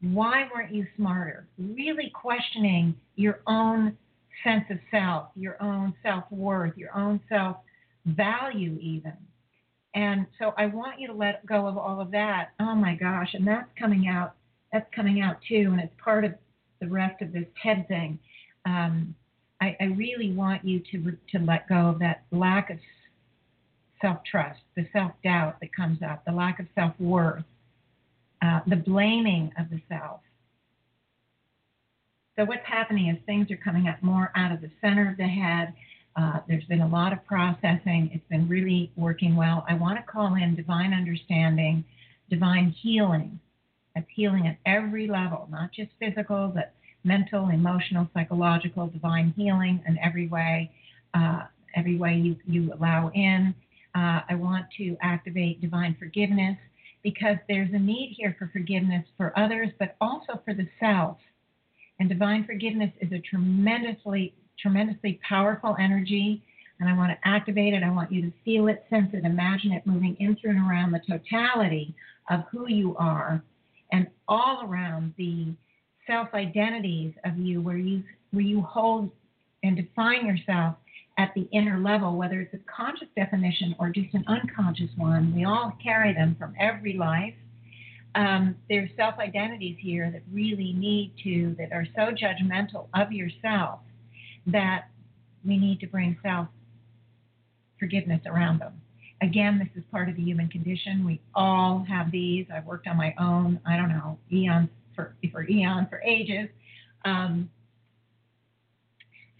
[0.00, 1.46] Why weren't you smarter?
[1.58, 3.96] Really questioning your own
[4.44, 7.58] sense of self, your own self worth, your own self
[8.06, 9.16] value, even.
[9.94, 12.50] And so I want you to let go of all of that.
[12.60, 14.34] Oh my gosh, and that's coming out.
[14.72, 16.34] That's coming out too, and it's part of
[16.80, 18.18] the rest of this TED thing.
[18.64, 19.14] Um,
[19.60, 22.78] I, I really want you to to let go of that lack of
[24.00, 27.44] self trust, the self doubt that comes up, the lack of self worth,
[28.42, 30.20] uh, the blaming of the self.
[32.36, 35.26] So, what's happening is things are coming up more out of the center of the
[35.26, 35.74] head.
[36.16, 38.10] Uh, there's been a lot of processing.
[38.12, 39.64] It's been really working well.
[39.68, 41.84] I want to call in divine understanding,
[42.30, 43.38] divine healing.
[43.94, 46.72] That's healing at every level, not just physical, but
[47.04, 50.70] mental, emotional, psychological, divine healing in every way,
[51.14, 51.42] uh,
[51.74, 53.54] every way you, you allow in.
[53.94, 56.56] Uh, I want to activate divine forgiveness
[57.02, 61.16] because there's a need here for forgiveness for others, but also for the self.
[61.98, 66.42] And divine forgiveness is a tremendously, tremendously powerful energy.
[66.78, 67.82] And I want to activate it.
[67.82, 70.92] I want you to feel it, sense it, imagine it moving in through and around
[70.92, 71.94] the totality
[72.30, 73.42] of who you are
[73.92, 75.48] and all around the
[76.06, 78.02] self identities of you where you
[78.32, 79.10] where you hold
[79.62, 80.76] and define yourself
[81.18, 85.34] at the inner level, whether it's a conscious definition or just an unconscious one.
[85.34, 87.34] We all carry them from every life.
[88.14, 93.80] Um, there's self identities here that really need to, that are so judgmental of yourself
[94.46, 94.86] that
[95.44, 96.48] we need to bring self
[97.78, 98.80] forgiveness around them.
[99.22, 101.04] Again, this is part of the human condition.
[101.04, 102.46] We all have these.
[102.54, 106.48] I've worked on my own, I don't know, eons for, for eons, for ages.
[107.04, 107.50] Um,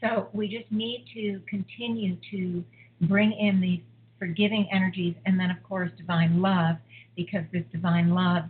[0.01, 2.65] so we just need to continue to
[3.03, 3.81] bring in these
[4.19, 6.77] forgiving energies and then, of course, divine love,
[7.17, 8.45] because this divine love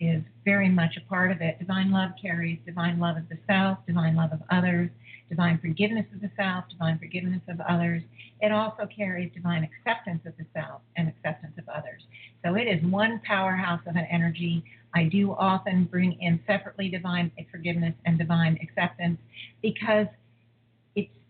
[0.00, 1.58] is very much a part of it.
[1.58, 4.90] Divine love carries divine love of the self, divine love of others,
[5.28, 8.02] divine forgiveness of the self, divine forgiveness of others.
[8.40, 12.02] It also carries divine acceptance of the self and acceptance of others.
[12.44, 14.62] So it is one powerhouse of an energy.
[14.94, 19.18] I do often bring in separately divine forgiveness and divine acceptance
[19.62, 20.06] because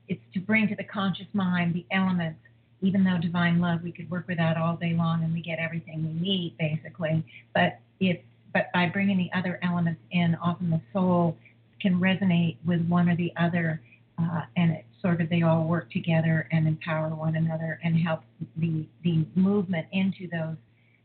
[0.08, 2.40] it's to bring to the conscious mind the elements.
[2.80, 5.58] Even though divine love, we could work with that all day long and we get
[5.58, 7.24] everything we need basically.
[7.54, 8.22] But it's
[8.52, 11.36] but by bringing the other elements in, often the soul
[11.80, 13.80] can resonate with one or the other,
[14.18, 18.22] uh, and it sort of they all work together and empower one another and help
[18.56, 20.56] the the movement into those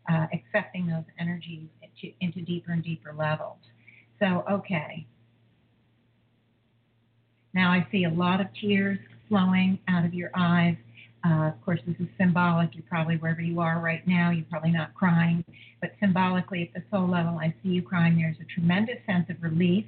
[0.09, 3.57] uh, accepting those energies into, into deeper and deeper levels.
[4.19, 5.05] So okay,
[7.53, 8.99] now I see a lot of tears
[9.29, 10.75] flowing out of your eyes.
[11.25, 12.73] Uh, of course, this is symbolic.
[12.73, 15.43] You're probably wherever you are right now, you're probably not crying.
[15.79, 18.17] But symbolically, at the soul level, I see you crying.
[18.17, 19.85] There's a tremendous sense of relief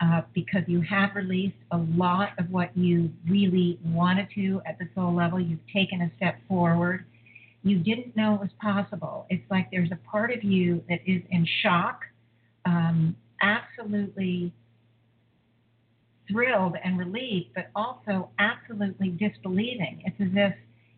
[0.00, 4.88] uh, because you have released a lot of what you really wanted to at the
[4.94, 5.40] soul level.
[5.40, 7.04] You've taken a step forward.
[7.62, 9.26] You didn't know it was possible.
[9.30, 12.02] It's like there's a part of you that is in shock,
[12.64, 14.52] um, absolutely
[16.30, 20.02] thrilled and relieved, but also absolutely disbelieving.
[20.04, 20.54] It's as if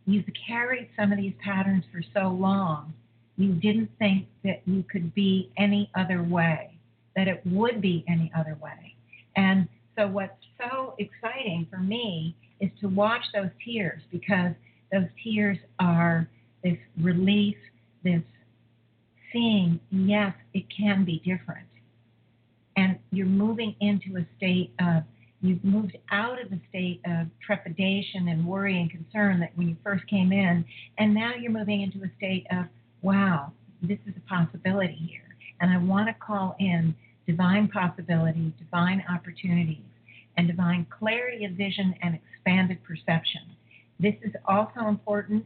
[0.07, 2.93] you've carried some of these patterns for so long,
[3.37, 6.79] you didn't think that you could be any other way,
[7.17, 8.95] that it would be any other way.
[9.37, 14.53] And so, what's so exciting for me is to watch those tears because
[14.93, 16.29] those tears are
[16.63, 17.57] this relief,
[18.03, 18.23] this
[19.33, 21.67] seeing, yes, it can be different.
[22.77, 25.05] And you're moving into a state of
[25.43, 29.77] you've moved out of the state of trepidation and worry and concern that when you
[29.83, 30.65] first came in,
[30.99, 32.67] and now you're moving into a state of,
[33.03, 33.53] wow,
[33.83, 35.37] this is a possibility here.
[35.61, 36.95] And I want to call in
[37.27, 39.85] divine possibility, divine opportunities,
[40.37, 43.43] and divine clarity of vision and expanded perception.
[43.99, 45.45] This is also important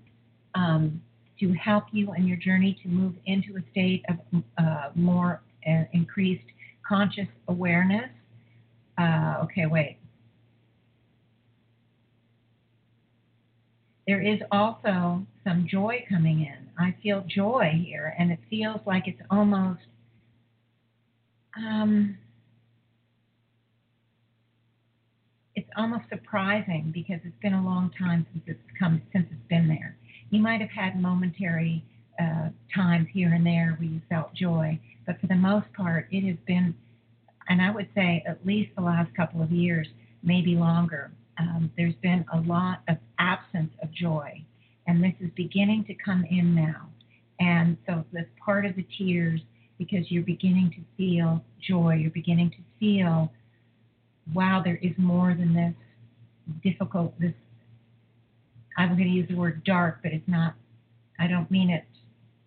[0.55, 1.01] um,
[1.41, 5.85] to help you in your journey to move into a state of uh, more uh,
[5.93, 6.45] increased
[6.87, 8.11] conscious awareness
[8.99, 9.99] uh, okay, wait.
[14.07, 16.69] There is also some joy coming in.
[16.79, 19.81] I feel joy here, and it feels like it's almost
[21.57, 22.19] um,
[25.55, 29.69] it's almost surprising because it's been a long time since it's come since it's been
[29.69, 29.97] there.
[30.31, 31.85] You might have had momentary
[32.21, 36.27] uh, times here and there where you felt joy, but for the most part, it
[36.27, 36.75] has been
[37.49, 39.87] and I would say at least the last couple of years,
[40.23, 44.43] maybe longer, um, there's been a lot of absence of joy.
[44.87, 46.89] And this is beginning to come in now.
[47.41, 49.41] And so that's part of the tears
[49.79, 51.95] because you're beginning to feel joy.
[51.95, 53.33] You're beginning to feel,
[54.33, 55.75] wow, there is more than this
[56.63, 57.33] difficult, this,
[58.77, 60.55] I'm going to use the word dark, but it's not,
[61.19, 61.85] I don't mean it,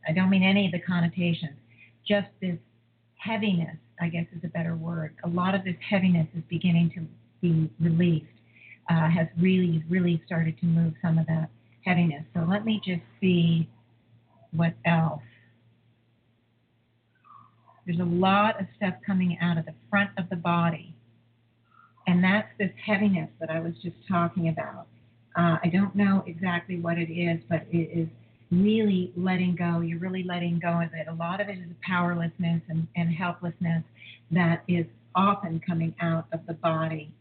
[0.08, 1.58] I don't mean any of the connotations.
[2.08, 2.58] Just this
[3.16, 5.16] heaviness I guess is a better word.
[5.24, 7.06] A lot of this heaviness is beginning to
[7.42, 8.26] be released,
[8.90, 11.50] uh, has really, really started to move some of that
[11.86, 12.24] heaviness.
[12.34, 13.70] So let me just see
[14.52, 15.22] what else.
[17.86, 20.94] There's a lot of stuff coming out of the front of the body.
[22.06, 24.88] And that's this heaviness that I was just talking about.
[25.38, 28.08] Uh, I don't know exactly what it is, but it is
[28.52, 29.82] really letting go.
[29.82, 31.08] You're really letting go of it.
[31.10, 33.84] A lot of it is powerlessness and, and helplessness
[34.32, 37.12] that is often coming out of the body.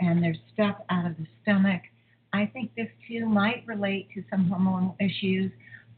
[0.00, 1.82] And there's stuff out of the stomach.
[2.32, 5.52] I think this too might relate to some hormonal issues.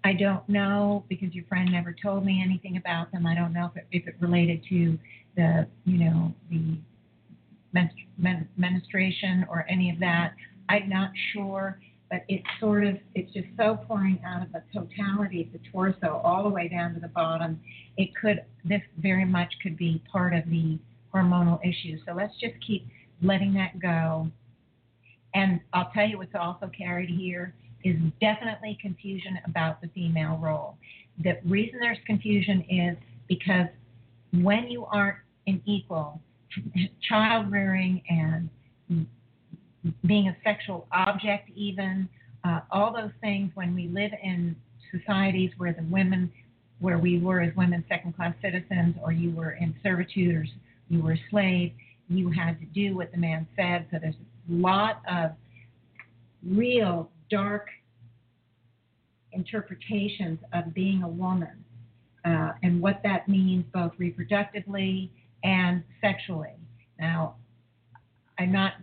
[0.05, 3.27] I don't know because your friend never told me anything about them.
[3.27, 4.99] I don't know if it, if it related to
[5.35, 6.77] the, you know, the
[7.73, 10.35] men- menstruation or any of that.
[10.69, 11.81] I'm not sure,
[12.11, 16.21] but it's sort of it's just so pouring out of the totality of the torso
[16.25, 17.61] all the way down to the bottom.
[17.97, 20.79] It could this very much could be part of the
[21.15, 22.01] hormonal issues.
[22.07, 22.87] So let's just keep
[23.23, 24.31] letting that go.
[25.35, 27.55] And I'll tell you what's also carried here
[27.85, 30.77] is definitely confusion about the female role.
[31.23, 32.97] The reason there's confusion is
[33.29, 33.67] because
[34.33, 36.21] when you aren't an equal,
[37.09, 38.49] child rearing and
[40.07, 42.09] being a sexual object, even
[42.45, 44.57] uh, all those things, when we live in
[44.93, 46.31] societies where the women,
[46.81, 50.45] where we were as women second class citizens, or you were in servitude or
[50.89, 51.73] you were a slave,
[52.09, 53.87] you had to do what the man said.
[53.91, 55.33] So there's a lot of
[56.45, 57.69] real dark
[59.33, 61.65] interpretations of being a woman
[62.25, 65.11] uh, and what that means both reproductively
[65.45, 66.55] and sexually.
[66.99, 67.37] Now,
[68.39, 68.75] I'm not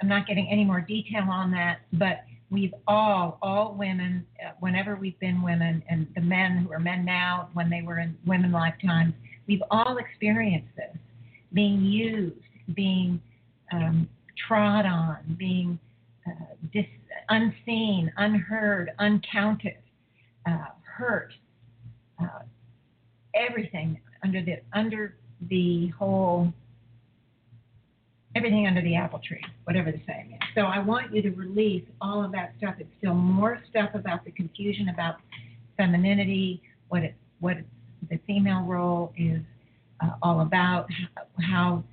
[0.00, 4.96] I'm not getting any more detail on that, but we've all all women uh, whenever
[4.96, 8.52] we've been women and the men who are men now when they were in women
[8.52, 9.14] lifetimes,
[9.46, 10.96] we've all experienced this.
[11.52, 12.36] Being used,
[12.74, 13.20] being
[13.72, 14.08] um,
[14.46, 15.78] trod on, being
[16.26, 16.84] uh, dis-
[17.28, 19.76] unseen, unheard, uncounted,
[20.46, 21.32] uh, hurt,
[22.20, 22.40] uh,
[23.34, 25.16] everything under the under
[25.48, 26.52] the whole
[28.38, 30.38] everything under the apple tree, whatever the saying is.
[30.54, 32.76] So I want you to release all of that stuff.
[32.78, 35.16] It's still more stuff about the confusion about
[35.76, 37.56] femininity, what it what
[38.10, 39.40] the female role is
[40.00, 40.86] uh, all about,
[41.40, 41.84] how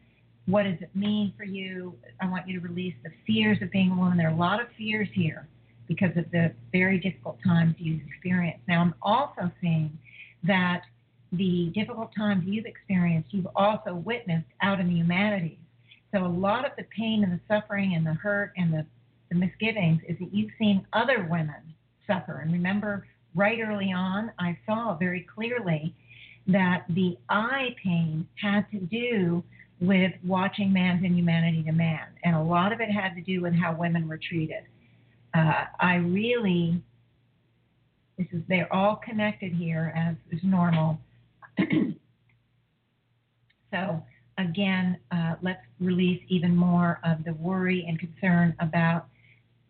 [0.47, 1.95] what does it mean for you?
[2.21, 4.17] I want you to release the fears of being a woman.
[4.17, 5.47] There are a lot of fears here
[5.87, 8.61] because of the very difficult times you've experienced.
[8.67, 9.97] Now, I'm also seeing
[10.43, 10.81] that
[11.31, 15.57] the difficult times you've experienced, you've also witnessed out in the humanities.
[16.15, 18.85] So, a lot of the pain and the suffering and the hurt and the,
[19.29, 21.75] the misgivings is that you've seen other women
[22.07, 22.39] suffer.
[22.39, 25.93] And remember, right early on, I saw very clearly
[26.47, 29.43] that the eye pain had to do
[29.81, 32.07] with watching Man's Inhumanity to Man.
[32.23, 34.63] And a lot of it had to do with how women were treated.
[35.33, 36.81] Uh, I really,
[38.17, 40.97] this is, they're all connected here as is normal.
[43.73, 44.01] so,
[44.37, 49.07] again, uh, let's release even more of the worry and concern about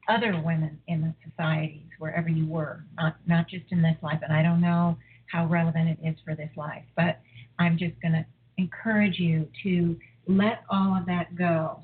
[0.08, 4.20] other women in the societies, wherever you were, not, not just in this life.
[4.22, 4.98] And I don't know
[5.32, 7.20] how relevant it is for this life, but
[7.60, 8.26] I'm just going to
[8.58, 9.98] encourage you to
[10.28, 11.80] let all of that go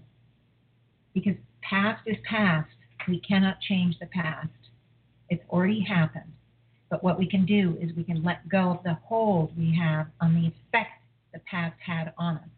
[1.13, 2.69] because past is past.
[3.07, 4.49] We cannot change the past.
[5.29, 6.31] It's already happened.
[6.89, 10.07] But what we can do is we can let go of the hold we have
[10.19, 11.01] on the effect
[11.33, 12.49] the past had on us.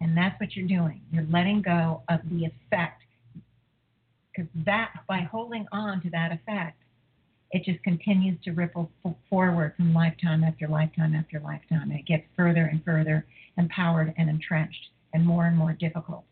[0.00, 1.00] And that's what you're doing.
[1.12, 3.02] You're letting go of the effect.
[4.32, 6.78] Because that, by holding on to that effect,
[7.50, 8.90] it just continues to ripple
[9.28, 11.90] forward from lifetime after lifetime after lifetime.
[11.90, 13.26] And it gets further and further
[13.58, 16.24] empowered and entrenched and more and more difficult.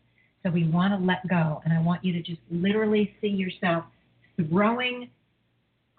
[0.43, 1.61] So we want to let go.
[1.65, 3.83] And I want you to just literally see yourself
[4.37, 5.09] throwing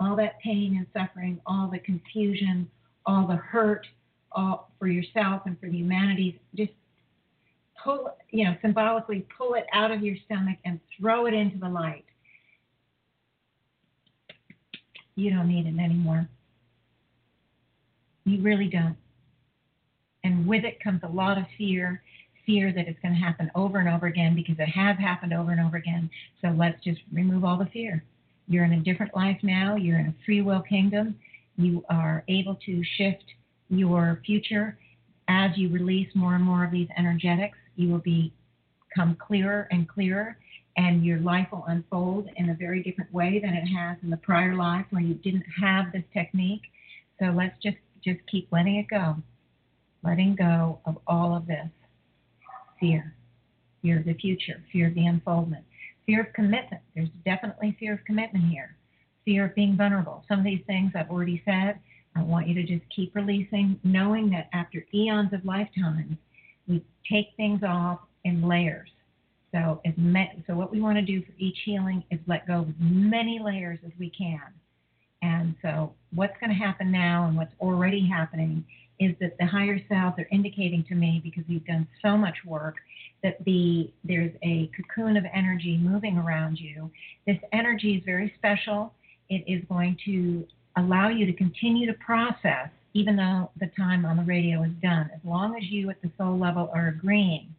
[0.00, 2.68] all that pain and suffering, all the confusion,
[3.04, 3.86] all the hurt
[4.32, 6.34] all for yourself and for the humanities.
[6.54, 6.72] Just
[7.82, 11.68] pull, you know, symbolically pull it out of your stomach and throw it into the
[11.68, 12.04] light.
[15.16, 16.28] You don't need it anymore.
[18.24, 18.96] You really don't.
[20.24, 22.02] And with it comes a lot of fear
[22.50, 25.52] fear that it's going to happen over and over again because it has happened over
[25.52, 26.10] and over again.
[26.42, 28.02] So let's just remove all the fear.
[28.48, 29.76] You're in a different life now.
[29.76, 31.16] You're in a free will kingdom.
[31.56, 33.24] You are able to shift
[33.68, 34.76] your future
[35.28, 37.56] as you release more and more of these energetics.
[37.76, 40.36] You will become clearer and clearer,
[40.76, 44.16] and your life will unfold in a very different way than it has in the
[44.18, 46.62] prior life where you didn't have this technique.
[47.18, 49.16] So let's just just keep letting it go,
[50.02, 51.68] letting go of all of this
[52.78, 53.14] fear,
[53.82, 55.64] fear of the future, fear of the unfoldment,
[56.06, 56.82] fear of commitment.
[56.94, 58.76] There's definitely fear of commitment here,
[59.24, 60.24] fear of being vulnerable.
[60.28, 61.78] Some of these things I've already said.
[62.16, 66.16] I want you to just keep releasing, knowing that after eons of lifetimes,
[66.70, 68.88] we take things off in layers.
[69.52, 72.60] So, as me- so what we want to do for each healing is let go
[72.60, 74.40] of as many layers as we can.
[75.22, 78.64] And so, what's going to happen now and what's already happening
[79.00, 82.76] is that the higher selves are indicating to me because we've done so much work
[83.22, 86.90] that the there's a cocoon of energy moving around you.
[87.26, 88.92] This energy is very special.
[89.28, 94.16] It is going to allow you to continue to process even though the time on
[94.16, 95.10] the radio is done.
[95.14, 97.54] As long as you at the soul level are agreeing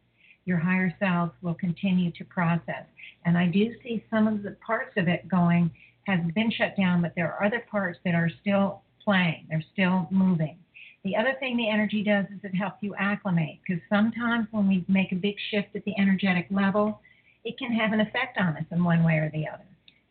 [0.45, 2.85] your higher self will continue to process.
[3.25, 5.71] And I do see some of the parts of it going
[6.07, 9.45] has been shut down, but there are other parts that are still playing.
[9.49, 10.57] They're still moving.
[11.03, 14.85] The other thing the energy does is it helps you acclimate because sometimes when we
[14.87, 16.99] make a big shift at the energetic level,
[17.43, 19.63] it can have an effect on us in one way or the other.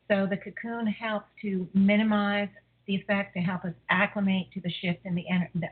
[0.09, 2.49] So the cocoon helps to minimize
[2.91, 5.25] the effect to help us acclimate to the shift in the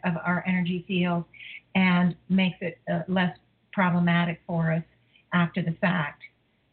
[0.04, 1.24] of our energy field
[1.74, 3.36] and makes it uh, less
[3.72, 4.84] problematic for us
[5.32, 6.22] after the fact.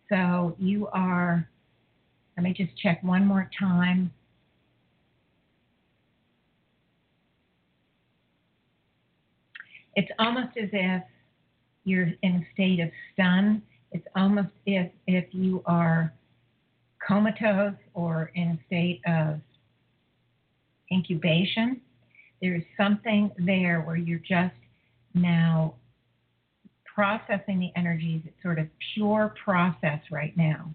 [0.08, 1.48] So you are,
[2.38, 4.12] let me just check one more time.
[9.96, 11.02] It's almost as if
[11.86, 13.64] you're in a state of stun.
[13.94, 16.14] It's almost as if you are
[17.08, 19.40] comatose or in a state of
[20.96, 21.82] incubation.
[22.42, 24.56] There's something there where you're just
[25.14, 25.76] now
[26.86, 28.22] processing the energies.
[28.26, 30.74] It's sort of pure process right now.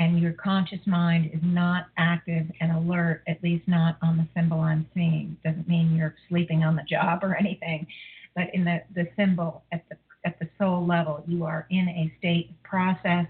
[0.00, 4.60] And your conscious mind is not active and alert, at least not on the symbol
[4.60, 5.36] I'm seeing.
[5.44, 7.86] Doesn't mean you're sleeping on the job or anything,
[8.34, 12.12] but in the, the symbol at the at the soul level, you are in a
[12.18, 13.26] state of process.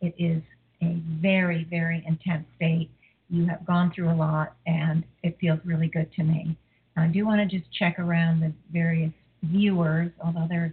[0.00, 0.42] It is
[0.82, 2.90] a very, very intense state.
[3.28, 6.56] You have gone through a lot, and it feels really good to me.
[6.96, 9.12] I do want to just check around the various
[9.42, 10.72] viewers, although there's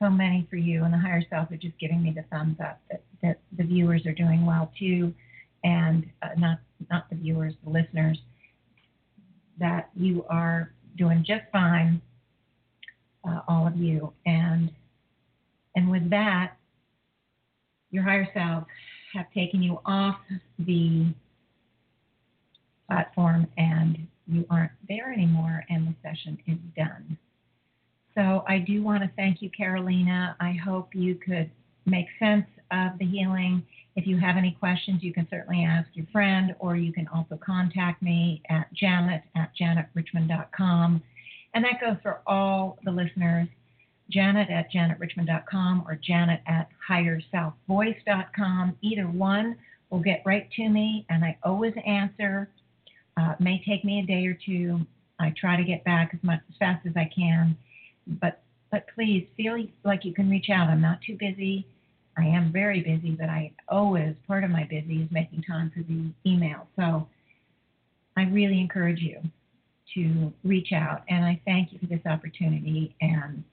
[0.00, 2.80] so many for you, and the higher self are just giving me the thumbs up
[2.90, 5.14] that, that the viewers are doing well too,
[5.64, 6.58] and uh, not
[6.90, 8.18] not the viewers, the listeners,
[9.58, 12.00] that you are doing just fine,
[13.26, 14.70] uh, all of you, and
[15.76, 16.56] and with that,
[17.90, 18.64] your higher self
[19.14, 20.16] have taken you off
[20.58, 21.06] the
[22.88, 27.16] platform and you aren't there anymore, and the session is done.
[28.14, 30.36] So I do want to thank you, Carolina.
[30.40, 31.50] I hope you could
[31.84, 33.62] make sense of the healing.
[33.94, 37.38] If you have any questions, you can certainly ask your friend, or you can also
[37.44, 41.02] contact me at janet at janetrichmond.com.
[41.54, 43.48] And that goes for all the listeners
[44.10, 48.76] janet at janetrichmond.com or janet at higherselfvoice.com.
[48.80, 49.56] Either one
[49.90, 52.48] will get right to me, and I always answer.
[53.16, 54.80] Uh, it may take me a day or two.
[55.18, 57.56] I try to get back as much as fast as I can
[58.06, 58.40] but
[58.70, 60.68] but please feel like you can reach out.
[60.68, 61.66] I'm not too busy.
[62.18, 65.82] I am very busy, but I always part of my busy is making time for
[65.82, 66.66] the email.
[66.76, 67.08] So
[68.16, 69.20] I really encourage you
[69.94, 72.96] to reach out, and I thank you for this opportunity.
[73.00, 73.44] And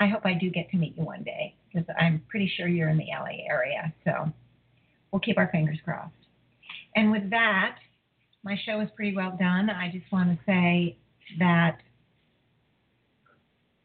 [0.00, 2.88] I hope I do get to meet you one day because I'm pretty sure you're
[2.88, 3.92] in the LA area.
[4.04, 4.32] So
[5.12, 6.12] we'll keep our fingers crossed.
[6.96, 7.76] And with that,
[8.44, 9.70] my show is pretty well done.
[9.70, 10.96] I just want to say
[11.38, 11.78] that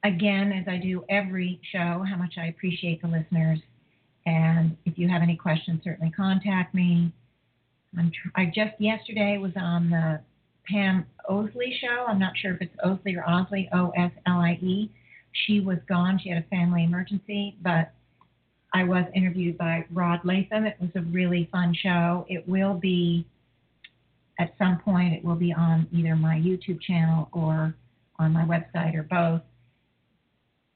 [0.04, 3.60] again, as I do every show, how much I appreciate the listeners.
[4.26, 7.12] And if you have any questions, certainly contact me.
[7.98, 10.20] I'm tr- I just yesterday was on the
[10.70, 12.06] Pam Oslie show.
[12.08, 14.92] I'm not sure if it's Osley or Osley, O S L I E.
[15.46, 16.20] She was gone.
[16.22, 17.92] She had a family emergency, but
[18.74, 20.66] I was interviewed by Rod Latham.
[20.66, 22.26] It was a really fun show.
[22.28, 23.26] It will be
[24.40, 25.14] at some point.
[25.14, 27.76] It will be on either my YouTube channel or
[28.20, 29.42] on my website or both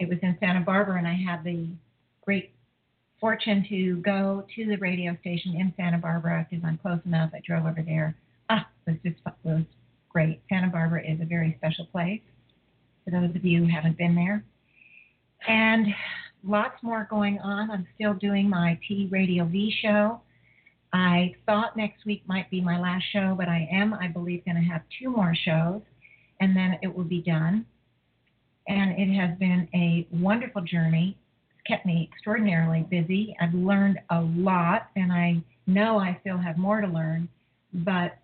[0.02, 1.68] it was in Santa Barbara, and I had the
[2.26, 2.52] great
[3.20, 7.30] fortune to go to the radio station in Santa Barbara because I'm close enough.
[7.36, 8.16] I drove over there.
[8.50, 9.64] Ah, it was just it was
[10.10, 10.42] great.
[10.50, 12.22] Santa Barbara is a very special place
[13.06, 14.44] for those of you who haven't been there.
[15.48, 15.86] And
[16.44, 17.70] lots more going on.
[17.70, 20.20] I'm still doing my T Radio V show.
[20.94, 24.58] I thought next week might be my last show, but I am, I believe, going
[24.58, 25.82] to have two more shows,
[26.40, 27.66] and then it will be done
[28.68, 31.18] and it has been a wonderful journey.
[31.52, 33.36] It's kept me extraordinarily busy.
[33.42, 37.28] I've learned a lot, and I know I still have more to learn,
[37.74, 38.18] but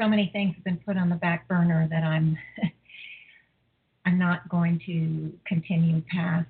[0.00, 2.36] so many things have been put on the back burner that I'm
[4.06, 6.46] I'm not going to continue past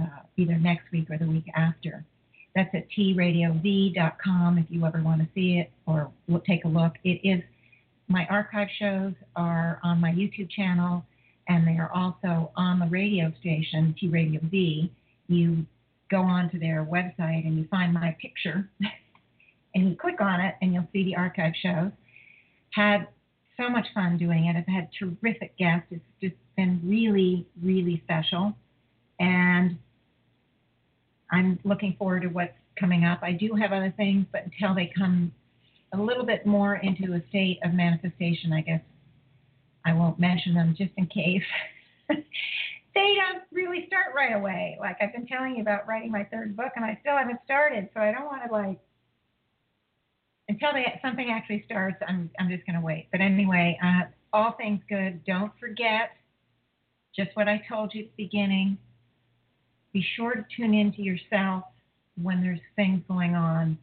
[0.00, 2.04] uh, either next week or the week after.
[2.54, 6.10] That's at tradiov.com if you ever want to see it or
[6.46, 6.94] take a look.
[7.04, 7.42] It is
[8.08, 11.04] my archive shows are on my YouTube channel
[11.50, 14.90] and they are also on the radio station, T Radio V.
[15.28, 15.66] You
[16.10, 18.68] go onto their website and you find my picture,
[19.74, 21.90] and you click on it, and you'll see the archive shows.
[22.72, 23.08] Had
[23.56, 24.56] so much fun doing it.
[24.56, 25.86] I've had terrific guests.
[25.90, 28.54] It's just been really, really special,
[29.18, 29.76] and
[31.30, 33.20] I'm looking forward to what's coming up.
[33.22, 35.32] I do have other things, but until they come
[35.92, 38.80] a little bit more into a state of manifestation, I guess
[39.84, 41.42] I won't mention them just in case
[42.08, 44.76] they don't really start right away.
[44.80, 47.88] Like I've been telling you about writing my third book, and I still haven't started.
[47.94, 48.78] So I don't want to like
[50.48, 51.96] until they, something actually starts.
[52.06, 53.08] I'm I'm just going to wait.
[53.12, 54.02] But anyway, uh,
[54.32, 55.24] all things good.
[55.24, 56.10] Don't forget
[57.16, 58.78] just what I told you at the beginning.
[59.92, 61.64] Be sure to tune into yourself
[62.22, 63.78] when there's things going on.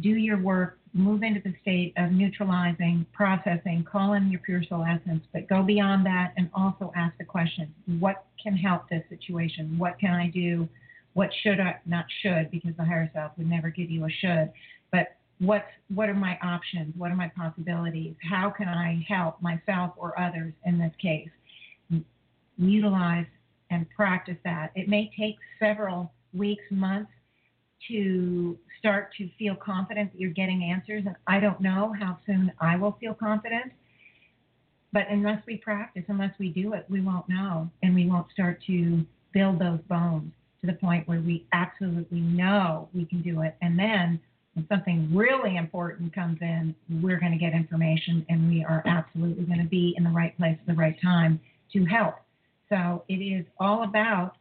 [0.00, 0.78] Do your work.
[0.92, 5.62] Move into the state of neutralizing, processing, call in your pure soul essence, but go
[5.62, 9.78] beyond that and also ask the question what can help this situation?
[9.78, 10.66] What can I do?
[11.12, 14.50] What should I, not should, because the higher self would never give you a should,
[14.90, 16.94] but what's, what are my options?
[16.96, 18.14] What are my possibilities?
[18.22, 21.28] How can I help myself or others in this case?
[22.58, 23.26] Utilize
[23.70, 24.70] and practice that.
[24.74, 27.10] It may take several weeks, months
[27.88, 31.04] to start to feel confident that you're getting answers.
[31.06, 33.72] And I don't know how soon I will feel confident.
[34.92, 37.70] But unless we practice, unless we do it, we won't know.
[37.82, 42.88] And we won't start to build those bones to the point where we absolutely know
[42.94, 43.56] we can do it.
[43.60, 44.20] And then
[44.54, 49.44] when something really important comes in, we're going to get information and we are absolutely
[49.44, 51.40] going to be in the right place at the right time
[51.74, 52.14] to help.
[52.68, 54.36] So it is all about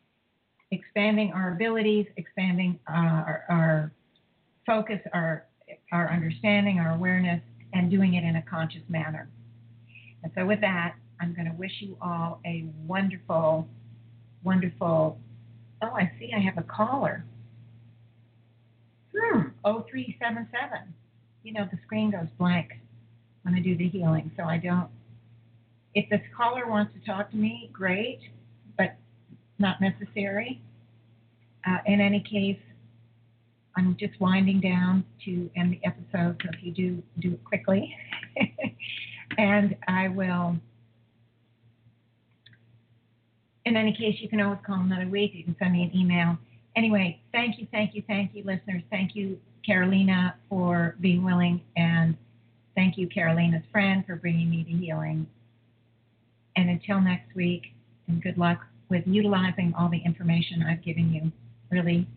[0.71, 3.91] expanding our abilities, expanding uh, our, our
[4.65, 5.45] focus, our
[5.91, 7.41] our understanding, our awareness,
[7.73, 9.29] and doing it in a conscious manner.
[10.23, 13.67] And so, with that, I'm going to wish you all a wonderful,
[14.43, 15.19] wonderful.
[15.81, 16.31] Oh, I see.
[16.35, 17.23] I have a caller.
[19.15, 19.49] Hmm.
[19.63, 20.93] 0377.
[21.43, 22.71] You know, the screen goes blank
[23.43, 24.89] when I do the healing, so I don't.
[25.95, 28.19] If this caller wants to talk to me, great,
[28.77, 28.97] but
[29.59, 30.61] not necessary.
[31.65, 32.59] Uh, in any case,
[33.77, 37.95] I'm just winding down to end the episode, so if you do, do it quickly.
[39.37, 40.57] and I will,
[43.65, 45.31] in any case, you can always call another week.
[45.33, 46.37] You can send me an email.
[46.75, 48.83] Anyway, thank you, thank you, thank you, listeners.
[48.91, 52.17] Thank you, Carolina, for being willing, and
[52.75, 55.25] thank you, Carolina's friend, for bringing me to healing.
[56.55, 57.75] And until next week,
[58.07, 58.59] and good luck
[58.89, 61.31] with utilizing all the information I've given you.
[61.71, 62.07] Really,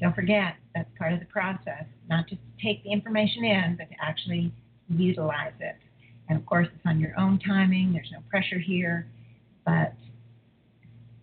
[0.00, 3.94] don't forget that's part of the process, not just take the information in, but to
[4.02, 4.52] actually
[4.88, 5.76] utilize it.
[6.28, 9.06] And of course, it's on your own timing, there's no pressure here,
[9.64, 9.94] but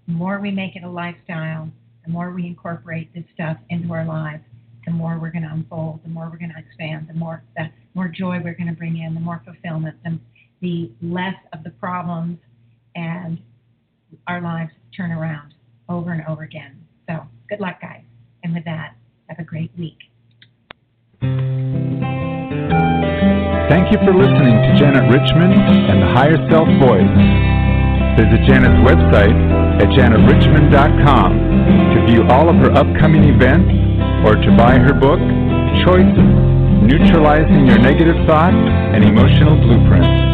[0.07, 1.69] the more we make it a lifestyle,
[2.05, 4.43] the more we incorporate this stuff into our lives,
[4.85, 7.69] the more we're going to unfold, the more we're going to expand, the more the
[7.93, 10.19] more joy we're going to bring in, the more fulfillment, the,
[10.63, 12.39] the less of the problems,
[12.95, 13.37] and
[14.27, 15.53] our lives turn around
[15.89, 16.79] over and over again.
[17.07, 18.01] So good luck, guys.
[18.43, 18.95] And with that,
[19.27, 19.99] have a great week.
[23.69, 25.53] Thank you for listening to Janet Richmond
[25.91, 27.11] and the Higher Self Voice.
[28.15, 29.35] Visit Janet's website
[29.83, 31.31] at janetrichmond.com
[31.91, 33.67] to view all of her upcoming events
[34.23, 35.19] or to buy her book,
[35.83, 36.31] Choices
[36.87, 40.33] Neutralizing Your Negative Thoughts and Emotional Blueprints.